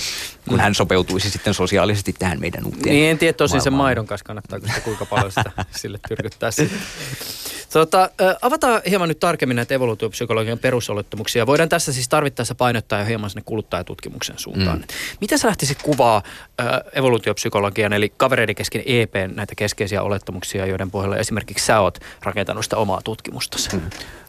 kun 0.49 0.59
hän 0.59 0.75
sopeutuisi 0.75 1.29
sitten 1.29 1.53
sosiaalisesti 1.53 2.13
tähän 2.19 2.39
meidän 2.39 2.65
uuteen 2.65 2.95
Niin 2.95 3.11
en 3.11 3.17
tiedä 3.17 3.33
tosin 3.33 3.61
sen 3.61 3.73
maidon 3.73 4.07
kanssa 4.07 4.25
kannattaako 4.25 4.67
sitä 4.67 4.79
kuinka 4.79 5.05
paljon 5.05 5.31
sitä 5.31 5.51
sille 5.71 5.99
tyrkyttää 6.07 6.49
Tota, 7.77 8.09
avataan 8.41 8.81
hieman 8.89 9.09
nyt 9.09 9.19
tarkemmin 9.19 9.55
näitä 9.55 9.73
evoluutiopsykologian 9.73 10.59
perusolettamuksia. 10.59 11.47
Voidaan 11.47 11.69
tässä 11.69 11.93
siis 11.93 12.09
tarvittaessa 12.09 12.55
painottaa 12.55 12.99
jo 12.99 13.05
hieman 13.05 13.29
sinne 13.29 13.43
kuluttajatutkimuksen 13.45 14.37
suuntaan. 14.37 14.77
Mm. 14.77 14.85
Mitä 15.21 15.37
sä 15.37 15.47
lähtisit 15.47 15.81
kuvaa 15.81 16.23
evoluutiopsykologian 16.93 17.93
eli 17.93 18.13
kavereiden 18.17 18.55
kesken 18.55 18.83
EP 18.85 19.13
näitä 19.35 19.55
keskeisiä 19.55 20.01
olettamuksia, 20.01 20.65
joiden 20.65 20.91
pohjalla 20.91 21.17
esimerkiksi 21.17 21.65
sä 21.65 21.79
oot 21.79 21.99
rakentanut 22.23 22.63
sitä 22.63 22.77
omaa 22.77 23.01
tutkimustasi? 23.03 23.75
Mm. 23.75 23.81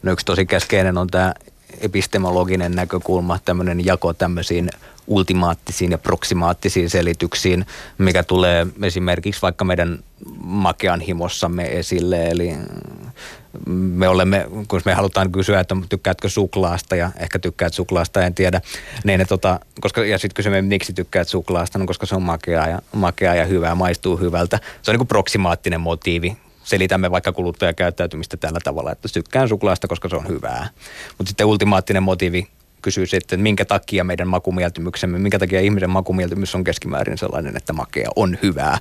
No 0.02 0.12
yksi 0.12 0.26
tosi 0.26 0.46
keskeinen 0.46 0.98
on 0.98 1.06
tämä 1.06 1.34
epistemologinen 1.80 2.72
näkökulma, 2.72 3.38
tämmöinen 3.44 3.84
jako 3.86 4.14
tämmöisiin 4.14 4.70
ultimaattisiin 5.06 5.90
ja 5.90 5.98
proksimaattisiin 5.98 6.90
selityksiin, 6.90 7.66
mikä 7.98 8.22
tulee 8.22 8.66
esimerkiksi 8.82 9.42
vaikka 9.42 9.64
meidän 9.64 9.98
makean 10.42 11.00
himossamme 11.00 11.78
esille. 11.78 12.28
Eli 12.28 12.54
me 13.66 14.08
olemme, 14.08 14.46
kun 14.68 14.80
me 14.84 14.94
halutaan 14.94 15.32
kysyä, 15.32 15.60
että 15.60 15.76
tykkäätkö 15.88 16.28
suklaasta 16.28 16.96
ja 16.96 17.10
ehkä 17.16 17.38
tykkäät 17.38 17.74
suklaasta, 17.74 18.22
en 18.22 18.34
tiedä. 18.34 18.60
Niin 19.04 19.26
tota, 19.28 19.60
koska, 19.80 20.04
ja 20.04 20.18
sitten 20.18 20.34
kysymme, 20.34 20.62
miksi 20.62 20.92
tykkäät 20.92 21.28
suklaasta, 21.28 21.78
no 21.78 21.86
koska 21.86 22.06
se 22.06 22.14
on 22.14 22.22
makeaa 22.22 22.68
ja, 22.68 22.82
makeaa 22.92 23.34
ja 23.34 23.44
hyvää, 23.44 23.74
maistuu 23.74 24.16
hyvältä. 24.16 24.58
Se 24.82 24.90
on 24.90 24.92
niin 24.92 24.98
kuin 24.98 25.08
proksimaattinen 25.08 25.80
motiivi 25.80 26.36
selitämme 26.64 27.10
vaikka 27.10 27.32
kuluttajakäyttäytymistä 27.32 28.36
tällä 28.36 28.58
tavalla, 28.64 28.92
että 28.92 29.08
tykkään 29.12 29.48
suklaasta, 29.48 29.88
koska 29.88 30.08
se 30.08 30.16
on 30.16 30.28
hyvää. 30.28 30.68
Mutta 31.18 31.28
sitten 31.28 31.46
ultimaattinen 31.46 32.02
motiivi 32.02 32.48
kysyy 32.82 33.06
sitten, 33.06 33.36
että 33.36 33.42
minkä 33.42 33.64
takia 33.64 34.04
meidän 34.04 34.28
makumieltymyksemme, 34.28 35.18
minkä 35.18 35.38
takia 35.38 35.60
ihmisen 35.60 35.90
makumieltymys 35.90 36.54
on 36.54 36.64
keskimäärin 36.64 37.18
sellainen, 37.18 37.56
että 37.56 37.72
makea 37.72 38.08
on 38.16 38.38
hyvää. 38.42 38.78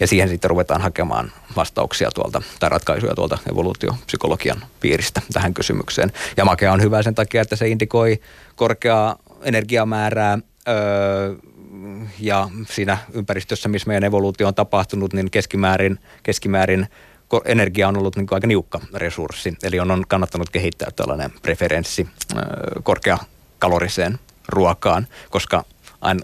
Ja 0.00 0.06
siihen 0.06 0.28
sitten 0.28 0.50
ruvetaan 0.50 0.80
hakemaan 0.80 1.32
vastauksia 1.56 2.10
tuolta 2.10 2.42
tai 2.60 2.70
ratkaisuja 2.70 3.14
tuolta 3.14 3.38
evoluutiopsykologian 3.52 4.64
piiristä 4.80 5.22
tähän 5.32 5.54
kysymykseen. 5.54 6.12
Ja 6.36 6.44
makea 6.44 6.72
on 6.72 6.82
hyvä 6.82 7.02
sen 7.02 7.14
takia, 7.14 7.42
että 7.42 7.56
se 7.56 7.68
indikoi 7.68 8.20
korkeaa 8.56 9.16
energiamäärää, 9.42 10.38
öö, 10.68 11.34
ja 12.20 12.48
siinä 12.70 12.98
ympäristössä, 13.12 13.68
missä 13.68 13.88
meidän 13.88 14.04
evoluutio 14.04 14.48
on 14.48 14.54
tapahtunut, 14.54 15.12
niin 15.12 15.30
keskimäärin, 15.30 15.98
keskimäärin 16.22 16.86
energia 17.44 17.88
on 17.88 17.96
ollut 17.96 18.16
niin 18.16 18.26
kuin 18.26 18.36
aika 18.36 18.46
niukka 18.46 18.80
resurssi. 18.94 19.54
Eli 19.62 19.80
on, 19.80 19.90
on 19.90 20.04
kannattanut 20.08 20.50
kehittää 20.50 20.88
tällainen 20.96 21.30
preferenssi 21.42 22.08
korkeakaloriseen 22.82 24.18
ruokaan, 24.48 25.06
koska 25.30 25.64
aina, 26.00 26.20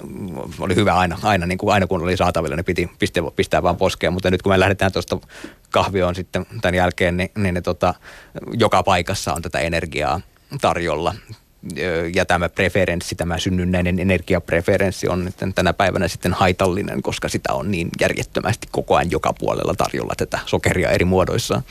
oli 0.61 0.75
hyvä 0.75 0.95
aina, 0.95 1.19
aina, 1.23 1.47
niin 1.47 1.59
kuin 1.59 1.75
aina 1.75 1.87
kun 1.87 2.03
oli 2.03 2.17
saatavilla, 2.17 2.57
niin 2.57 2.65
piti 2.65 2.91
pistää, 2.99 3.23
pistää 3.37 3.63
vaan 3.63 3.77
poskeen. 3.77 4.13
Mutta 4.13 4.31
nyt 4.31 4.43
kun 4.43 4.53
me 4.53 4.61
lähdetään 4.61 4.93
tuosta 4.93 5.19
kahvioon 5.71 6.15
sitten 6.15 6.47
tämän 6.61 6.75
jälkeen, 6.75 7.17
niin, 7.17 7.31
niin, 7.37 7.55
niin 7.55 7.63
tota, 7.63 7.95
joka 8.53 8.83
paikassa 8.83 9.35
on 9.35 9.43
tätä 9.43 9.59
energiaa 9.59 10.21
tarjolla 10.61 11.15
ja 12.15 12.25
tämä 12.25 12.49
preferenssi, 12.49 13.15
tämä 13.15 13.39
synnynnäinen 13.39 13.99
energiapreferenssi 13.99 15.09
on 15.09 15.25
nyt 15.25 15.35
tänä 15.55 15.73
päivänä 15.73 16.09
sitten 16.09 16.33
haitallinen, 16.33 17.03
koska 17.03 17.29
sitä 17.29 17.53
on 17.53 17.71
niin 17.71 17.89
järjettömästi 18.01 18.69
koko 18.71 18.97
ajan 18.97 19.11
joka 19.11 19.33
puolella 19.33 19.75
tarjolla 19.75 20.15
tätä 20.17 20.39
sokeria 20.47 20.91
eri 20.91 21.05
muodoissa. 21.05 21.63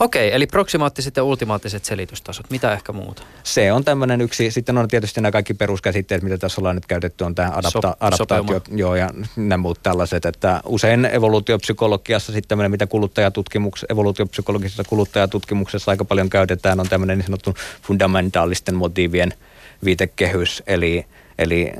Okei, 0.00 0.34
eli 0.34 0.46
proksimaattiset 0.46 1.16
ja 1.16 1.24
ultimaattiset 1.24 1.84
selitystasot. 1.84 2.50
Mitä 2.50 2.72
ehkä 2.72 2.92
muuta? 2.92 3.22
Se 3.42 3.72
on 3.72 3.84
tämmöinen 3.84 4.20
yksi. 4.20 4.50
Sitten 4.50 4.78
on 4.78 4.88
tietysti 4.88 5.20
nämä 5.20 5.32
kaikki 5.32 5.54
peruskäsitteet, 5.54 6.22
mitä 6.22 6.38
tässä 6.38 6.60
ollaan 6.60 6.76
nyt 6.76 6.86
käytetty, 6.86 7.24
on 7.24 7.34
tämä 7.34 7.48
adapta- 7.48 7.88
so- 7.88 7.96
adaptaatio 8.00 8.60
joo, 8.70 8.94
ja 8.94 9.10
nämä 9.36 9.56
muut 9.56 9.82
tällaiset. 9.82 10.24
Että 10.24 10.60
usein 10.66 11.04
evoluutiopsykologiassa 11.04 12.32
sitten 12.32 12.48
tämmöinen, 12.48 12.70
mitä 12.70 12.86
kuluttajatutkimuksessa, 12.86 13.86
evoluutiopsykologisessa 13.90 14.84
kuluttajatutkimuksessa 14.84 15.90
aika 15.90 16.04
paljon 16.04 16.30
käytetään, 16.30 16.80
on 16.80 16.88
tämmöinen 16.88 17.18
niin 17.18 17.26
sanottu 17.26 17.54
fundamentaalisten 17.82 18.74
motiivien 18.74 19.34
viitekehys, 19.84 20.62
eli– 20.66 21.04
eli 21.38 21.70
äh, 21.70 21.72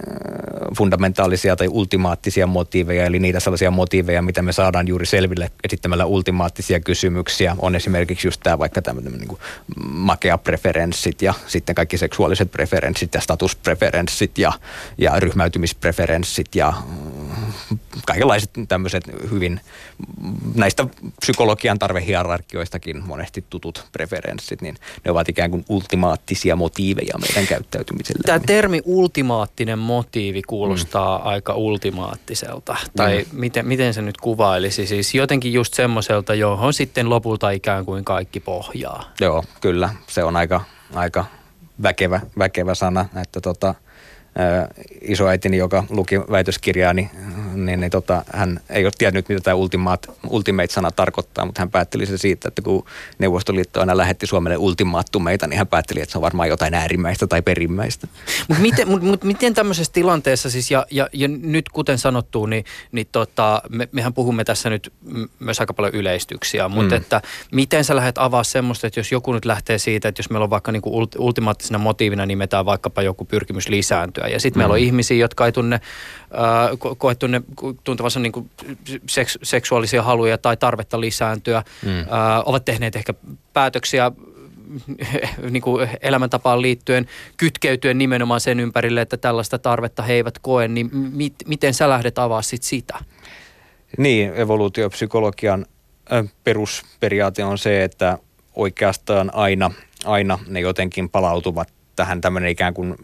fundamentaalisia 0.77 1.57
tai 1.57 1.69
ultimaattisia 1.69 2.47
motiiveja, 2.47 3.05
eli 3.05 3.19
niitä 3.19 3.41
sellaisia 3.41 3.71
motiiveja, 3.71 4.23
mitä 4.23 4.43
me 4.43 4.53
saadaan 4.53 4.89
juuri 4.89 5.07
selville 5.07 5.51
esittämällä 5.65 6.07
ultimaattisia 6.07 6.81
kysymyksiä, 6.81 7.57
on 7.59 7.77
esimerkiksi 7.77 8.27
just 8.27 8.41
tämä 8.43 8.59
vaikka 8.59 8.83
tämmöinen 8.83 9.13
niin 9.13 9.39
makea 9.91 10.39
preferenssit 10.39 11.23
ja 11.23 11.35
sitten 11.47 11.75
kaikki 11.75 11.99
seksuaaliset 11.99 12.51
preferenssit 12.51 13.15
ja 13.15 13.21
statuspreferenssit 13.21 14.39
ja, 14.39 14.53
ja 14.99 15.21
ryhmäytymispreferenssit 15.21 16.55
ja 16.55 16.73
kaikenlaiset 18.07 18.51
tämmöiset 18.69 19.05
hyvin 19.31 19.61
näistä 20.55 20.87
psykologian 21.21 21.79
tarvehierarkioistakin 21.79 23.07
monesti 23.07 23.45
tutut 23.51 23.85
preferenssit, 23.93 24.63
niin 24.63 24.77
ne 25.05 25.11
ovat 25.11 25.29
ikään 25.29 25.51
kuin 25.51 25.65
ultimaattisia 25.69 26.57
motiiveja 26.57 27.19
meidän 27.21 27.47
käyttäytymiselle. 27.47 28.23
Tämä 28.27 28.41
termi 28.47 28.81
ultimaattinen 28.85 29.79
motiivi 29.79 30.43
kuulostaa 30.43 31.19
mm. 31.19 31.27
aika 31.27 31.55
ultimaattiselta. 31.55 32.77
Tai 32.97 33.27
mm. 33.33 33.39
miten, 33.41 33.67
miten 33.67 33.95
se 33.95 34.03
nyt 34.03 34.17
kuvailisi? 34.17 34.87
Siis 34.87 35.15
jotenkin 35.15 35.53
just 35.53 35.75
semmoiselta, 35.75 36.35
johon 36.35 36.75
sitten 36.75 37.11
lopulta 37.11 37.51
ikään 37.51 37.85
kuin 37.85 38.05
kaikki 38.05 38.41
pohjaa. 38.41 39.13
Joo, 39.21 39.45
kyllä. 39.61 39.95
Se 40.07 40.25
on 40.25 40.37
aika, 40.37 40.61
aika 40.95 41.25
väkevä, 41.83 42.21
väkevä 42.39 42.75
sana, 42.75 43.09
että 43.23 43.41
tota– 43.41 43.75
isoäitini, 45.01 45.57
joka 45.57 45.85
luki 45.91 46.21
väitöskirjaa, 46.21 46.95
niin, 46.95 47.11
niin, 47.55 47.81
niin 47.81 47.91
tota, 47.91 48.25
hän 48.33 48.61
ei 48.71 48.85
ole 48.85 48.93
tiennyt, 48.99 49.29
mitä 49.29 49.41
tämä 49.41 49.55
ultimate, 49.55 50.09
ultimate-sana 50.31 50.91
tarkoittaa, 50.91 51.47
mutta 51.47 51.61
hän 51.61 51.71
päätteli 51.71 52.07
se 52.07 52.19
siitä, 52.19 52.49
että 52.49 52.63
kun 52.63 52.85
Neuvostoliitto 53.19 53.81
aina 53.81 53.97
lähetti 53.97 54.27
Suomelle 54.27 54.57
ultimaattumeita, 54.57 55.47
niin 55.47 55.59
hän 55.59 55.67
päätteli, 55.67 56.01
että 56.01 56.13
se 56.13 56.19
on 56.19 56.23
varmaan 56.23 56.49
jotain 56.49 56.75
äärimmäistä 56.75 57.27
tai 57.27 57.43
perimmäistä. 57.43 58.09
Mutta 58.49 58.63
miten, 58.63 58.89
mut, 58.89 59.03
mut 59.03 59.25
miten 59.25 59.55
tämmöisessä 59.55 59.93
tilanteessa 59.93 60.51
siis, 60.51 60.71
ja, 60.71 60.87
ja, 60.91 61.09
ja 61.13 61.29
nyt 61.29 61.69
kuten 61.69 61.99
sanottu, 61.99 62.47
niin, 62.47 62.65
niin 62.93 63.09
tota, 63.13 63.63
me, 63.69 63.89
mehän 63.93 64.15
puhumme 64.15 64.45
tässä 64.45 64.71
nyt 64.71 64.93
myös 65.39 65.61
aika 65.61 65.75
paljon 65.75 65.95
yleistyksiä, 65.95 66.69
mutta 66.69 66.95
mm. 66.95 67.03
että 67.03 67.23
miten 67.53 67.85
sä 67.85 67.97
lähdet 67.97 68.19
avaa 68.19 68.45
semmoista, 68.45 68.87
että 68.87 69.01
jos 69.01 69.13
joku 69.13 69.33
nyt 69.33 69.45
lähtee 69.45 69.79
siitä, 69.79 70.09
että 70.09 70.21
jos 70.21 70.31
meillä 70.31 70.45
on 70.45 70.51
vaikka 70.51 70.73
niinku 70.73 71.09
ultimaattisena 71.19 71.79
motiivina 71.79 72.27
nimetään 72.27 72.67
vaikkapa 72.67 73.03
joku 73.03 73.25
pyrkimys 73.25 73.69
lisääntyä, 73.69 74.28
ja 74.29 74.41
sitten 74.41 74.59
mm. 74.59 74.61
meillä 74.61 74.73
on 74.73 74.81
mm. 74.81 74.87
ihmisiä, 74.87 75.17
jotka 75.17 75.47
ei 75.47 75.53
tunne, 75.53 75.75
äh, 75.75 76.71
ko- 76.73 76.97
koe 76.99 77.15
tunne 77.15 77.43
tuntevansa 77.85 78.21
niin 78.21 78.51
seks- 79.07 79.39
seksuaalisia 79.43 80.03
haluja 80.03 80.39
tai 80.39 80.57
tarvetta 80.57 81.01
lisääntyä. 81.01 81.63
Mm. 81.83 81.99
Äh, 82.01 82.07
ovat 82.45 82.65
tehneet 82.65 82.97
ehkä 82.97 83.15
päätöksiä 83.53 84.13
niin 85.51 85.63
kuin 85.63 85.89
elämäntapaan 86.03 86.63
liittyen 86.63 87.07
kytkeytyen 87.37 87.99
nimenomaan 87.99 88.41
sen 88.41 88.61
ympärille, 88.61 89.01
että 89.01 89.17
tällaista 89.17 89.59
tarvetta 89.59 90.03
he 90.03 90.13
eivät 90.13 90.39
koe, 90.39 90.69
niin 90.69 90.91
mit, 90.93 91.35
miten 91.47 91.75
sä 91.75 91.89
lähdet 91.89 92.19
avaa 92.19 92.43
sit 92.43 92.63
sitä? 92.63 92.99
Niin, 93.99 94.33
evoluutiopsykologian 94.35 95.67
perusperiaate 96.45 97.45
on 97.45 97.59
se, 97.59 97.85
että 97.85 98.19
oikeastaan 98.55 99.35
aina, 99.35 99.71
aina 100.05 100.39
ne 100.47 100.61
jotenkin 100.61 101.09
palautuvat 101.09 101.73
tähän 101.97 102.21
tämmöinen 102.21 102.51
ikään 102.51 102.75
kuin 102.75 102.97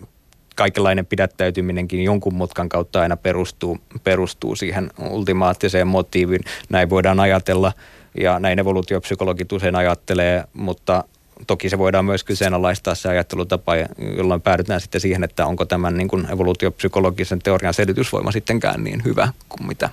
kaikenlainen 0.54 1.06
pidättäytyminenkin 1.06 2.04
jonkun 2.04 2.34
mutkan 2.34 2.68
kautta 2.68 3.00
aina 3.00 3.16
perustuu, 3.16 3.78
perustuu 4.04 4.56
siihen 4.56 4.90
ultimaattiseen 5.10 5.86
motiivin. 5.86 6.40
Näin 6.68 6.90
voidaan 6.90 7.20
ajatella 7.20 7.72
ja 8.20 8.38
näin 8.38 8.58
evoluutiopsykologit 8.58 9.52
usein 9.52 9.76
ajattelee, 9.76 10.44
mutta 10.52 11.04
toki 11.46 11.68
se 11.68 11.78
voidaan 11.78 12.04
myös 12.04 12.24
kyseenalaistaa 12.24 12.94
se 12.94 13.08
ajattelutapa, 13.08 13.72
jolloin 14.16 14.40
päädytään 14.40 14.80
sitten 14.80 15.00
siihen, 15.00 15.24
että 15.24 15.46
onko 15.46 15.64
tämän 15.64 15.96
niin 15.96 16.08
kuin 16.08 16.30
evoluutiopsykologisen 16.32 17.38
teorian 17.38 17.74
selitysvoima 17.74 18.32
sittenkään 18.32 18.84
niin 18.84 19.04
hyvä 19.04 19.28
kuin 19.48 19.66
mitä, 19.66 19.90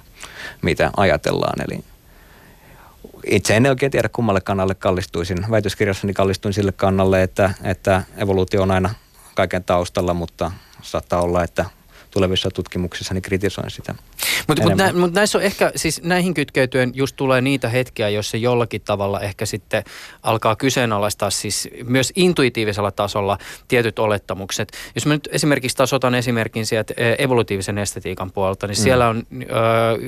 mitä 0.62 0.92
ajatellaan. 0.98 1.62
Eli 1.62 1.84
itse 3.26 3.56
en 3.56 3.66
oikein 3.66 3.92
tiedä 3.92 4.10
kummalle 4.10 4.42
kannalle 4.42 4.76
kallistuisin. 4.76 5.38
Väitöskirjassani 5.52 6.14
kallistuin 6.14 6.54
sille 6.54 6.72
kannalle, 6.72 7.24
että, 7.24 7.54
että 7.64 8.04
evoluutio 8.18 8.62
on 8.62 8.72
aina 8.72 8.90
kaiken 9.36 9.64
taustalla, 9.64 10.14
mutta 10.14 10.52
saattaa 10.82 11.22
olla, 11.22 11.44
että 11.44 11.66
tulevissa 12.12 12.50
tutkimuksissa 12.52 13.14
niin 13.14 13.22
kritisoin 13.22 13.72
sitä. 13.72 13.96
Mutta 14.48 14.64
mut 14.64 14.76
nä, 14.76 14.94
mut 14.94 15.14
näissä 15.14 15.38
on 15.38 15.44
ehkä, 15.44 15.72
siis 15.76 16.04
näihin 16.04 16.34
kytkeytyen 16.34 16.92
just 16.94 17.16
tulee 17.16 17.42
niitä 17.42 17.70
hetkiä, 17.70 18.10
joissa 18.10 18.38
jollakin 18.38 18.82
tavalla 18.82 19.20
ehkä 19.20 19.46
sitten 19.46 19.84
alkaa 20.24 20.56
kyseenalaistaa 20.56 21.30
siis 21.30 21.70
myös 21.84 22.14
intuitiivisella 22.16 22.92
tasolla 22.92 23.38
tietyt 23.68 24.00
olettamukset. 24.00 24.72
Jos 24.96 25.06
mä 25.06 25.14
nyt 25.14 25.30
esimerkiksi 25.32 25.78
taas 25.78 25.94
otan 25.94 26.16
esimerkin 26.16 26.66
sieltä 26.66 26.94
evolutiivisen 27.18 27.78
estetiikan 27.78 28.32
puolelta, 28.32 28.68
niin 28.68 28.78
mm. 28.78 28.84
siellä 28.84 29.08
on 29.08 29.24
ö, 29.34 29.46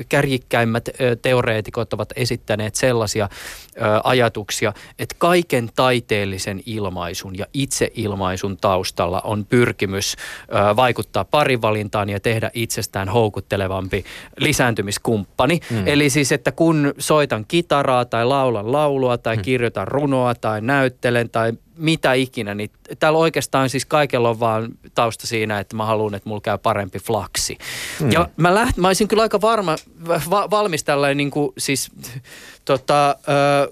kärjikkäimmät 0.09 0.87
ö, 0.87 1.15
teoreetikot 1.15 1.93
ovat 1.93 2.09
esittäneet 2.15 2.75
sellaisia 2.75 3.29
ö, 3.31 3.79
ajatuksia, 4.03 4.73
että 4.99 5.15
kaiken 5.17 5.69
taiteellisen 5.75 6.61
ilmaisun 6.65 7.37
ja 7.37 7.45
itseilmaisun 7.53 8.57
taustalla 8.57 9.21
on 9.21 9.45
pyrkimys 9.45 10.15
ö, 10.15 10.75
vaikuttaa 10.75 11.25
parivalintaan 11.25 11.92
ja 12.09 12.19
tehdä 12.19 12.51
itsestään 12.53 13.09
houkuttelevampi 13.09 14.05
lisääntymiskumppani. 14.37 15.59
Mm. 15.69 15.83
Eli 15.85 16.09
siis, 16.09 16.31
että 16.31 16.51
kun 16.51 16.93
soitan 16.97 17.45
kitaraa 17.47 18.05
tai 18.05 18.25
laulan 18.25 18.71
laulua 18.71 19.17
tai 19.17 19.35
mm. 19.35 19.41
kirjoitan 19.41 19.87
runoa 19.87 20.35
tai 20.35 20.61
näyttelen 20.61 21.29
tai 21.29 21.53
mitä 21.77 22.13
ikinä, 22.13 22.55
niin 22.55 22.69
täällä 22.99 23.19
oikeastaan 23.19 23.69
siis 23.69 23.85
kaikella 23.85 24.29
on 24.29 24.39
vaan 24.39 24.71
tausta 24.95 25.27
siinä, 25.27 25.59
että 25.59 25.75
mä 25.75 25.85
haluan, 25.85 26.15
että 26.15 26.29
mulla 26.29 26.41
käy 26.41 26.57
parempi 26.57 26.99
flaksi. 26.99 27.57
Mm. 27.99 28.11
Ja 28.11 28.29
mä, 28.37 28.55
läht, 28.55 28.77
mä 28.77 28.87
olisin 28.87 29.07
kyllä 29.07 29.23
aika 29.23 29.41
varma, 29.41 29.75
va, 30.29 30.49
valmis 30.51 30.83
tällainen 30.83 31.17
niin 31.17 31.31
kuin, 31.31 31.53
siis 31.57 31.91
tota, 32.65 33.09
ö, 33.09 33.71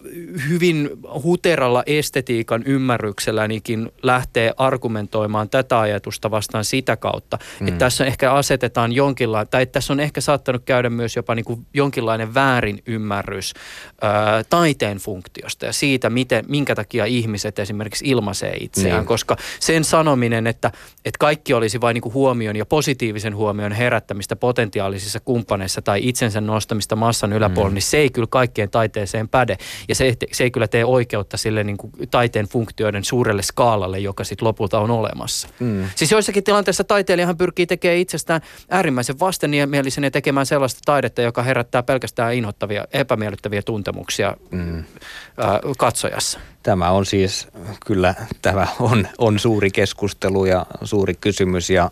hyvin 0.49 0.89
huteralla 1.23 1.83
estetiikan 1.85 2.63
ymmärryksellänikin 2.65 3.91
lähtee 4.03 4.53
argumentoimaan 4.57 5.49
tätä 5.49 5.79
ajatusta 5.79 6.31
vastaan 6.31 6.65
sitä 6.65 6.97
kautta, 6.97 7.37
mm. 7.59 7.67
että 7.67 7.79
tässä 7.79 8.05
ehkä 8.05 8.33
asetetaan 8.33 8.91
jonkinlainen, 8.91 9.47
tai 9.51 9.61
että 9.61 9.73
tässä 9.73 9.93
on 9.93 9.99
ehkä 9.99 10.21
saattanut 10.21 10.61
käydä 10.65 10.89
myös 10.89 11.15
jopa 11.15 11.35
niin 11.35 11.45
kuin 11.45 11.65
jonkinlainen 11.73 12.33
väärin 12.33 12.83
ymmärrys 12.85 13.53
ö, 13.53 14.07
taiteen 14.49 14.97
funktiosta 14.97 15.65
ja 15.65 15.73
siitä, 15.73 16.09
miten, 16.09 16.45
minkä 16.47 16.75
takia 16.75 17.05
ihmiset 17.05 17.59
esimerkiksi 17.59 17.90
ilmaisee 18.03 18.53
itseään, 18.59 18.99
niin. 18.99 19.05
koska 19.05 19.37
sen 19.59 19.83
sanominen, 19.83 20.47
että, 20.47 20.71
että 21.05 21.17
kaikki 21.19 21.53
olisi 21.53 21.81
vain 21.81 21.93
niin 21.93 22.01
kuin 22.01 22.13
huomion 22.13 22.55
ja 22.55 22.65
positiivisen 22.65 23.35
huomion 23.35 23.71
herättämistä 23.71 24.35
potentiaalisissa 24.35 25.19
kumppaneissa 25.19 25.81
tai 25.81 25.99
itsensä 26.03 26.41
nostamista 26.41 26.95
massan 26.95 27.33
yläpuolella, 27.33 27.69
mm. 27.69 27.73
niin 27.73 27.81
se 27.81 27.97
ei 27.97 28.09
kyllä 28.09 28.27
kaikkien 28.29 28.69
taiteeseen 28.69 29.29
päde. 29.29 29.57
Ja 29.87 29.95
se, 29.95 30.13
se 30.31 30.43
ei 30.43 30.51
kyllä 30.51 30.67
tee 30.67 30.85
oikeutta 30.85 31.37
sille 31.37 31.63
niin 31.63 31.77
kuin 31.77 31.91
taiteen 32.11 32.47
funktioiden 32.47 33.03
suurelle 33.03 33.41
skaalalle, 33.41 33.99
joka 33.99 34.23
sitten 34.23 34.47
lopulta 34.47 34.79
on 34.79 34.91
olemassa. 34.91 35.47
Mm. 35.59 35.89
Siis 35.95 36.11
joissakin 36.11 36.43
tilanteissa 36.43 36.83
taiteilijahan 36.83 37.37
pyrkii 37.37 37.65
tekemään 37.65 37.97
itsestään 37.97 38.41
äärimmäisen 38.69 39.19
vastenmielisen 39.19 40.03
ja 40.03 40.11
tekemään 40.11 40.45
sellaista 40.45 40.79
taidetta, 40.85 41.21
joka 41.21 41.43
herättää 41.43 41.83
pelkästään 41.83 42.33
inhottavia, 42.33 42.85
epämiellyttäviä 42.93 43.61
tuntemuksia 43.61 44.37
mm. 44.51 44.77
äh, 44.77 44.85
katsojassa. 45.77 46.39
Tämä 46.63 46.91
on 46.91 47.05
siis, 47.05 47.47
kyllä 47.85 48.15
tämä 48.41 48.67
on, 48.79 49.07
on 49.17 49.39
suuri 49.39 49.71
keskustelu 49.71 50.45
ja 50.45 50.65
suuri 50.83 51.13
kysymys 51.21 51.69
ja 51.69 51.91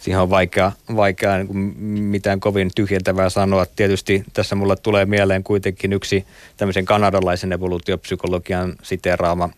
siihen 0.00 0.20
on 0.20 0.30
vaikea, 0.30 0.72
vaikea 0.96 1.36
niin 1.36 1.46
kuin 1.46 1.58
mitään 1.84 2.40
kovin 2.40 2.70
tyhjentävää 2.74 3.30
sanoa. 3.30 3.66
Tietysti 3.66 4.24
tässä 4.32 4.54
mulla 4.54 4.76
tulee 4.76 5.04
mieleen 5.04 5.44
kuitenkin 5.44 5.92
yksi 5.92 6.26
tämmöisen 6.56 6.84
kanadalaisen 6.84 7.52
evoluutiopsykologian 7.52 8.76
siteraama 8.82 9.48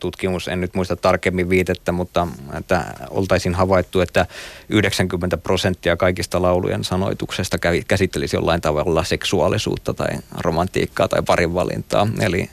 tutkimus, 0.00 0.48
en 0.48 0.60
nyt 0.60 0.74
muista 0.74 0.96
tarkemmin 0.96 1.48
viitettä, 1.48 1.92
mutta 1.92 2.28
että 2.58 2.84
oltaisiin 3.10 3.54
havaittu, 3.54 4.00
että 4.00 4.26
90 4.68 5.36
prosenttia 5.36 5.96
kaikista 5.96 6.42
laulujen 6.42 6.84
sanoituksesta 6.84 7.58
käsittelisi 7.88 8.36
jollain 8.36 8.60
tavalla 8.60 9.04
seksuaalisuutta 9.04 9.94
tai 9.94 10.08
romantiikkaa 10.40 11.08
tai 11.08 11.22
parinvalintaa. 11.22 12.08
Eli 12.20 12.50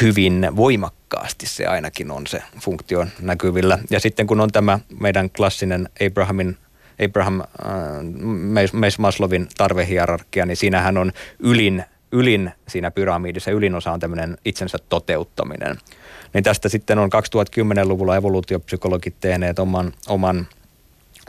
hyvin 0.00 0.48
voimakkaasti 0.56 1.46
se 1.46 1.66
ainakin 1.66 2.10
on 2.10 2.26
se 2.26 2.42
funktio 2.60 3.06
näkyvillä. 3.20 3.78
Ja 3.90 4.00
sitten 4.00 4.26
kun 4.26 4.40
on 4.40 4.50
tämä 4.50 4.78
meidän 5.00 5.30
klassinen 5.30 5.88
Abrahamin 6.06 6.56
Abraham 7.04 7.40
äh, 7.40 7.46
Maslowin 8.98 9.48
tarvehierarkia, 9.56 10.46
niin 10.46 10.56
siinähän 10.56 10.96
on 10.96 11.12
ylin, 11.38 11.84
ylin 12.12 12.52
siinä 12.68 12.90
pyramidissa, 12.90 13.50
ylin 13.50 13.74
osa 13.74 13.92
on 13.92 14.00
tämmöinen 14.00 14.38
itsensä 14.44 14.78
toteuttaminen. 14.88 15.76
Niin 16.34 16.44
tästä 16.44 16.68
sitten 16.68 16.98
on 16.98 17.10
2010-luvulla 17.12 18.16
evoluutiopsykologit 18.16 19.14
tehneet 19.20 19.58
oman, 19.58 19.92
oman 20.08 20.46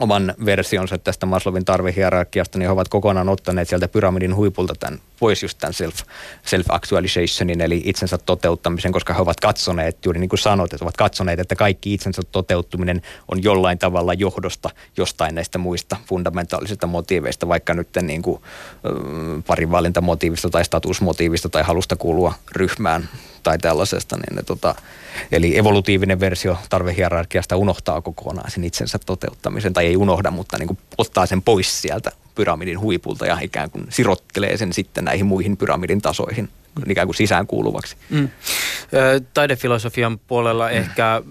oman 0.00 0.34
versionsa 0.44 0.98
tästä 0.98 1.26
Maslowin 1.26 1.64
tarvehierarkiasta, 1.64 2.58
niin 2.58 2.66
he 2.66 2.72
ovat 2.72 2.88
kokonaan 2.88 3.28
ottaneet 3.28 3.68
sieltä 3.68 3.88
pyramidin 3.88 4.36
huipulta 4.36 4.74
tämän, 4.80 5.00
pois 5.20 5.42
just 5.42 5.58
tämän 5.58 5.74
self, 5.74 5.94
self-actualizationin, 6.44 7.60
eli 7.60 7.82
itsensä 7.84 8.18
toteuttamisen, 8.18 8.92
koska 8.92 9.14
he 9.14 9.20
ovat 9.20 9.40
katsoneet, 9.40 10.04
juuri 10.04 10.20
niin 10.20 10.28
kuin 10.28 10.38
sanoit, 10.38 10.72
että 10.72 10.84
ovat 10.84 10.96
katsoneet, 10.96 11.40
että 11.40 11.56
kaikki 11.56 11.94
itsensä 11.94 12.22
toteuttuminen 12.32 13.02
on 13.28 13.42
jollain 13.42 13.78
tavalla 13.78 14.14
johdosta 14.14 14.70
jostain 14.96 15.34
näistä 15.34 15.58
muista 15.58 15.96
fundamentaalisista 16.06 16.86
motiiveista, 16.86 17.48
vaikka 17.48 17.74
nyt 17.74 17.88
niin 18.02 18.22
kuin, 18.22 18.42
parivalintamotiivista 19.46 20.50
tai 20.50 20.64
statusmotiivista 20.64 21.48
tai 21.48 21.62
halusta 21.62 21.96
kuulua 21.96 22.34
ryhmään 22.52 23.08
tai 23.42 23.58
tällaisesta, 23.58 24.16
niin 24.16 24.36
ne, 24.36 24.42
tota, 24.42 24.74
eli 25.32 25.58
evolutiivinen 25.58 26.20
versio 26.20 26.56
tarvehierarkiasta 26.70 27.56
unohtaa 27.56 28.00
kokonaan 28.00 28.50
sen 28.50 28.64
itsensä 28.64 28.98
toteuttamisen, 29.06 29.72
tai 29.72 29.86
ei 29.86 29.96
unohda, 29.96 30.30
mutta 30.30 30.58
niin 30.58 30.66
kuin 30.66 30.78
ottaa 30.98 31.26
sen 31.26 31.42
pois 31.42 31.82
sieltä 31.82 32.12
pyramidin 32.40 32.80
huipulta 32.80 33.26
ja 33.26 33.38
ikään 33.42 33.70
kuin 33.70 33.86
sirottelee 33.88 34.56
sen 34.56 34.72
sitten 34.72 35.04
näihin 35.04 35.26
muihin 35.26 35.56
pyramidin 35.56 36.00
tasoihin 36.00 36.48
ikään 36.88 37.06
kuin 37.06 37.16
sisään 37.16 37.46
kuuluvaksi. 37.46 37.96
Mm. 38.10 38.28
Taidefilosofian 39.34 40.18
puolella 40.18 40.68
mm. 40.68 40.76
ehkä 40.76 41.22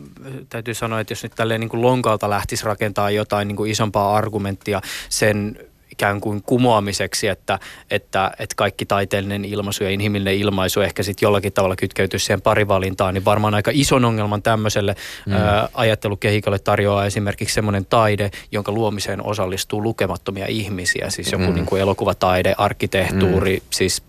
täytyy 0.49 0.73
sanoa, 0.73 0.99
että 0.99 1.11
jos 1.11 1.23
nyt 1.23 1.35
tälleen 1.35 1.59
niin 1.59 1.69
kuin 1.69 1.81
lonkalta 1.81 2.29
lähtisi 2.29 2.65
rakentaa 2.65 3.11
jotain 3.11 3.47
niin 3.47 3.55
kuin 3.55 3.71
isompaa 3.71 4.15
argumenttia 4.15 4.81
sen 5.09 5.59
ikään 5.99 6.21
kuin 6.21 6.43
kumoamiseksi, 6.43 7.27
että, 7.27 7.59
että, 7.91 8.31
että 8.39 8.55
kaikki 8.55 8.85
taiteellinen 8.85 9.45
ilmaisu 9.45 9.83
ja 9.83 9.89
inhimillinen 9.89 10.37
ilmaisu 10.37 10.81
ehkä 10.81 11.03
sitten 11.03 11.25
jollakin 11.25 11.53
tavalla 11.53 11.75
kytkeytyisi 11.75 12.25
siihen 12.25 12.41
parivalintaan, 12.41 13.13
niin 13.13 13.25
varmaan 13.25 13.53
aika 13.53 13.71
ison 13.73 14.05
ongelman 14.05 14.41
tämmöiselle 14.41 14.95
mm. 15.25 15.33
ää, 15.33 15.69
ajattelukehikolle 15.73 16.59
tarjoaa 16.59 17.05
esimerkiksi 17.05 17.55
semmoinen 17.55 17.85
taide, 17.85 18.31
jonka 18.51 18.71
luomiseen 18.71 19.25
osallistuu 19.25 19.83
lukemattomia 19.83 20.45
ihmisiä, 20.47 21.09
siis 21.09 21.31
joku 21.31 21.45
mm. 21.45 21.53
niin 21.53 21.65
kuin 21.65 21.81
elokuvataide, 21.81 22.55
arkkitehtuuri, 22.57 23.55
mm. 23.57 23.65
siis 23.69 24.03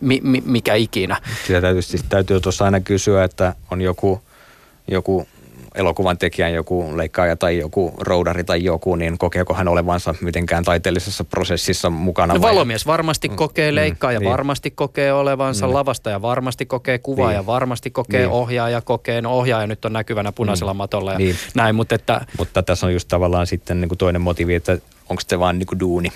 mi, 0.00 0.20
mi, 0.22 0.42
mikä 0.44 0.74
ikinä. 0.74 1.16
Sitä 1.46 1.60
täytyy, 1.60 1.82
siis 1.82 2.04
täytyy 2.08 2.40
tuossa 2.40 2.64
aina 2.64 2.80
kysyä, 2.80 3.24
että 3.24 3.54
on 3.70 3.80
joku, 3.80 4.22
joku 4.88 5.26
elokuvan 5.74 6.18
tekijän 6.18 6.52
joku 6.52 6.96
leikkaaja 6.96 7.36
tai 7.36 7.58
joku 7.58 7.94
roudari 8.00 8.44
tai 8.44 8.64
joku, 8.64 8.94
niin 8.94 9.18
kokeeko 9.18 9.54
hän 9.54 9.68
olevansa 9.68 10.14
mitenkään 10.20 10.64
taiteellisessa 10.64 11.24
prosessissa 11.24 11.90
mukana? 11.90 12.34
No, 12.34 12.40
valomies 12.40 12.86
varmasti 12.86 13.28
mm, 13.28 13.36
kokee, 13.36 13.74
leikkaaja 13.74 14.18
mm, 14.18 14.22
niin. 14.22 14.30
varmasti 14.30 14.70
kokee 14.70 15.12
olevansa, 15.12 15.66
mm. 15.66 15.74
lavastaja 15.74 16.22
varmasti 16.22 16.66
kokee, 16.66 16.98
kuvaaja 16.98 17.38
niin. 17.38 17.46
varmasti 17.46 17.90
kokee, 17.90 18.20
niin. 18.20 18.30
ohjaaja 18.30 18.80
kokee. 18.80 19.20
No 19.20 19.32
ohjaaja 19.32 19.66
nyt 19.66 19.84
on 19.84 19.92
näkyvänä 19.92 20.32
punaisella 20.32 20.74
mm. 20.74 20.78
matolla 20.78 21.12
ja 21.12 21.18
niin. 21.18 21.36
näin, 21.54 21.74
mutta 21.74 21.94
että... 21.94 22.20
Mutta 22.38 22.62
tässä 22.62 22.86
on 22.86 22.92
just 22.92 23.08
tavallaan 23.08 23.46
sitten 23.46 23.80
niin 23.80 23.88
kuin 23.88 23.98
toinen 23.98 24.22
motiivi, 24.22 24.54
että 24.54 24.78
onko 25.08 25.22
se 25.26 25.38
vaan 25.38 25.58
niin 25.58 25.66
kuin 25.66 25.80
duuni 25.80 26.12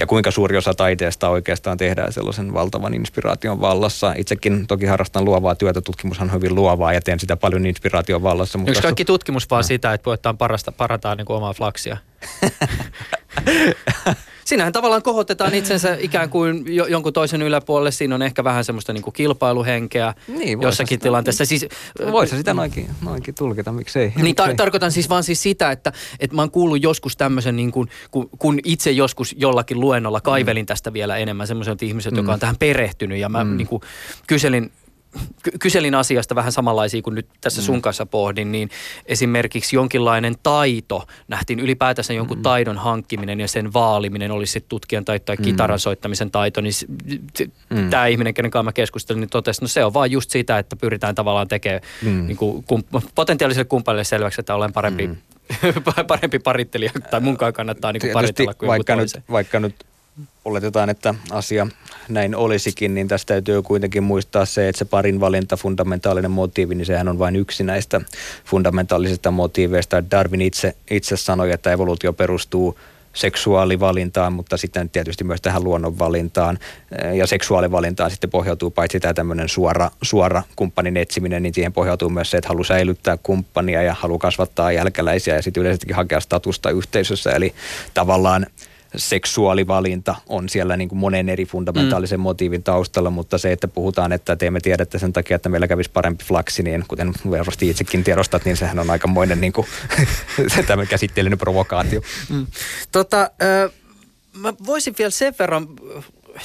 ja 0.00 0.06
kuinka 0.06 0.30
suuri 0.30 0.56
osa 0.56 0.74
taiteesta 0.74 1.28
oikeastaan 1.28 1.78
tehdään 1.78 2.12
sellaisen 2.12 2.54
valtavan 2.54 2.94
inspiraation 2.94 3.60
vallassa. 3.60 4.14
Itsekin 4.16 4.66
toki 4.66 4.86
harrastan 4.86 5.24
luovaa 5.24 5.54
työtä, 5.54 5.80
tutkimushan 5.80 6.28
on 6.28 6.34
hyvin 6.34 6.54
luovaa 6.54 6.92
ja 6.92 7.00
teen 7.00 7.20
sitä 7.20 7.36
paljon 7.36 7.66
inspiraation 7.66 8.22
vallassa. 8.22 8.58
Mutta 8.58 8.70
Yksi 8.70 8.82
kaikki 8.82 9.04
tutkimus 9.04 9.50
vaan 9.50 9.60
no. 9.60 9.62
sitä, 9.62 9.92
että 9.92 10.04
voidaan 10.04 10.38
parasta, 10.38 10.72
parantaa 10.72 11.14
niin 11.14 11.26
omaa 11.28 11.52
flaksia? 11.52 11.96
Siinähän 14.50 14.72
tavallaan 14.72 15.02
kohotetaan 15.02 15.54
itsensä 15.54 15.96
ikään 16.00 16.30
kuin 16.30 16.74
jo, 16.74 16.86
jonkun 16.86 17.12
toisen 17.12 17.42
yläpuolelle. 17.42 17.90
Siinä 17.90 18.14
on 18.14 18.22
ehkä 18.22 18.44
vähän 18.44 18.64
semmoista 18.64 18.92
niin 18.92 19.02
kuin 19.02 19.14
kilpailuhenkeä 19.14 20.14
niin, 20.28 20.62
jossakin 20.62 20.96
sitä, 20.96 21.02
tilanteessa. 21.02 21.44
Siis, 21.44 21.66
voisi 22.12 22.36
sitä 22.36 22.54
noinkin, 22.54 22.90
noinkin 23.04 23.34
tulkita, 23.34 23.72
miksei. 23.72 24.12
Niin 24.16 24.36
ta- 24.36 24.54
tarkoitan 24.56 24.92
siis 24.92 25.08
vaan 25.08 25.24
siis 25.24 25.42
sitä, 25.42 25.70
että, 25.70 25.92
että 26.20 26.36
mä 26.36 26.42
oon 26.42 26.50
kuullut 26.50 26.82
joskus 26.82 27.16
tämmöisen, 27.16 27.56
niin 27.56 27.72
kuin, 27.72 27.88
kun, 28.10 28.30
kun 28.38 28.58
itse 28.64 28.90
joskus 28.90 29.34
jollakin 29.38 29.80
luennolla 29.80 30.20
kaivelin 30.20 30.62
mm. 30.62 30.66
tästä 30.66 30.92
vielä 30.92 31.16
enemmän 31.16 31.46
semmoiselta 31.46 31.84
ihmiseltä, 31.84 32.16
mm. 32.16 32.22
joka 32.22 32.32
on 32.32 32.40
tähän 32.40 32.56
perehtynyt. 32.58 33.18
Ja 33.18 33.28
mä 33.28 33.44
mm. 33.44 33.56
niin 33.56 33.66
kuin, 33.66 33.82
kyselin 34.26 34.72
kyselin 35.60 35.94
asiasta 35.94 36.34
vähän 36.34 36.52
samanlaisia 36.52 37.02
kuin 37.02 37.14
nyt 37.14 37.26
tässä 37.40 37.62
sun 37.62 37.74
mm. 37.74 37.80
kanssa 37.80 38.06
pohdin, 38.06 38.52
niin 38.52 38.70
esimerkiksi 39.06 39.76
jonkinlainen 39.76 40.34
taito, 40.42 41.06
nähtiin 41.28 41.60
ylipäätänsä 41.60 42.12
jonkun 42.12 42.36
mm. 42.36 42.42
taidon 42.42 42.78
hankkiminen 42.78 43.40
ja 43.40 43.48
sen 43.48 43.72
vaaliminen, 43.72 44.30
olisi 44.30 44.52
sitten 44.52 44.68
tutkijan 44.68 45.04
tai, 45.04 45.20
tai 45.20 45.36
mm. 45.36 45.42
kitaran 45.42 45.78
soittamisen 45.78 46.30
taito, 46.30 46.60
niin 46.60 46.72
mm. 47.70 47.90
tämä 47.90 48.06
ihminen, 48.06 48.34
kenen 48.34 48.50
kanssa 48.50 48.64
mä 48.64 48.72
keskustelin, 48.72 49.20
niin 49.20 49.30
totesi, 49.30 49.60
no 49.62 49.68
se 49.68 49.84
on 49.84 49.94
vaan 49.94 50.10
just 50.10 50.30
sitä, 50.30 50.58
että 50.58 50.76
pyritään 50.76 51.14
tavallaan 51.14 51.48
tekemään 51.48 51.82
mm. 52.02 52.26
niin 52.26 52.36
kuin, 52.36 52.64
kum, 52.64 52.82
potentiaaliselle 53.14 53.64
kumppanille 53.64 54.04
selväksi, 54.04 54.40
että 54.40 54.54
olen 54.54 54.72
parempi 54.72 55.06
mm. 55.06 55.16
parempi 56.08 56.38
parittelija, 56.38 56.92
tai 57.10 57.20
munkaan 57.20 57.52
kannattaa 57.52 57.92
niin 57.92 58.12
paritella 58.12 58.54
kuin 58.54 58.68
vaikka 58.68 58.96
nyt, 58.96 59.10
vaikka 59.30 59.60
nyt 59.60 59.74
oletetaan, 60.44 60.90
että 60.90 61.14
asia 61.30 61.66
näin 62.08 62.34
olisikin, 62.34 62.94
niin 62.94 63.08
tästä 63.08 63.34
täytyy 63.34 63.62
kuitenkin 63.62 64.02
muistaa 64.02 64.44
se, 64.44 64.68
että 64.68 64.78
se 64.78 64.84
parin 64.84 65.20
valinta, 65.20 65.56
fundamentaalinen 65.56 66.30
motiivi, 66.30 66.74
niin 66.74 66.86
sehän 66.86 67.08
on 67.08 67.18
vain 67.18 67.36
yksi 67.36 67.64
näistä 67.64 68.00
fundamentaalisista 68.44 69.30
motiiveista. 69.30 70.10
Darwin 70.10 70.40
itse, 70.40 70.76
itse 70.90 71.16
sanoi, 71.16 71.52
että 71.52 71.72
evoluutio 71.72 72.12
perustuu 72.12 72.78
seksuaalivalintaan, 73.12 74.32
mutta 74.32 74.56
sitten 74.56 74.90
tietysti 74.90 75.24
myös 75.24 75.40
tähän 75.40 75.64
luonnonvalintaan. 75.64 76.58
Ja 77.14 77.26
seksuaalivalintaan 77.26 78.10
sitten 78.10 78.30
pohjautuu 78.30 78.70
paitsi 78.70 79.00
tämä 79.00 79.14
tämmöinen 79.14 79.48
suora, 79.48 79.90
suora 80.02 80.42
kumppanin 80.56 80.96
etsiminen, 80.96 81.42
niin 81.42 81.54
siihen 81.54 81.72
pohjautuu 81.72 82.08
myös 82.08 82.30
se, 82.30 82.36
että 82.36 82.48
halu 82.48 82.64
säilyttää 82.64 83.18
kumppania 83.22 83.82
ja 83.82 83.94
halu 83.94 84.18
kasvattaa 84.18 84.72
jälkeläisiä 84.72 85.34
ja 85.34 85.42
sitten 85.42 85.60
yleisestikin 85.60 85.96
hakea 85.96 86.20
statusta 86.20 86.70
yhteisössä. 86.70 87.30
Eli 87.30 87.54
tavallaan 87.94 88.46
seksuaalivalinta 88.96 90.16
on 90.28 90.48
siellä 90.48 90.76
niin 90.76 90.88
kuin 90.88 90.98
monen 90.98 91.28
eri 91.28 91.46
fundamentaalisen 91.46 92.18
mm. 92.18 92.22
motiivin 92.22 92.62
taustalla, 92.62 93.10
mutta 93.10 93.38
se, 93.38 93.52
että 93.52 93.68
puhutaan, 93.68 94.12
että 94.12 94.36
teemme 94.36 94.60
tiedettä 94.60 94.98
sen 94.98 95.12
takia, 95.12 95.36
että 95.36 95.48
meillä 95.48 95.68
kävisi 95.68 95.90
parempi 95.90 96.24
flaksi, 96.24 96.62
niin 96.62 96.84
kuten 96.88 97.12
varmasti 97.30 97.68
itsekin 97.70 98.04
tiedostat, 98.04 98.44
niin 98.44 98.56
sehän 98.56 98.78
on 98.78 98.90
aikamoinen 98.90 99.40
niin 99.40 99.52
kuin, 99.52 99.66
tämä 100.66 100.86
käsitteellinen 100.86 101.38
provokaatio. 101.38 102.00
Mm. 102.28 102.46
Tota, 102.92 103.20
äh, 103.20 103.72
mä 104.32 104.54
voisin 104.66 104.94
vielä 104.98 105.10
sen 105.10 105.34
verran 105.38 105.68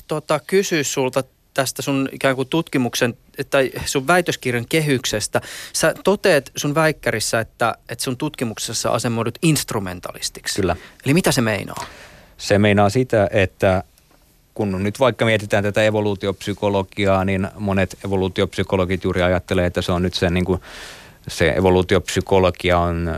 tota, 0.08 0.40
kysyä 0.40 0.84
sulta 0.84 1.24
tästä 1.56 1.82
sun 1.82 2.10
ikään 2.12 2.36
kuin 2.36 2.48
tutkimuksen 2.48 3.18
tai 3.50 3.72
sun 3.86 4.08
väitöskirjan 4.08 4.66
kehyksestä. 4.70 5.42
Sä 5.74 5.94
toteet 6.04 6.52
sun 6.56 6.76
väikkärissä, 6.76 7.40
että, 7.40 7.76
että 7.90 8.04
sun 8.04 8.18
tutkimuksessa 8.18 8.90
asemoidut 8.90 9.38
instrumentalistiksi. 9.42 10.62
Kyllä. 10.62 10.76
Eli 11.06 11.14
mitä 11.14 11.32
se 11.32 11.42
meinaa? 11.42 11.86
Se 12.38 12.60
meinaa 12.60 12.90
sitä, 12.90 13.28
että 13.32 13.84
kun 14.54 14.84
nyt 14.84 15.00
vaikka 15.00 15.26
mietitään 15.26 15.64
tätä 15.64 15.84
evoluutiopsykologiaa, 15.84 17.26
niin 17.26 17.48
monet 17.60 17.98
evoluutiopsykologit 18.06 19.04
juuri 19.04 19.22
ajattelee, 19.22 19.66
että 19.66 19.82
se 19.82 19.92
on 19.92 20.02
nyt 20.02 20.14
se, 20.14 20.30
niin 20.30 20.46
kuin, 20.46 20.62
se 21.28 21.54
evoluutiopsykologia 21.58 22.80
on 22.80 23.12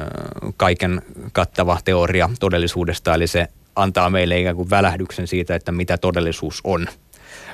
kaiken 0.58 1.02
kattava 1.32 1.78
teoria 1.86 2.30
todellisuudesta, 2.40 3.14
eli 3.14 3.28
se 3.28 3.48
antaa 3.76 4.10
meille 4.10 4.40
ikään 4.40 4.56
kuin 4.56 4.70
välähdyksen 4.70 5.28
siitä, 5.28 5.56
että 5.56 5.72
mitä 5.72 5.98
todellisuus 5.98 6.62
on. 6.64 6.88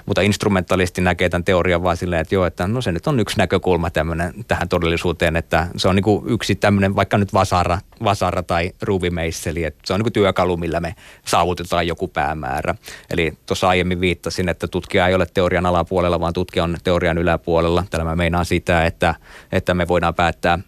Mutta 0.06 0.22
instrumentalisti 0.22 1.02
näkee 1.02 1.30
tämän 1.30 1.44
teorian 1.44 1.84
vaan 1.84 1.98
silleen, 1.98 2.22
että 2.22 2.36
joo, 2.36 2.46
että 2.46 2.68
no 2.68 2.82
se 2.82 2.92
nyt 2.92 3.08
on 3.08 3.20
yksi 3.20 3.38
näkökulma 3.38 3.90
tämmönen, 3.90 4.34
tähän 4.48 4.70
todellisuuteen, 4.70 5.36
että 5.36 5.68
se 5.76 5.88
on 5.88 5.96
niin 5.96 6.22
yksi 6.26 6.56
tämmöinen 6.56 6.96
vaikka 6.96 7.18
nyt 7.18 7.34
vasara, 7.34 7.80
vasara 8.04 8.44
tai 8.44 8.72
ruuvimeisseli, 8.82 9.64
että 9.64 9.82
se 9.86 9.94
on 9.94 10.02
niin 10.02 10.14
työkalu, 10.14 10.58
millä 10.58 10.80
me 10.80 10.96
saavutetaan 11.26 11.88
joku 11.88 12.08
päämäärä. 12.08 12.76
Eli 13.10 13.34
tuossa 13.46 13.68
aiemmin 13.68 14.02
viittasin, 14.02 14.50
että 14.50 14.68
tutkija 14.68 15.08
ei 15.08 15.16
ole 15.16 15.28
teorian 15.34 15.66
alapuolella, 15.66 16.20
vaan 16.20 16.34
tutkija 16.34 16.64
on 16.64 16.78
teorian 16.84 17.18
yläpuolella. 17.18 17.86
Tällä 17.90 18.06
mä 18.06 18.16
meinaan 18.16 18.46
sitä, 18.46 18.86
että, 18.86 19.16
että 19.52 19.74
me 19.74 19.88
voidaan 19.88 20.16
päättää 20.16 20.60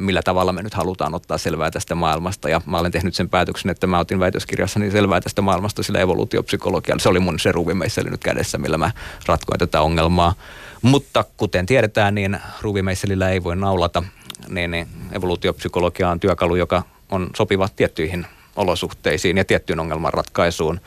millä 0.00 0.22
tavalla 0.22 0.52
me 0.52 0.62
nyt 0.62 0.74
halutaan 0.74 1.14
ottaa 1.14 1.38
selvää 1.38 1.70
tästä 1.70 1.94
maailmasta. 1.94 2.48
Ja 2.48 2.60
mä 2.66 2.78
olen 2.78 2.92
tehnyt 2.92 3.14
sen 3.14 3.28
päätöksen, 3.28 3.70
että 3.70 3.86
mä 3.86 3.98
otin 3.98 4.20
väitöskirjassani 4.20 4.90
selvää 4.90 5.20
tästä 5.20 5.42
maailmasta 5.42 5.82
sillä 5.82 6.00
evoluutiopsykologialla. 6.00 7.02
Se 7.02 7.08
oli 7.08 7.20
mun 7.20 7.38
se 7.38 7.52
ruuvimeisseli 7.52 8.10
nyt 8.10 8.24
kädessä, 8.24 8.58
millä 8.58 8.78
mä 8.78 8.90
ratkoin 9.26 9.58
tätä 9.58 9.80
ongelmaa. 9.80 10.34
Mutta 10.82 11.24
kuten 11.36 11.66
tiedetään, 11.66 12.14
niin 12.14 12.38
ruuvimeisselillä 12.62 13.30
ei 13.30 13.44
voi 13.44 13.56
naulata. 13.56 14.02
Niin, 14.48 14.70
niin 14.70 14.88
evoluutiopsykologia 15.12 16.10
on 16.10 16.20
työkalu, 16.20 16.56
joka 16.56 16.82
on 17.10 17.30
sopiva 17.36 17.68
tiettyihin 17.68 18.26
olosuhteisiin 18.60 19.36
ja 19.36 19.44
tiettyyn 19.44 19.80
ongelmanratkaisuun, 19.80 20.80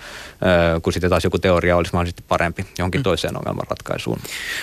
kun 0.81 0.93
sitten 0.93 1.09
taas 1.09 1.23
joku 1.23 1.39
teoria 1.39 1.77
olisi 1.77 1.93
mahdollisesti 1.93 2.23
parempi 2.27 2.65
johonkin 2.77 2.99
mm. 3.01 3.03
toiseen 3.03 3.37
ongelmanratkaisuun. 3.37 4.19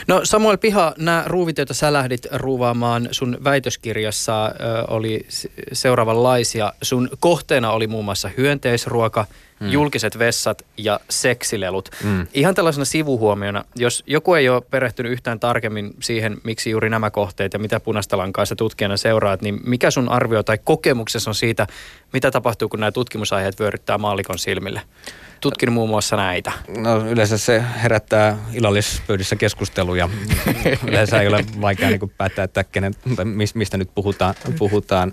No 0.07 0.21
Samuel 0.25 0.57
Piha, 0.57 0.95
nämä 0.99 1.25
ruuvit, 1.27 1.59
joita 1.59 1.75
sä 1.75 1.93
lähdit 1.93 2.27
ruuvaamaan 2.33 3.09
sun 3.11 3.39
väitöskirjassa, 3.45 4.55
oli 4.89 5.27
seuraavanlaisia. 5.73 6.73
Sun 6.83 7.09
kohteena 7.21 7.73
oli 7.73 7.87
muun 7.87 8.05
muassa 8.05 8.31
hyönteisruoka– 8.37 9.27
mm. 9.61 9.71
julkiset 9.71 10.19
vessat 10.19 10.63
ja 10.77 11.01
seksilelut. 11.09 11.89
Mm. 12.05 12.27
Ihan 12.35 12.55
tällaisena 12.55 12.85
sivuhuomiona, 12.85 13.65
jos 13.77 14.05
joku 14.07 14.35
ei 14.35 14.49
ole 14.49 14.63
perehtynyt 14.71 15.13
yhtään 15.13 15.41
tarkemmin 15.41 15.95
siihen, 16.01 16.37
miksi 16.45 16.71
juuri 16.71 16.91
nämä 16.91 17.11
kohteet 17.11 17.53
ja 17.53 17.59
mitä 17.59 17.81
punaista 17.81 18.19
lankaa 18.19 18.45
sä 18.45 18.57
tutkijana 18.57 18.97
seuraat, 18.97 19.43
niin 19.43 19.61
mikä 19.67 19.91
sun 19.91 20.09
arvio 20.09 20.43
tai 20.43 20.59
kokemuksessa 20.65 21.31
on 21.31 21.35
siitä, 21.35 21.67
mitä 22.13 22.31
tapahtuu, 22.31 22.69
kun 22.69 22.81
nämä 22.81 22.93
tutkimusaiheet 22.93 23.61
vyöryttää 23.61 23.99
maallikon 23.99 24.39
silmille? 24.39 24.81
Tutkinut 25.41 25.74
muun 25.74 25.88
muassa 25.88 26.16
näitä? 26.16 26.53
No 26.76 27.07
yleensä 27.07 27.38
se 27.38 27.62
herättää 27.82 28.38
illallispöydissä 28.53 29.36
keskusteluja. 29.36 30.09
yleensä 30.88 31.20
ei 31.20 31.28
ole 31.28 31.45
vaikea 31.61 31.88
niin 31.88 32.12
päättää, 32.18 32.45
että 32.45 32.64
kenen, 32.64 32.95
mistä 33.55 33.76
nyt 33.76 33.91
puhutaan. 33.95 34.34
puhutaan. 34.59 35.12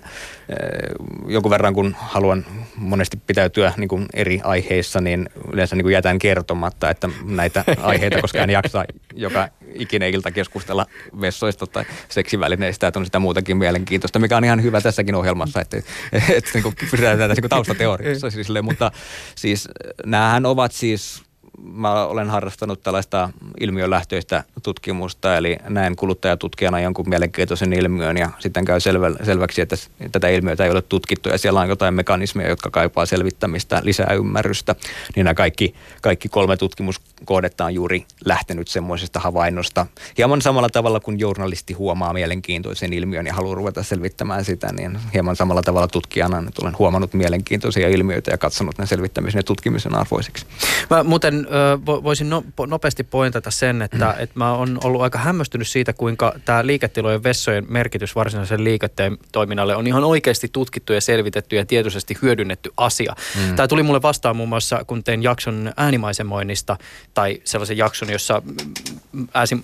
Jonkun 1.26 1.50
verran 1.50 1.74
kun 1.74 1.96
haluan 1.98 2.46
monesti 2.76 3.16
pitäytyä 3.26 3.72
niin 3.76 3.88
kuin 3.88 4.06
eri 4.14 4.40
aiheissa, 4.44 5.00
niin 5.00 5.28
yleensä 5.52 5.76
niin 5.76 5.84
kuin 5.84 5.92
jätän 5.92 6.18
kertomatta, 6.18 6.90
että 6.90 7.08
näitä 7.24 7.64
aiheita, 7.82 8.20
koska 8.20 8.38
en 8.38 8.50
jaksa 8.50 8.84
joka 9.14 9.48
ikinen 9.74 10.10
ilta 10.14 10.30
keskustella 10.30 10.86
vessoista 11.20 11.66
tai 11.66 11.84
seksivälineistä, 12.08 12.86
että 12.86 12.98
on 12.98 13.04
sitä 13.04 13.18
muutakin 13.18 13.56
mielenkiintoista, 13.56 14.18
mikä 14.18 14.36
on 14.36 14.44
ihan 14.44 14.62
hyvä 14.62 14.80
tässäkin 14.80 15.14
ohjelmassa, 15.14 15.60
että, 15.60 15.76
että, 15.76 16.32
että 16.32 16.50
niin 16.54 16.74
pysytään 16.90 17.18
tässä 17.18 17.40
niin 17.42 17.48
taustateoriassa. 17.48 18.30
Siis, 18.30 18.48
mutta 18.62 18.92
siis 19.34 19.68
näähän 20.06 20.46
ovat 20.46 20.72
siis 20.72 21.27
mä 21.62 22.04
olen 22.04 22.30
harrastanut 22.30 22.82
tällaista 22.82 23.30
ilmiölähtöistä 23.60 24.44
tutkimusta, 24.62 25.36
eli 25.36 25.56
näen 25.68 25.96
kuluttajatutkijana 25.96 26.80
jonkun 26.80 27.08
mielenkiintoisen 27.08 27.72
ilmiön 27.72 28.16
ja 28.16 28.30
sitten 28.38 28.64
käy 28.64 28.80
selvä, 28.80 29.10
selväksi, 29.24 29.60
että 29.60 29.76
tätä 30.12 30.28
ilmiötä 30.28 30.64
ei 30.64 30.70
ole 30.70 30.82
tutkittu 30.82 31.28
ja 31.28 31.38
siellä 31.38 31.60
on 31.60 31.68
jotain 31.68 31.94
mekanismeja, 31.94 32.48
jotka 32.48 32.70
kaipaa 32.70 33.06
selvittämistä, 33.06 33.80
lisää 33.84 34.12
ymmärrystä. 34.14 34.74
Niin 35.16 35.24
nämä 35.24 35.34
kaikki, 35.34 35.74
kaikki 36.02 36.28
kolme 36.28 36.56
tutkimuskohdetta 36.56 37.64
on 37.64 37.74
juuri 37.74 38.06
lähtenyt 38.24 38.68
semmoisesta 38.68 39.20
havainnosta. 39.20 39.86
Hieman 40.18 40.42
samalla 40.42 40.68
tavalla 40.68 41.00
kuin 41.00 41.18
journalisti 41.18 41.72
huomaa 41.74 42.12
mielenkiintoisen 42.12 42.92
ilmiön 42.92 43.26
ja 43.26 43.34
haluaa 43.34 43.54
ruveta 43.54 43.82
selvittämään 43.82 44.44
sitä, 44.44 44.72
niin 44.72 44.98
hieman 45.14 45.36
samalla 45.36 45.62
tavalla 45.62 45.88
tutkijana 45.88 46.40
nyt 46.40 46.58
olen 46.58 46.78
huomannut 46.78 47.14
mielenkiintoisia 47.14 47.88
ilmiöitä 47.88 48.30
ja 48.30 48.38
katsonut 48.38 48.78
ne 48.78 48.86
selvittämisen 48.86 49.38
ja 49.38 49.42
tutkimisen 49.42 49.94
arvoisiksi. 49.94 50.46
Mä 50.90 51.04
muuten 51.04 51.47
voisin 51.86 52.30
no, 52.30 52.44
nopeasti 52.66 53.04
pointata 53.04 53.50
sen, 53.50 53.82
että, 53.82 54.06
mm. 54.06 54.22
että 54.22 54.38
mä 54.38 54.54
oon 54.54 54.78
ollut 54.84 55.02
aika 55.02 55.18
hämmästynyt 55.18 55.68
siitä, 55.68 55.92
kuinka 55.92 56.34
tämä 56.44 56.66
liiketilojen 56.66 57.22
vessojen 57.22 57.66
merkitys 57.68 58.14
varsinaisen 58.14 58.64
liiketoiminnalle 58.64 59.76
on 59.76 59.86
ihan 59.86 60.04
oikeasti 60.04 60.48
tutkittu 60.52 60.92
ja 60.92 61.00
selvitetty 61.00 61.56
ja 61.56 61.66
tietoisesti 61.66 62.18
hyödynnetty 62.22 62.72
asia. 62.76 63.14
Mm. 63.36 63.56
Tämä 63.56 63.68
tuli 63.68 63.82
mulle 63.82 64.02
vastaan 64.02 64.36
muun 64.36 64.48
muassa, 64.48 64.84
kun 64.86 65.04
tein 65.04 65.22
jakson 65.22 65.72
äänimaisemoinnista 65.76 66.76
tai 67.14 67.40
sellaisen 67.44 67.76
jakson, 67.76 68.10
jossa 68.10 68.42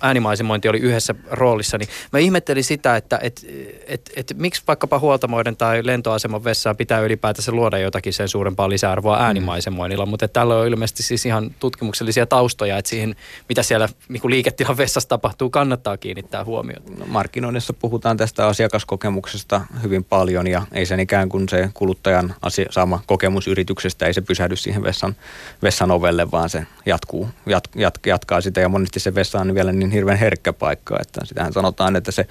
äänimaisemointi 0.01 0.69
oli 0.69 0.79
yhdessä 0.79 1.15
roolissa, 1.31 1.77
niin 1.77 1.89
mä 2.13 2.19
ihmettelin 2.19 2.63
sitä, 2.63 2.95
että 2.95 3.19
et, 3.21 3.45
et, 3.87 4.11
et, 4.15 4.33
miksi 4.37 4.63
vaikkapa 4.67 4.99
huoltamoiden 4.99 5.57
tai 5.57 5.85
lentoaseman 5.85 6.43
vessaan 6.43 6.77
pitää 6.77 6.99
ylipäätänsä 6.99 7.51
luoda 7.51 7.77
jotakin 7.77 8.13
sen 8.13 8.29
suurempaa 8.29 8.69
lisäarvoa 8.69 9.17
mm. 9.17 9.23
äänimaisemoinnilla, 9.23 10.05
mutta 10.05 10.27
tällä 10.27 10.55
on 10.55 10.67
ilmeisesti 10.67 11.03
siis 11.03 11.25
ihan 11.25 11.51
tutkimuksellisia 11.75 12.25
taustoja, 12.25 12.77
että 12.77 12.89
siihen, 12.89 13.15
mitä 13.49 13.63
siellä 13.63 13.89
niin 14.09 14.21
liiketilan 14.25 14.77
vessassa 14.77 15.09
tapahtuu, 15.09 15.49
kannattaa 15.49 15.97
kiinnittää 15.97 16.43
huomiota. 16.43 16.91
No, 16.99 17.05
markkinoinnissa 17.07 17.73
puhutaan 17.73 18.17
tästä 18.17 18.47
asiakaskokemuksesta 18.47 19.61
hyvin 19.83 20.03
paljon 20.03 20.47
ja 20.47 20.61
ei 20.71 20.85
sen 20.85 20.99
ikään 20.99 21.29
kuin 21.29 21.49
se 21.49 21.69
kuluttajan 21.73 22.35
asia, 22.41 22.65
saama 22.69 22.99
kokemus 23.05 23.47
yrityksestä, 23.47 24.05
ei 24.05 24.13
se 24.13 24.21
pysähdy 24.21 24.55
siihen 24.55 24.83
vessan, 24.83 25.15
vessan 25.63 25.91
ovelle, 25.91 26.31
vaan 26.31 26.49
se 26.49 26.67
jatkuu, 26.85 27.29
jat, 27.45 27.63
jat, 27.75 27.99
jatkaa 28.05 28.41
sitä 28.41 28.61
ja 28.61 28.69
monesti 28.69 28.99
se 28.99 29.15
vessa 29.15 29.39
on 29.39 29.55
vielä 29.55 29.71
niin 29.71 29.91
hirveän 29.91 30.17
herkkä 30.17 30.53
paikka, 30.53 30.97
että 31.01 31.25
sitähän 31.25 31.53
sanotaan, 31.53 31.95
että 31.95 32.11
se 32.11 32.27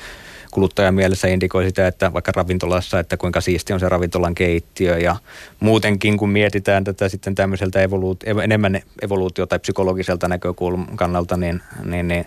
kuluttajan 0.54 0.94
mielessä 0.94 1.28
indikoi 1.28 1.64
sitä, 1.64 1.86
että 1.86 2.12
vaikka 2.12 2.32
ravintolassa, 2.34 2.98
että 2.98 3.16
kuinka 3.16 3.40
siisti 3.40 3.72
on 3.72 3.80
se 3.80 3.88
ravintolan 3.88 4.34
keittiö 4.34 4.98
ja 4.98 5.16
muutenkin 5.60 6.16
kun 6.16 6.28
mietitään 6.28 6.84
tätä 6.84 7.08
sitten 7.08 7.34
tämmöiseltä 7.34 7.82
evoluutio, 7.82 8.40
enemmän 8.40 8.80
evoluutio- 9.02 9.46
tai 9.46 9.58
psykologiselta 9.58 10.28
näkökulman 10.28 10.96
kannalta, 10.96 11.36
niin, 11.36 11.60
niin, 11.84 12.08
niin 12.08 12.26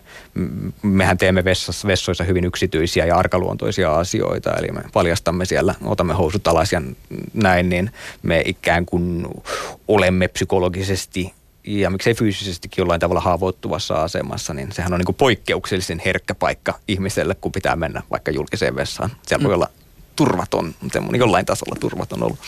mehän 0.81 1.17
teemme 1.17 1.43
vessassa, 1.43 1.87
vessoissa 1.87 2.23
hyvin 2.23 2.45
yksityisiä 2.45 3.05
ja 3.05 3.15
arkaluontoisia 3.15 3.95
asioita, 3.95 4.53
eli 4.53 4.67
me 4.71 4.81
paljastamme 4.93 5.45
siellä, 5.45 5.75
otamme 5.85 6.13
housut 6.13 6.47
alas 6.47 6.73
ja 6.73 6.81
näin, 7.33 7.69
niin 7.69 7.91
me 8.23 8.41
ikään 8.45 8.85
kuin 8.85 9.27
olemme 9.87 10.27
psykologisesti 10.27 11.33
ja 11.67 11.89
miksei 11.89 12.13
fyysisestikin 12.13 12.81
jollain 12.81 12.99
tavalla 12.99 13.21
haavoittuvassa 13.21 14.03
asemassa, 14.03 14.53
niin 14.53 14.71
sehän 14.71 14.93
on 14.93 14.99
niin 14.99 15.05
kuin 15.05 15.15
poikkeuksellisen 15.15 16.01
herkkä 16.05 16.35
paikka 16.35 16.79
ihmiselle, 16.87 17.35
kun 17.35 17.51
pitää 17.51 17.75
mennä 17.75 18.01
vaikka 18.11 18.31
julkiseen 18.31 18.75
vessaan. 18.75 19.09
Siellä 19.27 19.43
voi 19.43 19.51
mm. 19.51 19.55
olla 19.55 19.69
turvaton, 20.15 20.75
semmoinen 20.91 21.19
jollain 21.19 21.45
tasolla 21.45 21.75
turvaton 21.79 22.23
ollut. 22.23 22.39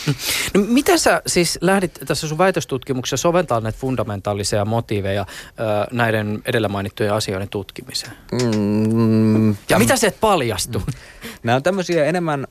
No, 0.54 0.60
mitä 0.68 0.98
sä 0.98 1.22
siis 1.26 1.58
lähdit 1.60 1.98
tässä 2.06 2.28
sun 2.28 2.38
väitöstutkimuksessa 2.38 3.22
soveltaa 3.22 3.60
näitä 3.60 3.78
fundamentaalisia 3.78 4.64
motiiveja 4.64 5.26
ö, 5.28 5.54
näiden 5.92 6.42
edellä 6.44 6.68
mainittujen 6.68 7.14
asioiden 7.14 7.48
tutkimiseen? 7.48 8.12
Mm, 8.32 9.48
ja 9.48 9.56
täm... 9.68 9.78
mitä 9.82 9.96
se 9.96 10.14
paljastui? 10.20 10.82
Mm. 10.82 10.92
Nämä 11.42 11.56
on 11.56 11.62
tämmöisiä 11.62 12.04
enemmän 12.04 12.46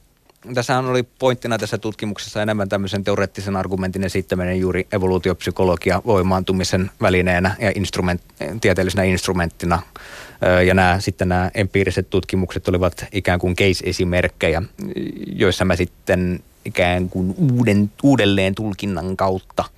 Tässähän 0.54 0.86
oli 0.86 1.04
pointtina 1.04 1.58
tässä 1.58 1.78
tutkimuksessa 1.78 2.42
enemmän 2.42 2.70
tämmöisen 2.70 3.04
teoreettisen 3.04 3.56
argumentin 3.56 4.04
esittäminen 4.04 4.60
juuri 4.60 4.88
evoluutiopsykologia 4.92 6.02
voimaantumisen 6.06 6.92
välineenä 7.02 7.56
ja 7.60 7.72
instrument, 7.76 8.22
tieteellisenä 8.62 9.04
instrumenttina. 9.04 9.82
Ja 10.66 10.74
nämä, 10.74 11.00
sitten 11.00 11.30
nämä 11.30 11.52
empiiriset 11.54 12.10
tutkimukset 12.10 12.68
olivat 12.68 13.06
ikään 13.12 13.40
kuin 13.40 13.56
case-esimerkkejä, 13.56 14.62
joissa 15.36 15.66
mä 15.66 15.76
sitten 15.76 16.40
ikään 16.66 17.10
kuin 17.10 17.36
uuden, 17.52 17.92
uudelleen 18.04 18.56
tulkinnan 18.56 19.18
kautta– 19.18 19.64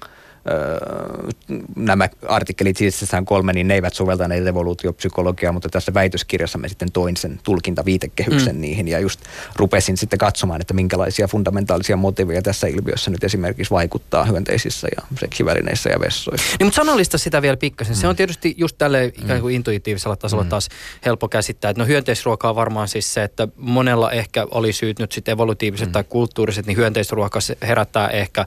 nämä 1.75 2.09
artikkelit 2.27 2.77
sisässään 2.77 3.25
kolme, 3.25 3.53
niin 3.53 3.67
ne 3.67 3.73
eivät 3.73 3.93
soveltaneet 3.93 4.47
evoluutiopsykologiaa, 4.47 5.51
mutta 5.51 5.69
tässä 5.69 5.93
väitöskirjassa 5.93 6.57
me 6.57 6.69
sitten 6.69 6.91
toin 6.91 7.17
sen 7.17 7.39
tulkintaviitekehyksen 7.43 8.55
mm. 8.55 8.61
niihin 8.61 8.87
ja 8.87 8.99
just 8.99 9.19
rupesin 9.55 9.97
sitten 9.97 10.19
katsomaan, 10.19 10.61
että 10.61 10.73
minkälaisia 10.73 11.27
fundamentaalisia 11.27 11.97
motiveja 11.97 12.41
tässä 12.41 12.67
ilmiössä 12.67 13.11
nyt 13.11 13.23
esimerkiksi 13.23 13.71
vaikuttaa 13.71 14.25
hyönteisissä 14.25 14.87
ja 14.97 15.03
seksivälineissä 15.19 15.89
ja 15.89 15.99
vessoissa. 15.99 16.55
Niin, 16.59 16.67
mutta 16.67 16.75
sanallista 16.75 17.17
sitä 17.17 17.41
vielä 17.41 17.57
pikkasen. 17.57 17.95
Mm. 17.95 17.99
Se 17.99 18.07
on 18.07 18.15
tietysti 18.15 18.55
just 18.57 18.77
tälle 18.77 19.05
ikään 19.05 19.41
kuin 19.41 19.53
mm. 19.53 19.55
intuitiivisella 19.55 20.15
tasolla 20.15 20.43
mm. 20.43 20.49
taas 20.49 20.69
helppo 21.05 21.27
käsittää, 21.27 21.71
että 21.71 21.81
no 21.81 21.87
hyönteisruoka 21.87 22.49
on 22.49 22.55
varmaan 22.55 22.87
siis 22.87 23.13
se, 23.13 23.23
että 23.23 23.47
monella 23.57 24.11
ehkä 24.11 24.47
oli 24.51 24.73
syyt 24.73 24.99
nyt 24.99 25.11
sitten 25.11 25.31
evolutiiviset 25.31 25.87
mm. 25.87 25.91
tai 25.91 26.03
kulttuuriset, 26.03 26.65
niin 26.65 26.77
hyönteisruoka 26.77 27.39
herättää 27.61 28.07
ehkä 28.07 28.45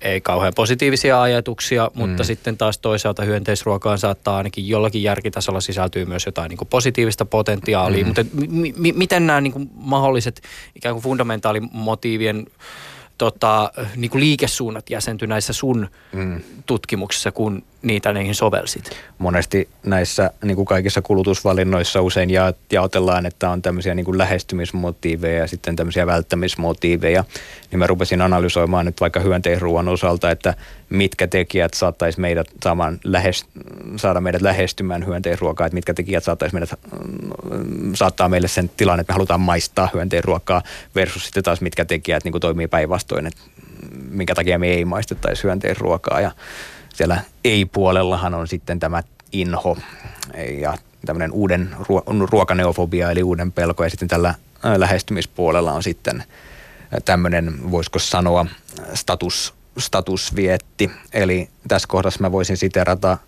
ei 0.00 0.20
kauhean 0.20 0.52
positiivisia 0.56 1.22
ajatuksia, 1.22 1.90
mutta 1.94 2.22
mm. 2.22 2.26
sitten 2.26 2.56
taas 2.56 2.78
toisaalta 2.78 3.22
hyönteisruokaan 3.22 3.98
saattaa 3.98 4.36
ainakin 4.36 4.68
jollakin 4.68 5.02
järkitasolla 5.02 5.60
sisältyy 5.60 6.04
myös 6.04 6.26
jotain 6.26 6.48
niin 6.48 6.58
kuin 6.58 6.68
positiivista 6.68 7.24
potentiaalia. 7.24 8.04
Mm. 8.04 8.06
Mutta 8.06 8.24
m- 8.24 8.88
m- 8.88 8.98
miten 8.98 9.26
nämä 9.26 9.40
niin 9.40 9.52
kuin 9.52 9.70
mahdolliset 9.74 10.42
ikään 10.74 10.94
kuin 10.94 11.02
fundamentaalimotiivien 11.02 12.46
tota, 13.18 13.70
niin 13.96 14.10
kuin 14.10 14.20
liikesuunnat 14.20 14.90
jäsentyi 14.90 15.28
näissä 15.28 15.52
sun 15.52 15.88
mm. 16.12 16.42
tutkimuksissa, 16.66 17.32
kun 17.32 17.62
niitä 17.86 18.12
niihin 18.12 18.34
sovelsit? 18.34 18.90
Monesti 19.18 19.68
näissä 19.82 20.30
niin 20.44 20.56
kuin 20.56 20.66
kaikissa 20.66 21.02
kulutusvalinnoissa 21.02 22.02
usein 22.02 22.30
ja, 22.30 22.52
jaotellaan, 22.72 23.26
että 23.26 23.50
on 23.50 23.62
tämmöisiä 23.62 23.94
niin 23.94 24.04
kuin 24.04 24.18
lähestymismotiiveja 24.18 25.38
ja 25.38 25.46
sitten 25.46 25.76
tämmöisiä 25.76 26.06
välttämismotiiveja. 26.06 27.24
Niin 27.70 27.78
mä 27.78 27.86
rupesin 27.86 28.20
analysoimaan 28.20 28.86
nyt 28.86 29.00
vaikka 29.00 29.20
hyönteisruoan 29.20 29.88
osalta, 29.88 30.30
että 30.30 30.54
mitkä 30.90 31.26
tekijät 31.26 31.74
saattaisi 31.74 32.20
meidät 32.20 32.46
saamaan 32.62 32.98
lähes, 33.04 33.44
saada 33.96 34.20
meidät 34.20 34.42
lähestymään 34.42 35.06
hyönteisruokaa, 35.06 35.66
että 35.66 35.74
mitkä 35.74 35.94
tekijät 35.94 36.24
saattaisi 36.24 36.54
meidät 36.54 36.70
mm, 36.70 37.94
saattaa 37.94 38.28
meille 38.28 38.48
sen 38.48 38.70
tilanne, 38.76 39.00
että 39.00 39.12
me 39.12 39.14
halutaan 39.14 39.40
maistaa 39.40 39.88
hyönteisruokaa 39.94 40.62
versus 40.94 41.24
sitten 41.24 41.42
taas 41.42 41.60
mitkä 41.60 41.84
tekijät 41.84 42.24
niin 42.24 42.32
kuin 42.32 42.42
toimii 42.42 42.68
päinvastoin, 42.68 43.26
että 43.26 43.40
minkä 44.10 44.34
takia 44.34 44.58
me 44.58 44.68
ei 44.68 44.84
maistettaisi 44.84 45.42
hyönteisruokaa 45.42 46.20
ja 46.20 46.30
siellä 46.96 47.20
ei-puolellahan 47.44 48.34
on 48.34 48.48
sitten 48.48 48.80
tämä 48.80 49.02
inho 49.32 49.76
ja 50.60 50.78
tämmöinen 51.06 51.32
uuden 51.32 51.76
ruokaneofobia 52.30 53.10
eli 53.10 53.22
uuden 53.22 53.52
pelko 53.52 53.84
ja 53.84 53.90
sitten 53.90 54.08
tällä 54.08 54.34
lähestymispuolella 54.76 55.72
on 55.72 55.82
sitten 55.82 56.24
tämmöinen, 57.04 57.70
voisiko 57.70 57.98
sanoa, 57.98 58.46
status, 58.94 59.54
statusvietti. 59.78 60.90
Eli 61.12 61.48
tässä 61.68 61.88
kohdassa 61.88 62.20
mä 62.20 62.32
voisin 62.32 62.56
siterata 62.56 63.18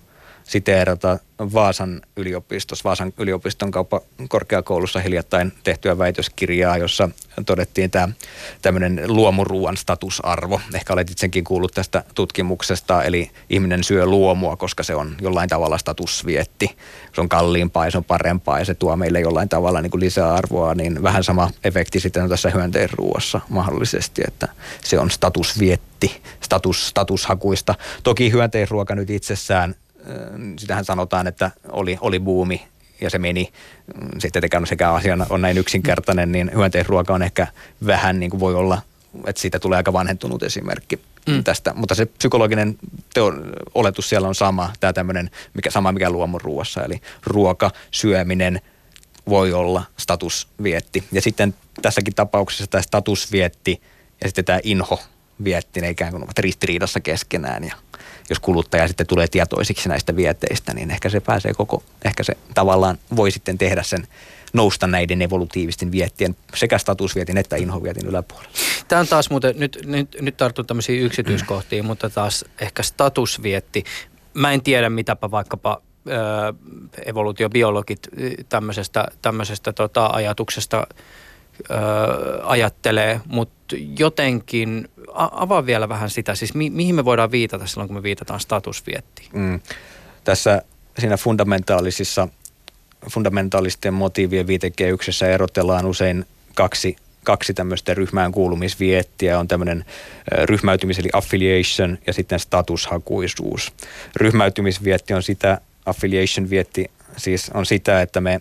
siteerata 0.48 1.18
Vaasan 1.38 2.02
yliopistossa, 2.16 2.84
Vaasan 2.84 3.12
yliopiston 3.18 3.70
kauppa 3.70 4.00
korkeakoulussa 4.28 5.00
hiljattain 5.00 5.52
tehtyä 5.64 5.98
väitöskirjaa, 5.98 6.76
jossa 6.76 7.08
todettiin 7.46 7.90
tämä 7.90 8.08
tämmöinen 8.62 9.02
luomuruuan 9.06 9.76
statusarvo. 9.76 10.60
Ehkä 10.74 10.92
olet 10.92 11.10
itsekin 11.10 11.44
kuullut 11.44 11.72
tästä 11.74 12.04
tutkimuksesta, 12.14 13.02
eli 13.02 13.30
ihminen 13.50 13.84
syö 13.84 14.06
luomua, 14.06 14.56
koska 14.56 14.82
se 14.82 14.94
on 14.94 15.16
jollain 15.20 15.48
tavalla 15.48 15.78
statusvietti. 15.78 16.76
Se 17.14 17.20
on 17.20 17.28
kalliimpaa 17.28 17.84
ja 17.84 17.90
se 17.90 17.98
on 17.98 18.04
parempaa 18.04 18.58
ja 18.58 18.64
se 18.64 18.74
tuo 18.74 18.96
meille 18.96 19.20
jollain 19.20 19.48
tavalla 19.48 19.82
niin 19.82 19.90
kuin 19.90 20.00
lisäarvoa, 20.00 20.74
niin 20.74 21.02
vähän 21.02 21.24
sama 21.24 21.50
efekti 21.64 22.00
sitten 22.00 22.22
on 22.22 22.28
tässä 22.28 22.50
hyönteisruuassa 22.50 23.40
mahdollisesti, 23.48 24.22
että 24.28 24.48
se 24.84 24.98
on 24.98 25.10
statusvietti, 25.10 26.22
status, 26.40 26.88
statushakuista. 26.88 27.74
Toki 28.02 28.32
hyönteisruoka 28.32 28.94
nyt 28.94 29.10
itsessään 29.10 29.74
sitähän 30.58 30.84
sanotaan, 30.84 31.26
että 31.26 31.50
oli, 31.68 31.98
oli 32.00 32.20
buumi 32.20 32.68
ja 33.00 33.10
se 33.10 33.18
meni. 33.18 33.52
Sitten 34.18 34.42
tekään 34.42 34.66
sekä 34.66 34.92
asiana 34.92 35.26
on 35.30 35.42
näin 35.42 35.58
yksinkertainen, 35.58 36.32
niin 36.32 36.50
hyönteisruoka 36.54 37.14
on 37.14 37.22
ehkä 37.22 37.46
vähän 37.86 38.20
niin 38.20 38.30
kuin 38.30 38.40
voi 38.40 38.54
olla, 38.54 38.82
että 39.26 39.42
siitä 39.42 39.58
tulee 39.58 39.76
aika 39.76 39.92
vanhentunut 39.92 40.42
esimerkki 40.42 41.00
mm. 41.26 41.44
tästä. 41.44 41.74
Mutta 41.74 41.94
se 41.94 42.06
psykologinen 42.06 42.78
teo, 43.14 43.32
oletus 43.74 44.08
siellä 44.08 44.28
on 44.28 44.34
sama, 44.34 44.72
tämä 44.80 44.92
tämmöinen, 44.92 45.30
mikä, 45.54 45.70
sama 45.70 45.92
mikä 45.92 46.10
luomuruuassa, 46.10 46.84
eli 46.84 47.00
ruoka, 47.26 47.70
syöminen 47.90 48.60
voi 49.28 49.52
olla 49.52 49.82
statusvietti. 49.96 51.04
Ja 51.12 51.22
sitten 51.22 51.54
tässäkin 51.82 52.14
tapauksessa 52.14 52.66
tämä 52.66 52.82
statusvietti 52.82 53.82
ja 54.20 54.28
sitten 54.28 54.44
tämä 54.44 54.60
inho 54.62 55.00
vietti, 55.44 55.80
ne 55.80 55.90
ikään 55.90 56.10
kuin 56.10 56.22
ovat 56.22 56.38
ristiriidassa 56.38 57.00
keskenään 57.00 57.64
ja 57.64 57.74
jos 58.28 58.40
kuluttaja 58.40 58.88
sitten 58.88 59.06
tulee 59.06 59.28
tietoisiksi 59.28 59.88
näistä 59.88 60.16
vieteistä, 60.16 60.74
niin 60.74 60.90
ehkä 60.90 61.08
se 61.08 61.20
pääsee 61.20 61.54
koko, 61.54 61.82
ehkä 62.04 62.22
se 62.22 62.36
tavallaan 62.54 62.98
voi 63.16 63.30
sitten 63.30 63.58
tehdä 63.58 63.82
sen 63.82 64.06
nousta 64.52 64.86
näiden 64.86 65.22
evolutiivisten 65.22 65.92
viettien 65.92 66.36
sekä 66.54 66.78
statusvietin 66.78 67.38
että 67.38 67.56
inhovietin 67.56 68.06
yläpuolella. 68.06 68.50
Tämä 68.88 69.00
on 69.00 69.06
taas 69.08 69.30
muuten, 69.30 69.54
nyt, 69.58 69.78
nyt, 69.86 70.16
nyt 70.20 70.36
tartun 70.36 70.66
tämmöisiin 70.66 71.02
yksityiskohtiin, 71.02 71.84
mutta 71.84 72.10
taas 72.10 72.44
ehkä 72.60 72.82
statusvietti. 72.82 73.84
Mä 74.34 74.52
en 74.52 74.62
tiedä 74.62 74.90
mitäpä 74.90 75.30
vaikkapa 75.30 75.82
evoluutiobiologit 77.06 78.08
tämmöisestä, 78.48 79.08
tämmöisestä 79.22 79.72
tota, 79.72 80.06
ajatuksesta 80.06 80.86
ö, 81.70 81.74
ajattelee, 82.42 83.20
mutta 83.26 83.76
jotenkin 83.98 84.88
avaa 85.14 85.66
vielä 85.66 85.88
vähän 85.88 86.10
sitä, 86.10 86.34
siis 86.34 86.54
mi, 86.54 86.70
mihin 86.70 86.94
me 86.94 87.04
voidaan 87.04 87.30
viitata 87.30 87.66
silloin, 87.66 87.88
kun 87.88 87.96
me 87.96 88.02
viitataan 88.02 88.40
statusviettiin? 88.40 89.28
Mm. 89.32 89.60
Tässä 90.24 90.62
siinä 90.98 91.16
fundamentaalisissa, 91.16 92.28
fundamentaalisten 93.10 93.94
motiivien 93.94 94.46
viitekehyksessä 94.46 95.26
erotellaan 95.26 95.86
usein 95.86 96.24
kaksi 96.54 96.96
kaksi 97.24 97.54
tämmöistä 97.54 97.94
ryhmään 97.94 98.32
kuulumisviettiä. 98.32 99.38
On 99.38 99.48
tämmöinen 99.48 99.84
ryhmäytymis- 100.44 101.00
eli 101.00 101.08
affiliation 101.12 101.98
ja 102.06 102.12
sitten 102.12 102.38
statushakuisuus. 102.38 103.72
Ryhmäytymisvietti 104.16 105.14
on 105.14 105.22
sitä, 105.22 105.60
affiliation-vietti 105.86 106.90
siis 107.16 107.50
on 107.54 107.66
sitä, 107.66 108.02
että 108.02 108.20
me 108.20 108.40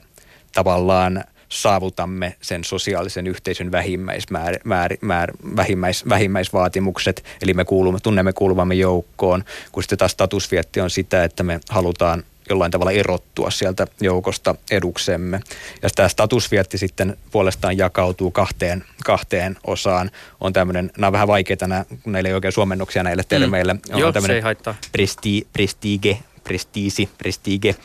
tavallaan– 0.53 1.23
saavutamme 1.49 2.35
sen 2.41 2.63
sosiaalisen 2.63 3.27
yhteisön 3.27 3.71
vähimmäismäär, 3.71 4.59
määr, 4.63 4.97
määr, 5.01 5.31
vähimmäis, 5.55 6.09
vähimmäisvaatimukset, 6.09 7.23
eli 7.41 7.53
me 7.53 7.65
kuulumme, 7.65 7.99
tunnemme 8.03 8.33
kuuluvamme 8.33 8.75
joukkoon, 8.75 9.43
kun 9.71 9.83
sitten 9.83 9.97
taas 9.97 10.11
statusvietti 10.11 10.81
on 10.81 10.89
sitä, 10.89 11.23
että 11.23 11.43
me 11.43 11.59
halutaan 11.69 12.23
jollain 12.49 12.71
tavalla 12.71 12.91
erottua 12.91 13.51
sieltä 13.51 13.87
joukosta 14.01 14.55
eduksemme. 14.71 15.39
Ja 15.81 15.89
tämä 15.95 16.09
statusvietti 16.09 16.77
sitten 16.77 17.17
puolestaan 17.31 17.77
jakautuu 17.77 18.31
kahteen, 18.31 18.83
kahteen 19.05 19.57
osaan. 19.67 20.11
On 20.41 20.53
tämmöinen, 20.53 20.91
nämä 20.97 21.07
on 21.07 21.13
vähän 21.13 21.27
vaikeita, 21.27 21.67
nämä, 21.67 21.85
kun 22.03 22.13
näillä 22.13 22.29
ei 22.29 22.33
oikein 22.33 22.51
suomennoksia 22.51 23.03
näille 23.03 23.21
mm. 23.21 23.27
termeille. 23.27 23.73
Mm. 23.73 23.79
On 23.93 23.99
Joo, 23.99 24.13
se 24.21 24.33
ei 24.33 24.41
haittaa. 24.41 24.75
Presti, 24.91 25.47
prestige, 25.53 26.17
prestiisi, 26.43 27.09
prestige. 27.17 27.75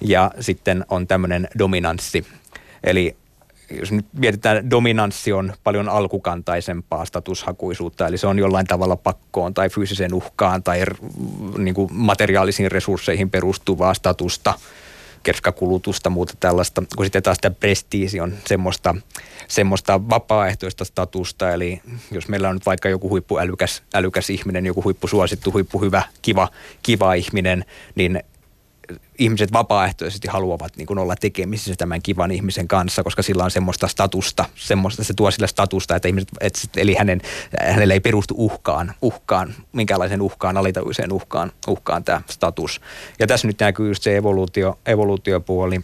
Ja 0.00 0.30
sitten 0.40 0.84
on 0.88 1.06
tämmöinen 1.06 1.48
dominanssi, 1.58 2.26
Eli 2.84 3.16
jos 3.70 3.92
nyt 3.92 4.06
mietitään, 4.12 4.70
dominanssi 4.70 5.32
on 5.32 5.52
paljon 5.64 5.88
alkukantaisempaa 5.88 7.04
statushakuisuutta, 7.04 8.06
eli 8.06 8.18
se 8.18 8.26
on 8.26 8.38
jollain 8.38 8.66
tavalla 8.66 8.96
pakkoon 8.96 9.54
tai 9.54 9.70
fyysiseen 9.70 10.14
uhkaan 10.14 10.62
tai 10.62 10.84
niin 11.58 11.74
kuin 11.74 11.88
materiaalisiin 11.92 12.72
resursseihin 12.72 13.30
perustuvaa 13.30 13.94
statusta, 13.94 14.54
kerskakulutusta, 15.22 16.10
muuta 16.10 16.34
tällaista, 16.40 16.82
kun 16.96 17.06
sitten 17.06 17.22
taas 17.22 17.38
tämä 17.38 17.54
prestiisi 17.60 18.20
on 18.20 18.34
semmoista, 18.46 18.94
semmoista 19.48 20.08
vapaaehtoista 20.08 20.84
statusta, 20.84 21.52
eli 21.52 21.80
jos 22.10 22.28
meillä 22.28 22.48
on 22.48 22.56
nyt 22.56 22.66
vaikka 22.66 22.88
joku 22.88 23.08
huippuälykäs 23.08 23.82
älykäs 23.94 24.30
ihminen, 24.30 24.66
joku 24.66 24.84
huippusuosittu, 24.84 25.52
huippuhyvä, 25.52 26.02
kiva, 26.22 26.48
kiva 26.82 27.14
ihminen, 27.14 27.64
niin 27.94 28.22
ihmiset 29.18 29.52
vapaaehtoisesti 29.52 30.28
haluavat 30.28 30.76
niin 30.76 30.86
kuin 30.86 30.98
olla 30.98 31.16
tekemisissä 31.16 31.74
tämän 31.78 32.02
kivan 32.02 32.30
ihmisen 32.30 32.68
kanssa, 32.68 33.02
koska 33.02 33.22
sillä 33.22 33.44
on 33.44 33.50
semmoista 33.50 33.88
statusta, 33.88 34.44
semmoista, 34.54 35.04
se 35.04 35.14
tuo 35.14 35.30
sille 35.30 35.48
statusta, 35.48 35.96
että 35.96 36.08
ihmiset, 36.08 36.28
että, 36.40 36.60
eli 36.76 36.94
hänen, 36.94 37.20
hänelle 37.60 37.94
ei 37.94 38.00
perustu 38.00 38.34
uhkaan, 38.38 38.94
uhkaan, 39.02 39.54
minkälaisen 39.72 40.22
uhkaan, 40.22 40.56
alitajuiseen 40.56 41.12
uhkaan, 41.12 41.52
uhkaan 41.68 42.04
tämä 42.04 42.22
status. 42.30 42.80
Ja 43.18 43.26
tässä 43.26 43.46
nyt 43.46 43.60
näkyy 43.60 43.88
just 43.88 44.02
se 44.02 44.16
evoluutio, 44.16 44.78
evoluutiopuoli, 44.86 45.80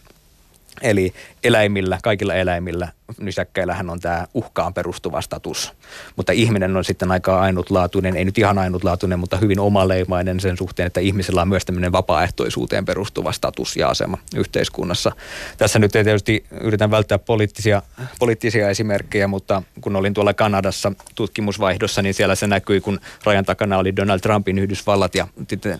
eli 0.82 1.12
eläimillä, 1.44 1.98
kaikilla 2.02 2.34
eläimillä 2.34 2.88
nisäkkäillähän 3.20 3.90
on 3.90 4.00
tämä 4.00 4.26
uhkaan 4.34 4.74
perustuva 4.74 5.20
status. 5.20 5.72
Mutta 6.16 6.32
ihminen 6.32 6.76
on 6.76 6.84
sitten 6.84 7.11
aika 7.11 7.40
ainutlaatuinen, 7.40 8.16
ei 8.16 8.24
nyt 8.24 8.38
ihan 8.38 8.59
ainutlaatuinen, 8.59 9.18
mutta 9.18 9.36
hyvin 9.36 9.61
omaleimainen 9.61 10.40
sen 10.40 10.56
suhteen, 10.56 10.86
että 10.86 11.00
ihmisellä 11.00 11.42
on 11.42 11.48
myös 11.48 11.64
tämmöinen 11.64 11.92
vapaaehtoisuuteen 11.92 12.84
perustuva 12.84 13.32
status 13.32 13.76
ja 13.76 13.88
asema 13.88 14.18
yhteiskunnassa. 14.36 15.12
Tässä 15.59 15.78
nyt 15.78 15.96
ei 15.96 16.04
tietysti 16.04 16.44
yritän 16.61 16.90
välttää 16.90 17.18
poliittisia, 17.18 17.82
poliittisia 18.18 18.70
esimerkkejä, 18.70 19.28
mutta 19.28 19.62
kun 19.80 19.96
olin 19.96 20.14
tuolla 20.14 20.34
Kanadassa 20.34 20.92
tutkimusvaihdossa, 21.14 22.02
niin 22.02 22.14
siellä 22.14 22.34
se 22.34 22.46
näkyi, 22.46 22.80
kun 22.80 23.00
rajan 23.24 23.44
takana 23.44 23.78
oli 23.78 23.96
Donald 23.96 24.20
Trumpin 24.20 24.59
Yhdysvallat 24.59 25.14
ja 25.14 25.28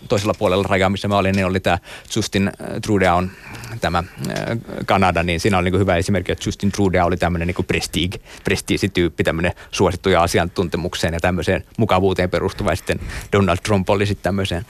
toisella 0.07 0.33
puolella 0.33 0.65
rajaa, 0.69 0.89
missä 0.89 1.07
mä 1.07 1.17
olin, 1.17 1.35
niin 1.35 1.45
oli 1.45 1.59
tämä 1.59 1.77
Justin 2.15 2.51
Trudeau, 2.81 3.23
tämä 3.81 4.03
Kanada, 4.85 5.23
niin 5.23 5.39
siinä 5.39 5.57
oli 5.57 5.71
niin 5.71 5.79
hyvä 5.79 5.95
esimerkki, 5.95 6.31
että 6.31 6.43
Justin 6.47 6.71
Trudeau 6.71 7.07
oli 7.07 7.17
tämmöinen 7.19 7.47
niin 7.47 7.65
prestige, 7.65 8.19
prestiisityyppi, 8.43 9.23
tämmöinen 9.23 9.51
suosittuja 9.71 10.23
asiantuntemukseen 10.23 11.13
ja 11.13 11.19
tämmöiseen 11.19 11.63
mukavuuteen 11.77 12.29
perustuva. 12.29 12.69
Ja 12.69 12.75
sitten 12.75 12.99
Donald 13.31 13.57
Trump 13.63 13.89
oli 13.89 14.05
sitten 14.05 14.23
tämmöiseen 14.23 14.65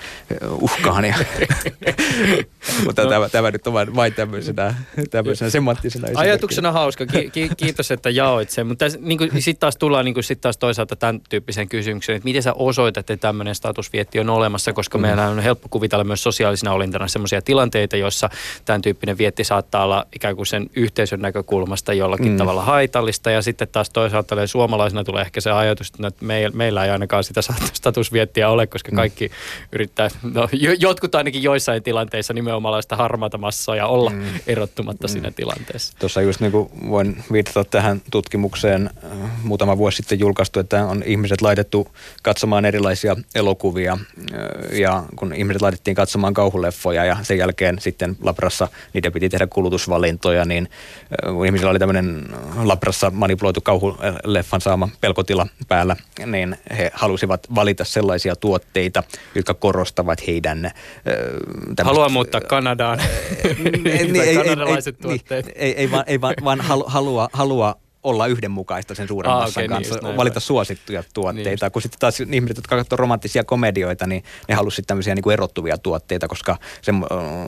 uhkaan. 0.51 1.05
Ja, 1.05 1.15
mutta 2.85 3.03
no. 3.03 3.09
tämä, 3.09 3.29
tämä, 3.29 3.51
nyt 3.51 3.67
on 3.67 3.73
vain, 3.73 3.95
vain 3.95 4.13
tämmöisenä, 4.13 4.75
tämmöisenä 5.11 5.51
semanttisena 5.51 6.07
Ajatuksena 6.15 6.71
hauska. 6.71 7.05
Ki- 7.05 7.29
ki- 7.29 7.49
kiitos, 7.57 7.91
että 7.91 8.09
jaoit 8.09 8.49
sen. 8.49 8.67
Mutta 8.67 8.85
niin 8.99 9.41
sitten 9.41 9.59
taas 9.59 9.77
tullaan 9.77 10.05
niin 10.05 10.23
sit 10.23 10.41
taas 10.41 10.57
toisaalta 10.57 10.95
tämän 10.95 11.21
tyyppiseen 11.29 11.69
kysymykseen, 11.69 12.15
että 12.15 12.25
miten 12.25 12.43
sä 12.43 12.53
osoitat, 12.53 13.09
että 13.09 13.27
tämmöinen 13.27 13.55
statusvietti 13.55 14.19
on 14.19 14.29
olemassa, 14.29 14.73
koska 14.73 14.97
mm. 14.97 15.01
meillä 15.01 15.27
on 15.27 15.39
helppo 15.39 15.67
kuvitella 15.69 16.03
myös 16.03 16.23
sosiaalisina 16.23 16.73
olintana 16.73 17.07
sellaisia 17.07 17.41
tilanteita, 17.41 17.97
joissa 17.97 18.29
tämän 18.65 18.81
tyyppinen 18.81 19.17
vietti 19.17 19.43
saattaa 19.43 19.83
olla 19.83 20.05
ikään 20.15 20.35
kuin 20.35 20.45
sen 20.45 20.69
yhteisön 20.75 21.19
näkökulmasta 21.19 21.93
jollakin 21.93 22.31
mm. 22.31 22.37
Tavalla 22.39 22.63
haitallista 22.63 23.31
ja 23.31 23.41
sitten 23.41 23.67
taas 23.71 23.89
toisaalta 23.89 24.47
suomalaisena 24.47 25.03
tulee 25.03 25.21
ehkä 25.21 25.41
se 25.41 25.51
ajatus, 25.51 25.87
että 26.07 26.25
meillä, 26.25 26.57
meillä 26.57 26.85
ei 26.85 26.91
ainakaan 26.91 27.23
sitä 27.23 27.41
statusviettiä 27.73 28.49
ole, 28.49 28.67
koska 28.67 28.91
mm. 28.91 28.95
kaikki 28.95 29.27
mm. 29.27 29.33
yrittää, 29.71 30.09
no, 30.33 30.49
jotkut 30.79 31.15
ainakin 31.15 31.43
joissain 31.43 31.83
tilanteissa 31.83 32.33
nimenomaan 32.33 32.83
sitä 32.83 32.95
harmaata 32.95 33.37
massaa 33.37 33.75
ja 33.75 33.87
olla 33.87 34.09
mm. 34.09 34.23
erottumatta 34.47 35.07
mm. 35.07 35.11
siinä 35.11 35.31
tilanteessa. 35.31 35.93
Tuossa 35.99 36.21
just 36.21 36.39
niin 36.39 36.51
kuin 36.51 36.69
voin 36.89 37.23
viitata 37.31 37.63
tähän 37.63 38.01
tutkimukseen 38.11 38.89
äh, 39.03 39.43
muutama 39.43 39.77
vuosi 39.77 39.97
sitten 39.97 40.19
julkaistu, 40.19 40.59
että 40.59 40.85
on 40.85 41.03
ihmiset 41.05 41.41
laitettu 41.41 41.87
katsomaan 42.23 42.65
erilaisia 42.65 43.15
elokuvia 43.35 43.93
äh, 43.93 44.79
ja 44.79 45.03
kun 45.15 45.33
ihmiset 45.33 45.61
laitettiin 45.61 45.95
katsomaan 45.95 46.33
kauhuleffoja 46.33 47.05
ja 47.05 47.17
sen 47.21 47.37
jälkeen 47.37 47.79
sitten 47.79 48.17
Labrassa 48.21 48.67
niiden 48.93 49.11
piti 49.11 49.29
tehdä 49.29 49.47
kulutusvalintoja, 49.47 50.45
niin 50.45 50.69
äh, 51.27 51.45
ihmisillä 51.45 51.71
oli 51.71 51.79
tämmöinen 51.79 52.28
Labrassa 52.63 53.11
manipuloitu 53.11 53.61
kauhuleffan 53.61 54.61
saama 54.61 54.89
pelkotila 55.01 55.47
päällä, 55.67 55.95
niin 56.25 56.57
he 56.77 56.91
halusivat 56.93 57.47
valita 57.55 57.83
sellaisia 57.83 58.35
tuotteita, 58.35 59.03
jotka 59.35 59.53
korostavat 59.53 60.27
heidän... 60.27 60.71
Haluaa 61.83 62.09
muuttaa 62.09 62.41
Kanadaan. 62.41 62.99
niin, 63.83 64.15
ei, 64.15 64.35
tuotteet. 65.01 65.45
Niin, 65.45 65.57
ei, 65.57 65.75
ei, 65.75 65.91
vaan, 65.91 66.03
ei 66.07 66.21
vaan, 66.21 66.35
vaan 66.43 66.61
halua, 66.61 67.29
halua 67.33 67.75
olla 68.03 68.27
yhdenmukaista 68.27 68.95
sen 68.95 69.07
suuren 69.07 69.31
ah, 69.31 69.41
massan 69.41 69.63
okay, 69.63 69.79
niin 69.79 69.89
kanssa, 69.89 70.07
niin, 70.07 70.17
valita 70.17 70.39
suosittuja 70.39 71.03
tuotteita. 71.13 71.65
Niin. 71.65 71.71
Kun 71.71 71.81
sitten 71.81 71.99
taas 71.99 72.19
ihmiset, 72.19 72.57
jotka 72.57 72.75
katsovat 72.75 72.99
romanttisia 72.99 73.43
komedioita, 73.43 74.07
niin 74.07 74.23
ne 74.47 74.55
halusivat 74.55 74.87
tämmöisiä 74.87 75.15
niin 75.15 75.23
kuin 75.23 75.33
erottuvia 75.33 75.77
tuotteita, 75.77 76.27
koska 76.27 76.57
se, 76.81 76.91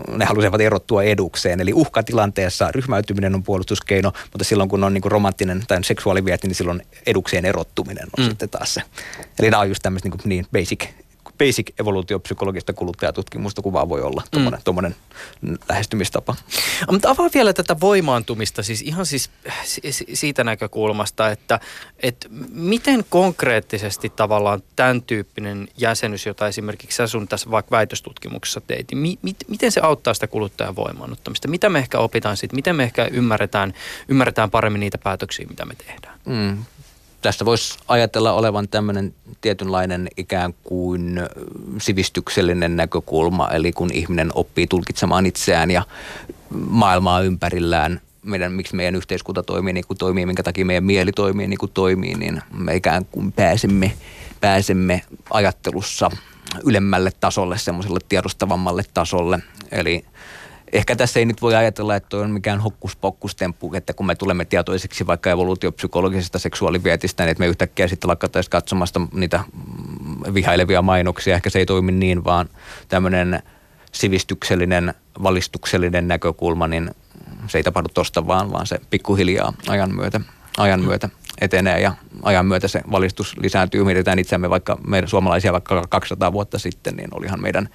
ne 0.08 0.26
halusivat 0.26 0.62
erottua 0.62 1.04
edukseen. 1.04 1.62
Eli 1.62 1.74
uhkatilanteessa 1.74 2.72
ryhmäytyminen 2.72 3.36
on 3.36 3.44
puolustuskeino, 3.44 4.12
mutta 4.24 4.44
silloin 4.44 4.70
kun 4.70 4.84
on 4.84 4.94
niin 4.94 5.02
kuin 5.02 5.12
romanttinen 5.12 5.64
tai 5.68 5.84
seksuaalivietti, 5.84 6.48
niin 6.48 6.56
silloin 6.56 6.82
edukseen 7.06 7.46
erottuminen 7.46 8.08
on 8.18 8.24
mm. 8.24 8.30
sitten 8.30 8.50
taas 8.50 8.74
se. 8.74 8.82
Eli 9.40 9.50
nämä 9.50 9.62
on 9.62 9.70
just 9.70 9.84
tämmöistä 9.84 10.10
niin, 10.10 10.22
niin 10.26 10.46
basic 10.52 10.86
basic 11.46 11.74
evoluutiopsykologista 11.80 12.74
kuluttajatutkimusta 12.74 13.62
kuvaa 13.62 13.90
voi 13.90 14.02
olla 14.02 14.24
tuommoinen 14.64 14.96
mm. 15.42 15.58
lähestymistapa. 15.70 16.36
Mutta 16.92 17.10
avaa 17.10 17.30
vielä 17.34 17.54
tätä 17.54 17.80
voimaantumista 17.80 18.64
siis 18.64 18.82
ihan 18.82 19.06
siis 19.06 19.30
siitä 20.14 20.44
näkökulmasta, 20.44 21.30
että, 21.30 21.60
että 22.00 22.28
miten 22.52 23.06
konkreettisesti 23.10 24.10
tavallaan 24.10 24.64
tämän 24.76 25.02
tyyppinen 25.02 25.68
jäsenyys, 25.78 26.26
jota 26.26 26.48
esimerkiksi 26.48 26.96
sä 26.96 27.08
sun 27.08 27.28
tässä 27.28 27.52
vaikka 27.52 27.72
väitöstutkimuksessa 27.72 28.62
teit, 28.62 28.88
mi, 28.94 29.20
mi, 29.22 29.36
miten 29.48 29.72
se 29.72 29.82
auttaa 29.84 30.14
sitä 30.14 30.28
kuluttajan 30.28 30.76
voimaannuttamista? 30.76 31.48
Mitä 31.48 31.70
me 31.70 31.80
ehkä 31.80 32.00
opitaan 32.00 32.38
siitä? 32.38 32.56
Miten 32.56 32.76
me 32.76 32.84
ehkä 32.84 33.06
ymmärretään, 33.06 33.74
ymmärretään 34.08 34.52
paremmin 34.52 34.80
niitä 34.80 34.98
päätöksiä, 34.98 35.48
mitä 35.50 35.66
me 35.66 35.76
tehdään? 35.76 36.20
Mm 36.26 36.66
tästä 37.22 37.46
voisi 37.46 37.80
ajatella 37.88 38.34
olevan 38.34 38.68
tämmöinen 38.68 39.14
tietynlainen 39.42 40.08
ikään 40.18 40.54
kuin 40.64 41.22
sivistyksellinen 41.78 42.76
näkökulma, 42.76 43.50
eli 43.50 43.72
kun 43.72 43.90
ihminen 43.94 44.32
oppii 44.36 44.68
tulkitsemaan 44.68 45.26
itseään 45.26 45.72
ja 45.72 45.84
maailmaa 46.70 47.22
ympärillään, 47.22 48.02
meidän, 48.24 48.52
miksi 48.52 48.76
meidän 48.76 48.96
yhteiskunta 48.96 49.44
toimii 49.44 49.74
niin 49.74 49.88
kuin 49.88 49.98
toimii, 49.98 50.26
minkä 50.26 50.44
takia 50.44 50.66
meidän 50.66 50.84
mieli 50.84 51.12
toimii 51.12 51.48
niin 51.48 51.58
kuin 51.58 51.72
toimii, 51.74 52.16
niin 52.16 52.42
me 52.54 52.76
ikään 52.76 53.06
kuin 53.06 53.32
pääsemme, 53.32 53.94
pääsemme 54.42 55.02
ajattelussa 55.30 56.12
ylemmälle 56.64 57.12
tasolle, 57.20 57.58
semmoiselle 57.58 58.00
tiedostavammalle 58.10 58.84
tasolle. 58.94 59.40
Eli 59.72 60.06
ehkä 60.72 60.96
tässä 60.96 61.20
ei 61.20 61.26
nyt 61.26 61.42
voi 61.42 61.56
ajatella, 61.56 61.96
että 61.96 62.18
on 62.18 62.32
mikään 62.32 62.60
hokkuspokkustemppu, 62.60 63.74
että 63.74 63.94
kun 63.94 64.06
me 64.06 64.16
tulemme 64.16 64.46
tietoisiksi 64.46 65.08
vaikka 65.08 65.30
evoluutiopsykologisesta 65.30 66.40
seksuaalivietistä, 66.40 67.24
niin 67.24 67.32
että 67.32 67.42
me 67.42 67.48
yhtäkkiä 67.48 67.88
sitten 67.88 68.10
lakkattaisiin 68.10 68.52
katsomasta 68.52 69.02
niitä 69.14 69.44
vihailevia 70.34 70.82
mainoksia. 70.82 71.36
Ehkä 71.36 71.50
se 71.50 71.60
ei 71.60 71.66
toimi 71.66 71.92
niin, 71.92 72.24
vaan 72.24 72.50
tämmöinen 72.88 73.44
sivistyksellinen, 73.92 74.94
valistuksellinen 75.24 76.08
näkökulma, 76.08 76.68
niin 76.68 76.92
se 77.48 77.58
ei 77.58 77.64
tapahdu 77.64 77.88
tosta 77.94 78.28
vaan, 78.28 78.52
vaan 78.52 78.68
se 78.68 78.80
pikkuhiljaa 78.90 79.54
ajan 79.68 79.96
myötä, 79.96 80.22
ajan 80.58 80.82
myötä 80.82 81.10
etenee 81.42 81.80
ja 81.80 81.94
ajan 82.24 82.46
myötä 82.46 82.68
se 82.68 82.82
valistus 82.92 83.38
lisääntyy. 83.38 83.84
Mietitään 83.84 84.20
itseämme 84.20 84.50
vaikka 84.50 84.78
meidän 84.88 85.10
suomalaisia 85.10 85.52
vaikka 85.52 85.84
200 85.90 86.34
vuotta 86.34 86.60
sitten, 86.60 86.96
niin 86.96 87.10
olihan 87.12 87.42
meidän 87.42 87.70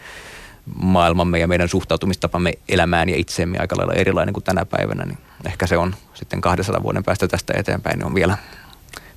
maailmamme 0.74 1.38
ja 1.38 1.48
meidän 1.48 1.68
suhtautumistapamme 1.68 2.52
elämään 2.68 3.08
ja 3.08 3.16
itseemme 3.16 3.58
aika 3.58 3.76
lailla 3.76 3.92
erilainen 3.92 4.32
kuin 4.32 4.44
tänä 4.44 4.64
päivänä, 4.64 5.04
niin 5.04 5.18
ehkä 5.46 5.66
se 5.66 5.76
on 5.76 5.94
sitten 6.14 6.40
200 6.40 6.82
vuoden 6.82 7.04
päästä 7.04 7.28
tästä 7.28 7.52
eteenpäin, 7.56 7.98
niin 7.98 8.06
on 8.06 8.14
vielä, 8.14 8.36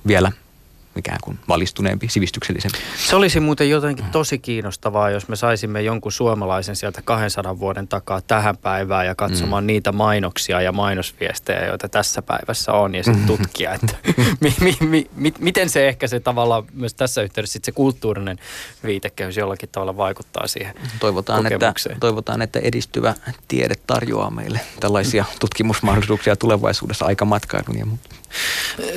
vielä 0.06 0.32
mikään 0.94 1.18
kuin 1.22 1.38
valistuneempi, 1.48 2.08
sivistyksellisempi. 2.08 2.78
Se 3.08 3.16
olisi 3.16 3.40
muuten 3.40 3.70
jotenkin 3.70 4.04
tosi 4.04 4.38
kiinnostavaa, 4.38 5.10
jos 5.10 5.28
me 5.28 5.36
saisimme 5.36 5.82
jonkun 5.82 6.12
suomalaisen 6.12 6.76
sieltä 6.76 7.02
200 7.02 7.58
vuoden 7.58 7.88
takaa 7.88 8.20
tähän 8.20 8.56
päivään 8.56 9.06
ja 9.06 9.14
katsomaan 9.14 9.64
mm. 9.64 9.66
niitä 9.66 9.92
mainoksia 9.92 10.60
ja 10.60 10.72
mainosviestejä, 10.72 11.66
joita 11.66 11.88
tässä 11.88 12.22
päivässä 12.22 12.72
on 12.72 12.94
ja 12.94 13.04
sitten 13.04 13.26
tutkia, 13.26 13.74
että 13.74 13.96
mi, 14.40 14.54
mi, 14.60 14.76
mi, 14.80 15.10
mi, 15.16 15.32
miten 15.38 15.68
se 15.68 15.88
ehkä 15.88 16.06
se 16.06 16.20
tavallaan 16.20 16.64
myös 16.72 16.94
tässä 16.94 17.22
yhteydessä 17.22 17.52
sit 17.52 17.64
se 17.64 17.72
kulttuurinen 17.72 18.38
viitekehys 18.84 19.36
jollakin 19.36 19.68
tavalla 19.68 19.96
vaikuttaa 19.96 20.46
siihen 20.46 20.74
toivotaan, 21.00 21.46
että, 21.46 21.72
toivotaan, 22.00 22.42
että 22.42 22.58
edistyvä 22.58 23.14
tiede 23.48 23.74
tarjoaa 23.86 24.30
meille 24.30 24.60
tällaisia 24.80 25.24
tutkimusmahdollisuuksia 25.40 26.36
tulevaisuudessa 26.36 27.06
aikamatkailun 27.06 27.78
ja 27.78 27.86
muuta. 27.86 28.08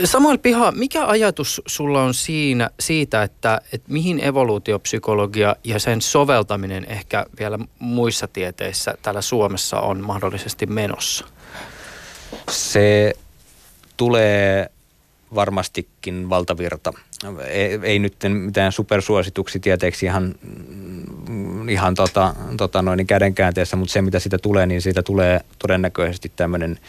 Samuel 0.05 0.38
Piha, 0.38 0.71
mikä 0.71 1.05
ajatus 1.05 1.61
sulla 1.65 2.03
on 2.03 2.13
siinä, 2.13 2.69
siitä, 2.79 3.23
että, 3.23 3.61
että 3.73 3.91
mihin 3.91 4.23
evoluutiopsykologia 4.23 5.55
ja 5.63 5.79
sen 5.79 6.01
soveltaminen 6.01 6.86
ehkä 6.86 7.25
vielä 7.39 7.59
muissa 7.79 8.27
tieteissä 8.27 8.95
täällä 9.01 9.21
Suomessa 9.21 9.79
on 9.79 10.01
mahdollisesti 10.03 10.65
menossa? 10.65 11.25
Se 12.49 13.13
tulee 13.97 14.69
varmastikin 15.36 16.29
valtavirta. 16.29 16.93
Ei, 17.47 17.79
ei 17.84 17.99
nyt 17.99 18.15
mitään 18.29 18.71
supersuosituksi 18.71 19.59
tieteeksi 19.59 20.05
ihan, 20.05 20.36
ihan 21.69 21.95
tota, 21.95 22.36
tota 22.57 22.81
noin 22.81 23.07
kädenkäänteessä, 23.07 23.75
mutta 23.75 23.93
se 23.93 24.01
mitä 24.01 24.19
siitä 24.19 24.38
tulee, 24.38 24.65
niin 24.65 24.81
siitä 24.81 25.03
tulee 25.03 25.41
todennäköisesti 25.59 26.31
tämmöinen 26.36 26.79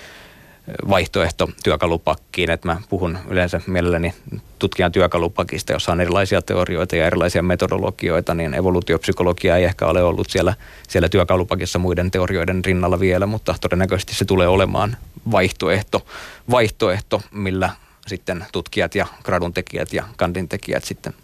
vaihtoehto 0.89 1.49
työkalupakkiin, 1.65 2.51
että 2.51 2.69
mä 2.69 2.81
puhun 2.89 3.19
yleensä 3.29 3.61
mielelläni 3.67 4.15
tutkijan 4.59 4.93
työkalupakista, 4.93 5.73
jossa 5.73 5.93
on 5.93 6.01
erilaisia 6.01 6.43
teorioita 6.43 6.97
ja 6.97 7.07
erilaisia 7.07 7.43
metodologioita, 7.43 8.35
niin 8.35 8.55
evoluutiopsykologia 8.55 9.57
ei 9.57 9.65
ehkä 9.65 9.87
ole 9.87 10.03
ollut 10.03 10.31
siellä, 10.31 10.55
siellä 10.89 11.09
työkalupakissa 11.09 11.79
muiden 11.79 12.11
teorioiden 12.11 12.65
rinnalla 12.65 13.01
vielä, 13.01 13.27
mutta 13.27 13.55
todennäköisesti 13.61 14.15
se 14.15 14.25
tulee 14.25 14.49
olemaan 14.49 14.97
vaihtoehto, 15.31 16.07
vaihtoehto 16.51 17.23
millä 17.31 17.71
sitten 18.07 18.47
tutkijat 18.53 18.95
ja 18.95 19.07
graduntekijät 19.25 19.93
ja 19.93 20.05
kandintekijät 20.17 20.85
sitten 20.85 21.15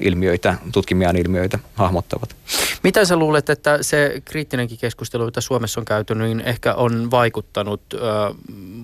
ilmiöitä, 0.00 0.54
tutkimiaan 0.72 1.16
ilmiöitä 1.16 1.58
hahmottavat. 1.74 2.36
Mitä 2.82 3.04
sä 3.04 3.16
luulet, 3.16 3.50
että 3.50 3.78
se 3.80 4.22
kriittinenkin 4.24 4.78
keskustelu, 4.78 5.24
jota 5.24 5.40
Suomessa 5.40 5.80
on 5.80 5.84
käyty, 5.84 6.14
niin 6.14 6.40
ehkä 6.40 6.74
on 6.74 7.10
vaikuttanut 7.10 7.80
ö, 7.94 7.98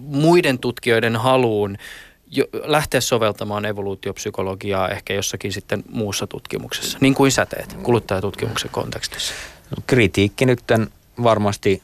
muiden 0.01 0.59
tutkijoiden 0.59 1.17
haluun 1.17 1.77
jo, 2.31 2.45
lähteä 2.65 3.01
soveltamaan 3.01 3.65
evoluutiopsykologiaa 3.65 4.89
ehkä 4.89 5.15
jossakin 5.15 5.53
sitten 5.53 5.85
muussa 5.91 6.27
tutkimuksessa, 6.27 6.99
niin 7.01 7.15
kuin 7.15 7.33
sä 7.33 7.47
teet 7.47 7.77
kuluttajatutkimuksen 7.83 8.71
kontekstissa? 8.71 9.35
Kritiikki 9.87 10.47
nyt 10.47 10.61
varmasti 11.23 11.83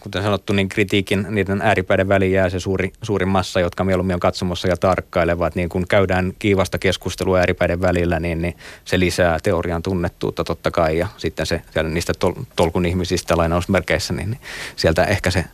kuten 0.00 0.22
sanottu, 0.22 0.52
niin 0.52 0.68
kritiikin 0.68 1.26
niiden 1.30 1.62
ääripäiden 1.62 2.08
väliin 2.08 2.32
jää 2.32 2.50
se 2.50 2.60
suuri, 2.60 2.92
suuri 3.02 3.26
massa, 3.26 3.60
jotka 3.60 3.84
mieluummin 3.84 4.14
on 4.14 4.20
katsomassa 4.20 4.68
ja 4.68 4.76
tarkkailevat. 4.76 5.54
Niin 5.54 5.68
kun 5.68 5.86
käydään 5.88 6.32
kiivasta 6.38 6.78
keskustelua 6.78 7.38
ääripäiden 7.38 7.80
välillä, 7.80 8.20
niin, 8.20 8.42
niin 8.42 8.56
se 8.84 8.98
lisää 8.98 9.38
teorian 9.42 9.82
tunnettuutta 9.82 10.44
totta 10.44 10.70
kai. 10.70 10.98
Ja 10.98 11.08
sitten 11.16 11.46
se 11.46 11.62
niistä 11.82 12.12
tol, 12.18 12.32
tolkun 12.56 12.86
ihmisistä 12.86 13.36
lainausmerkeissä, 13.36 14.14
niin, 14.14 14.30
niin 14.30 14.40
sieltä 14.76 15.04
ehkä 15.04 15.30
se 15.30 15.44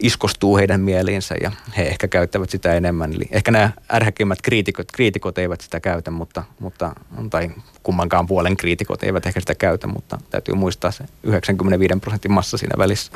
iskostuu 0.00 0.56
heidän 0.56 0.80
mieliinsä 0.80 1.34
ja 1.42 1.50
he 1.76 1.82
ehkä 1.82 2.08
käyttävät 2.08 2.50
sitä 2.50 2.74
enemmän. 2.74 3.12
Eli 3.12 3.24
ehkä 3.30 3.50
nämä 3.50 3.70
ärhäkimmät 3.92 4.42
kriitikot, 4.42 4.92
kriitikot 4.92 5.38
eivät 5.38 5.60
sitä 5.60 5.80
käytä, 5.80 6.10
mutta, 6.10 6.44
mutta, 6.58 6.92
tai 7.30 7.50
kummankaan 7.82 8.26
puolen 8.26 8.56
kriitikot 8.56 9.02
eivät 9.02 9.26
ehkä 9.26 9.40
sitä 9.40 9.54
käytä, 9.54 9.86
mutta 9.86 10.18
täytyy 10.30 10.54
muistaa 10.54 10.90
se 10.90 11.04
95 11.22 11.94
prosentin 12.00 12.32
massa 12.32 12.58
siinä 12.58 12.74
välissä. 12.78 13.12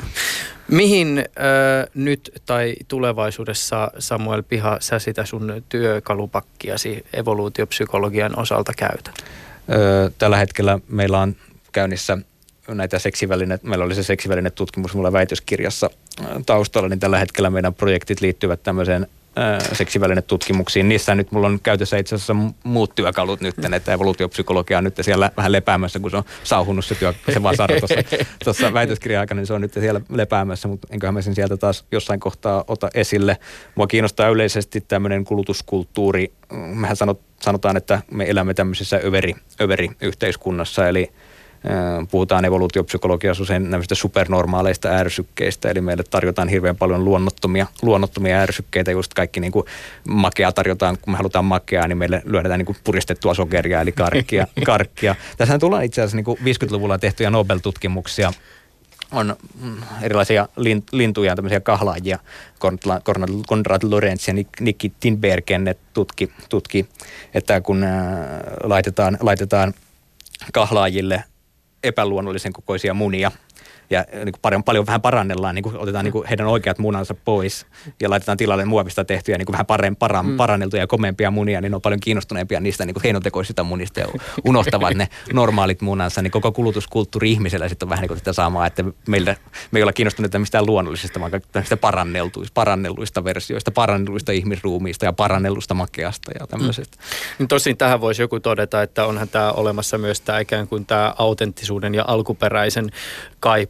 Mihin 0.67 1.17
äh, 1.17 1.25
nyt 1.93 2.41
tai 2.45 2.75
tulevaisuudessa 2.87 3.91
Samuel 3.99 4.43
Piha 4.43 4.77
sä 4.79 4.99
sitä 4.99 5.25
sun 5.25 5.63
työkalupakkiasi 5.69 7.05
evoluutiopsykologian 7.13 8.39
osalta 8.39 8.71
käytät? 8.77 9.15
Öö, 9.71 10.09
tällä 10.17 10.37
hetkellä 10.37 10.79
meillä 10.87 11.19
on 11.19 11.35
käynnissä 11.71 12.17
näitä 12.73 12.99
seksivälineet, 12.99 13.63
meillä 13.63 13.85
oli 13.85 13.95
se 13.95 14.03
seksiväline 14.03 14.49
tutkimus 14.49 14.93
mulla 14.93 15.13
väitöskirjassa 15.13 15.89
taustalla, 16.45 16.89
niin 16.89 16.99
tällä 16.99 17.19
hetkellä 17.19 17.49
meidän 17.49 17.73
projektit 17.73 18.21
liittyvät 18.21 18.63
tämmöiseen 18.63 19.07
seksivälinetutkimuksiin. 19.73 20.89
Niissä 20.89 21.15
nyt 21.15 21.31
mulla 21.31 21.47
on 21.47 21.59
käytössä 21.63 21.97
itse 21.97 22.15
asiassa 22.15 22.35
muut 22.63 22.95
työkalut 22.95 23.41
nyt, 23.41 23.55
että 23.75 23.93
evoluutiopsykologia 23.93 24.77
on 24.77 24.83
nyt 24.83 24.95
siellä 25.01 25.31
vähän 25.37 25.51
lepäämässä, 25.51 25.99
kun 25.99 26.11
se 26.11 26.17
on 26.17 26.23
sauhunut 26.43 26.85
se, 26.85 26.95
työ, 26.95 27.13
se 27.33 27.43
vasara 27.43 27.75
tuossa 28.43 28.73
väitöskirjan 28.73 29.19
aikana, 29.19 29.39
niin 29.39 29.47
se 29.47 29.53
on 29.53 29.61
nyt 29.61 29.73
siellä 29.73 30.01
lepäämässä, 30.09 30.67
mutta 30.67 30.87
enköhän 30.91 31.13
mä 31.13 31.21
sen 31.21 31.35
sieltä 31.35 31.57
taas 31.57 31.85
jossain 31.91 32.19
kohtaa 32.19 32.63
ota 32.67 32.89
esille. 32.93 33.37
Mua 33.75 33.87
kiinnostaa 33.87 34.29
yleisesti 34.29 34.81
tämmöinen 34.81 35.25
kulutuskulttuuri. 35.25 36.33
Mehän 36.51 36.97
sanotaan, 37.41 37.77
että 37.77 38.01
me 38.11 38.29
elämme 38.29 38.53
tämmöisessä 38.53 38.99
överi, 39.03 39.35
överi-yhteiskunnassa, 39.61 40.87
eli 40.87 41.11
Puhutaan 42.11 42.45
evoluutiopsykologiassa 42.45 43.43
usein 43.43 43.71
näistä 43.71 43.95
supernormaaleista 43.95 44.89
ärsykkeistä, 44.89 45.69
eli 45.69 45.81
meille 45.81 46.03
tarjotaan 46.09 46.47
hirveän 46.47 46.75
paljon 46.75 47.05
luonnottomia, 47.05 47.67
luonnottomia 47.81 48.37
ärsykkeitä, 48.37 48.91
just 48.91 49.13
kaikki 49.13 49.39
niin 49.39 49.51
kuin 49.51 49.65
makea 50.09 50.51
tarjotaan, 50.51 50.97
kun 51.01 51.13
me 51.13 51.17
halutaan 51.17 51.45
makeaa, 51.45 51.87
niin 51.87 51.97
meille 51.97 52.21
lyödään 52.25 52.59
niin 52.59 52.65
kuin 52.65 52.77
puristettua 52.83 53.33
sokeria, 53.33 53.81
eli 53.81 53.91
karkkia. 53.91 54.47
karkkia. 54.65 55.15
Tässä 55.37 55.59
tullaan 55.59 55.83
itse 55.83 56.01
asiassa 56.01 56.17
niin 56.17 56.25
kuin 56.25 56.37
50-luvulla 56.37 56.97
tehtyjä 56.97 57.29
Nobel-tutkimuksia, 57.29 58.33
on 59.11 59.35
mm, 59.61 59.77
erilaisia 60.01 60.47
lintuja, 60.91 61.35
tämmöisiä 61.35 61.59
kahlaajia, 61.59 62.19
Konrad 63.47 63.83
Lorenz 63.83 64.27
ja 64.27 64.33
Nikki 64.59 64.93
Tinbergen 64.99 65.75
tutki, 65.93 66.31
tutki, 66.49 66.89
että 67.33 67.61
kun 67.61 67.85
laitetaan, 68.63 69.17
laitetaan 69.21 69.73
kahlaajille 70.53 71.23
epäluonnollisen 71.83 72.53
kokoisia 72.53 72.93
munia 72.93 73.31
ja 73.89 74.05
niin 74.13 74.31
kuin 74.31 74.41
paljon, 74.41 74.63
paljon 74.63 74.85
vähän 74.85 75.01
parannellaan, 75.01 75.55
niin 75.55 75.63
kuin 75.63 75.77
otetaan 75.77 76.05
niin 76.05 76.11
kuin 76.11 76.27
heidän 76.27 76.47
oikeat 76.47 76.77
munansa 76.79 77.13
pois 77.25 77.65
ja 78.01 78.09
laitetaan 78.09 78.37
tilalle 78.37 78.65
muovista 78.65 79.05
tehtyjä 79.05 79.37
niin 79.37 79.45
kuin 79.45 79.53
vähän 79.53 79.65
parem, 79.65 79.95
paran, 79.95 80.25
mm. 80.25 80.37
paranneltuja 80.37 80.83
ja 80.83 80.87
komeampia 80.87 81.31
munia, 81.31 81.61
niin 81.61 81.71
ne 81.71 81.75
on 81.75 81.81
paljon 81.81 81.99
kiinnostuneempia 81.99 82.59
niistä 82.59 82.85
niin 82.85 82.93
kuin 82.93 83.03
heinotekoisista 83.03 83.63
munista 83.63 83.99
ja 83.99 84.07
unohtavat 84.45 84.93
ne 84.93 85.07
normaalit 85.33 85.81
munansa, 85.81 86.21
niin 86.21 86.31
koko 86.31 86.51
kulutuskulttuuri 86.51 87.31
ihmisellä 87.31 87.69
sitten 87.69 87.85
on 87.85 87.89
vähän 87.89 88.01
niin 88.01 88.07
kuin 88.07 88.17
tätä 88.17 88.33
samaa, 88.33 88.67
että 88.67 88.83
meillä, 89.07 89.35
me 89.71 89.79
ei 89.79 89.83
olla 89.83 89.93
kiinnostuneita 89.93 90.39
mistään 90.39 90.65
luonnollisesta, 90.65 91.19
vaan 91.19 91.31
tämmöistä 91.51 91.77
paranneltuista, 91.77 92.51
parannelluista 92.53 93.23
versioista, 93.23 93.71
parannelluista 93.71 94.31
ihmisruumiista 94.31 95.05
ja 95.05 95.13
parannellusta 95.13 95.73
makeasta 95.73 96.31
ja 96.39 96.47
tämmöisestä. 96.47 96.97
Mm. 97.39 97.47
Tosin 97.47 97.77
tähän 97.77 98.01
voisi 98.01 98.21
joku 98.21 98.39
todeta, 98.39 98.81
että 98.81 99.05
onhan 99.05 99.29
tämä 99.29 99.51
olemassa 99.51 99.97
myös 99.97 100.21
tämä 100.21 100.39
ikään 100.39 100.67
kuin 100.67 100.85
tämä 100.85 101.13
autenttisuuden 101.17 101.95
ja 101.95 102.05
alkuperäisen 102.07 102.91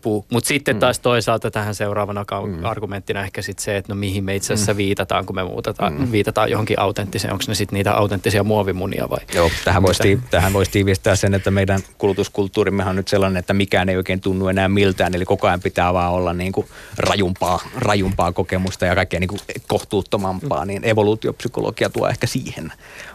kaipuu. 0.10 0.26
Mutta 0.32 0.48
sitten 0.48 0.76
mm. 0.76 0.80
taas 0.80 1.00
toisaalta 1.00 1.52
tähän 1.52 1.76
seuraavana 1.76 2.26
mm. 2.46 2.66
argumenttina 2.66 3.24
ehkä 3.24 3.42
sitten 3.42 3.64
se, 3.64 3.78
että 3.78 3.94
no 3.94 4.00
mihin 4.00 4.24
me 4.24 4.36
itse 4.36 4.54
asiassa 4.54 4.74
mm. 4.74 4.78
viitataan, 4.78 5.26
kun 5.26 5.36
me 5.36 5.44
muutetaan, 5.44 5.94
mm. 5.94 6.12
viitataan 6.12 6.52
johonkin 6.52 6.80
autenttiseen. 6.80 7.34
Onko 7.34 7.44
ne 7.48 7.56
sitten 7.56 7.78
niitä 7.78 7.94
autenttisia 7.94 8.44
muovimunia 8.44 9.10
vai? 9.10 9.20
Joo, 9.34 9.52
tähän 9.66 9.84
voisi, 9.84 10.02
tii, 10.02 10.20
tähän 10.32 10.54
voisi 10.54 10.72
tiivistää 10.72 11.16
sen, 11.16 11.34
että 11.34 11.52
meidän 11.52 11.80
kulutuskulttuurimmehan 11.98 12.90
on 12.90 12.96
nyt 12.96 13.08
sellainen, 13.08 13.40
että 13.40 13.54
mikään 13.54 13.90
ei 13.90 13.98
oikein 13.98 14.22
tunnu 14.22 14.48
enää 14.48 14.70
miltään. 14.70 15.16
Eli 15.16 15.26
koko 15.26 15.48
ajan 15.48 15.60
pitää 15.60 15.94
vaan 15.94 16.12
olla 16.12 16.34
niin 16.34 16.52
kuin 16.52 16.68
rajumpaa, 16.98 17.60
rajumpaa 17.76 18.32
kokemusta 18.32 18.86
ja 18.86 18.96
kaikkea 18.96 19.20
niin 19.20 19.28
kuin 19.28 19.40
kohtuuttomampaa. 19.68 20.66
Mm. 20.66 20.68
Niin 20.68 20.86
evoluutiopsykologia 20.86 21.90
tuo 21.90 22.08
ehkä 22.08 22.28
siihen 22.28 22.72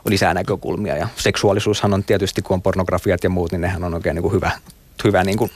lisää 0.09 0.35
näkökulmia. 0.35 0.97
Ja 0.97 1.09
seksuaalisuushan 1.17 1.95
on 1.95 2.05
tietysti, 2.05 2.43
kun 2.43 2.55
on 2.55 2.63
pornografiat 2.63 3.25
ja 3.25 3.31
muut, 3.31 3.53
niin 3.53 3.61
nehän 3.61 3.85
on 3.85 3.95
oikein 3.95 4.15
niin 4.15 4.23
kuin 4.23 4.33
hyvä 4.33 4.51
hyvä 5.05 5.25
niin 5.25 5.39
kuin 5.39 5.51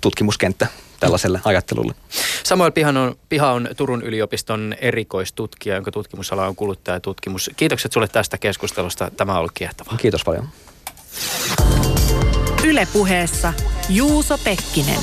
tutkimuskenttä 0.00 0.66
tällaiselle 1.00 1.40
ajattelulle. 1.44 1.94
Samuel 2.42 2.70
Piha 2.70 2.88
on, 2.88 3.14
Piha 3.28 3.52
on 3.52 3.68
Turun 3.76 4.02
yliopiston 4.02 4.74
erikoistutkija, 4.80 5.74
jonka 5.74 5.90
tutkimusala 5.90 6.46
on 6.46 6.56
kuluttajatutkimus. 6.56 7.50
Kiitokset 7.56 7.92
sulle 7.92 8.08
tästä 8.08 8.38
keskustelusta. 8.38 9.10
Tämä 9.16 9.32
on 9.32 9.38
ollut 9.38 9.52
kiehtovaa. 9.52 9.96
Kiitos 9.96 10.24
paljon. 10.24 10.48
Ylepuheessa 12.64 13.52
Juuso 13.88 14.38
Pekkinen. 14.38 15.00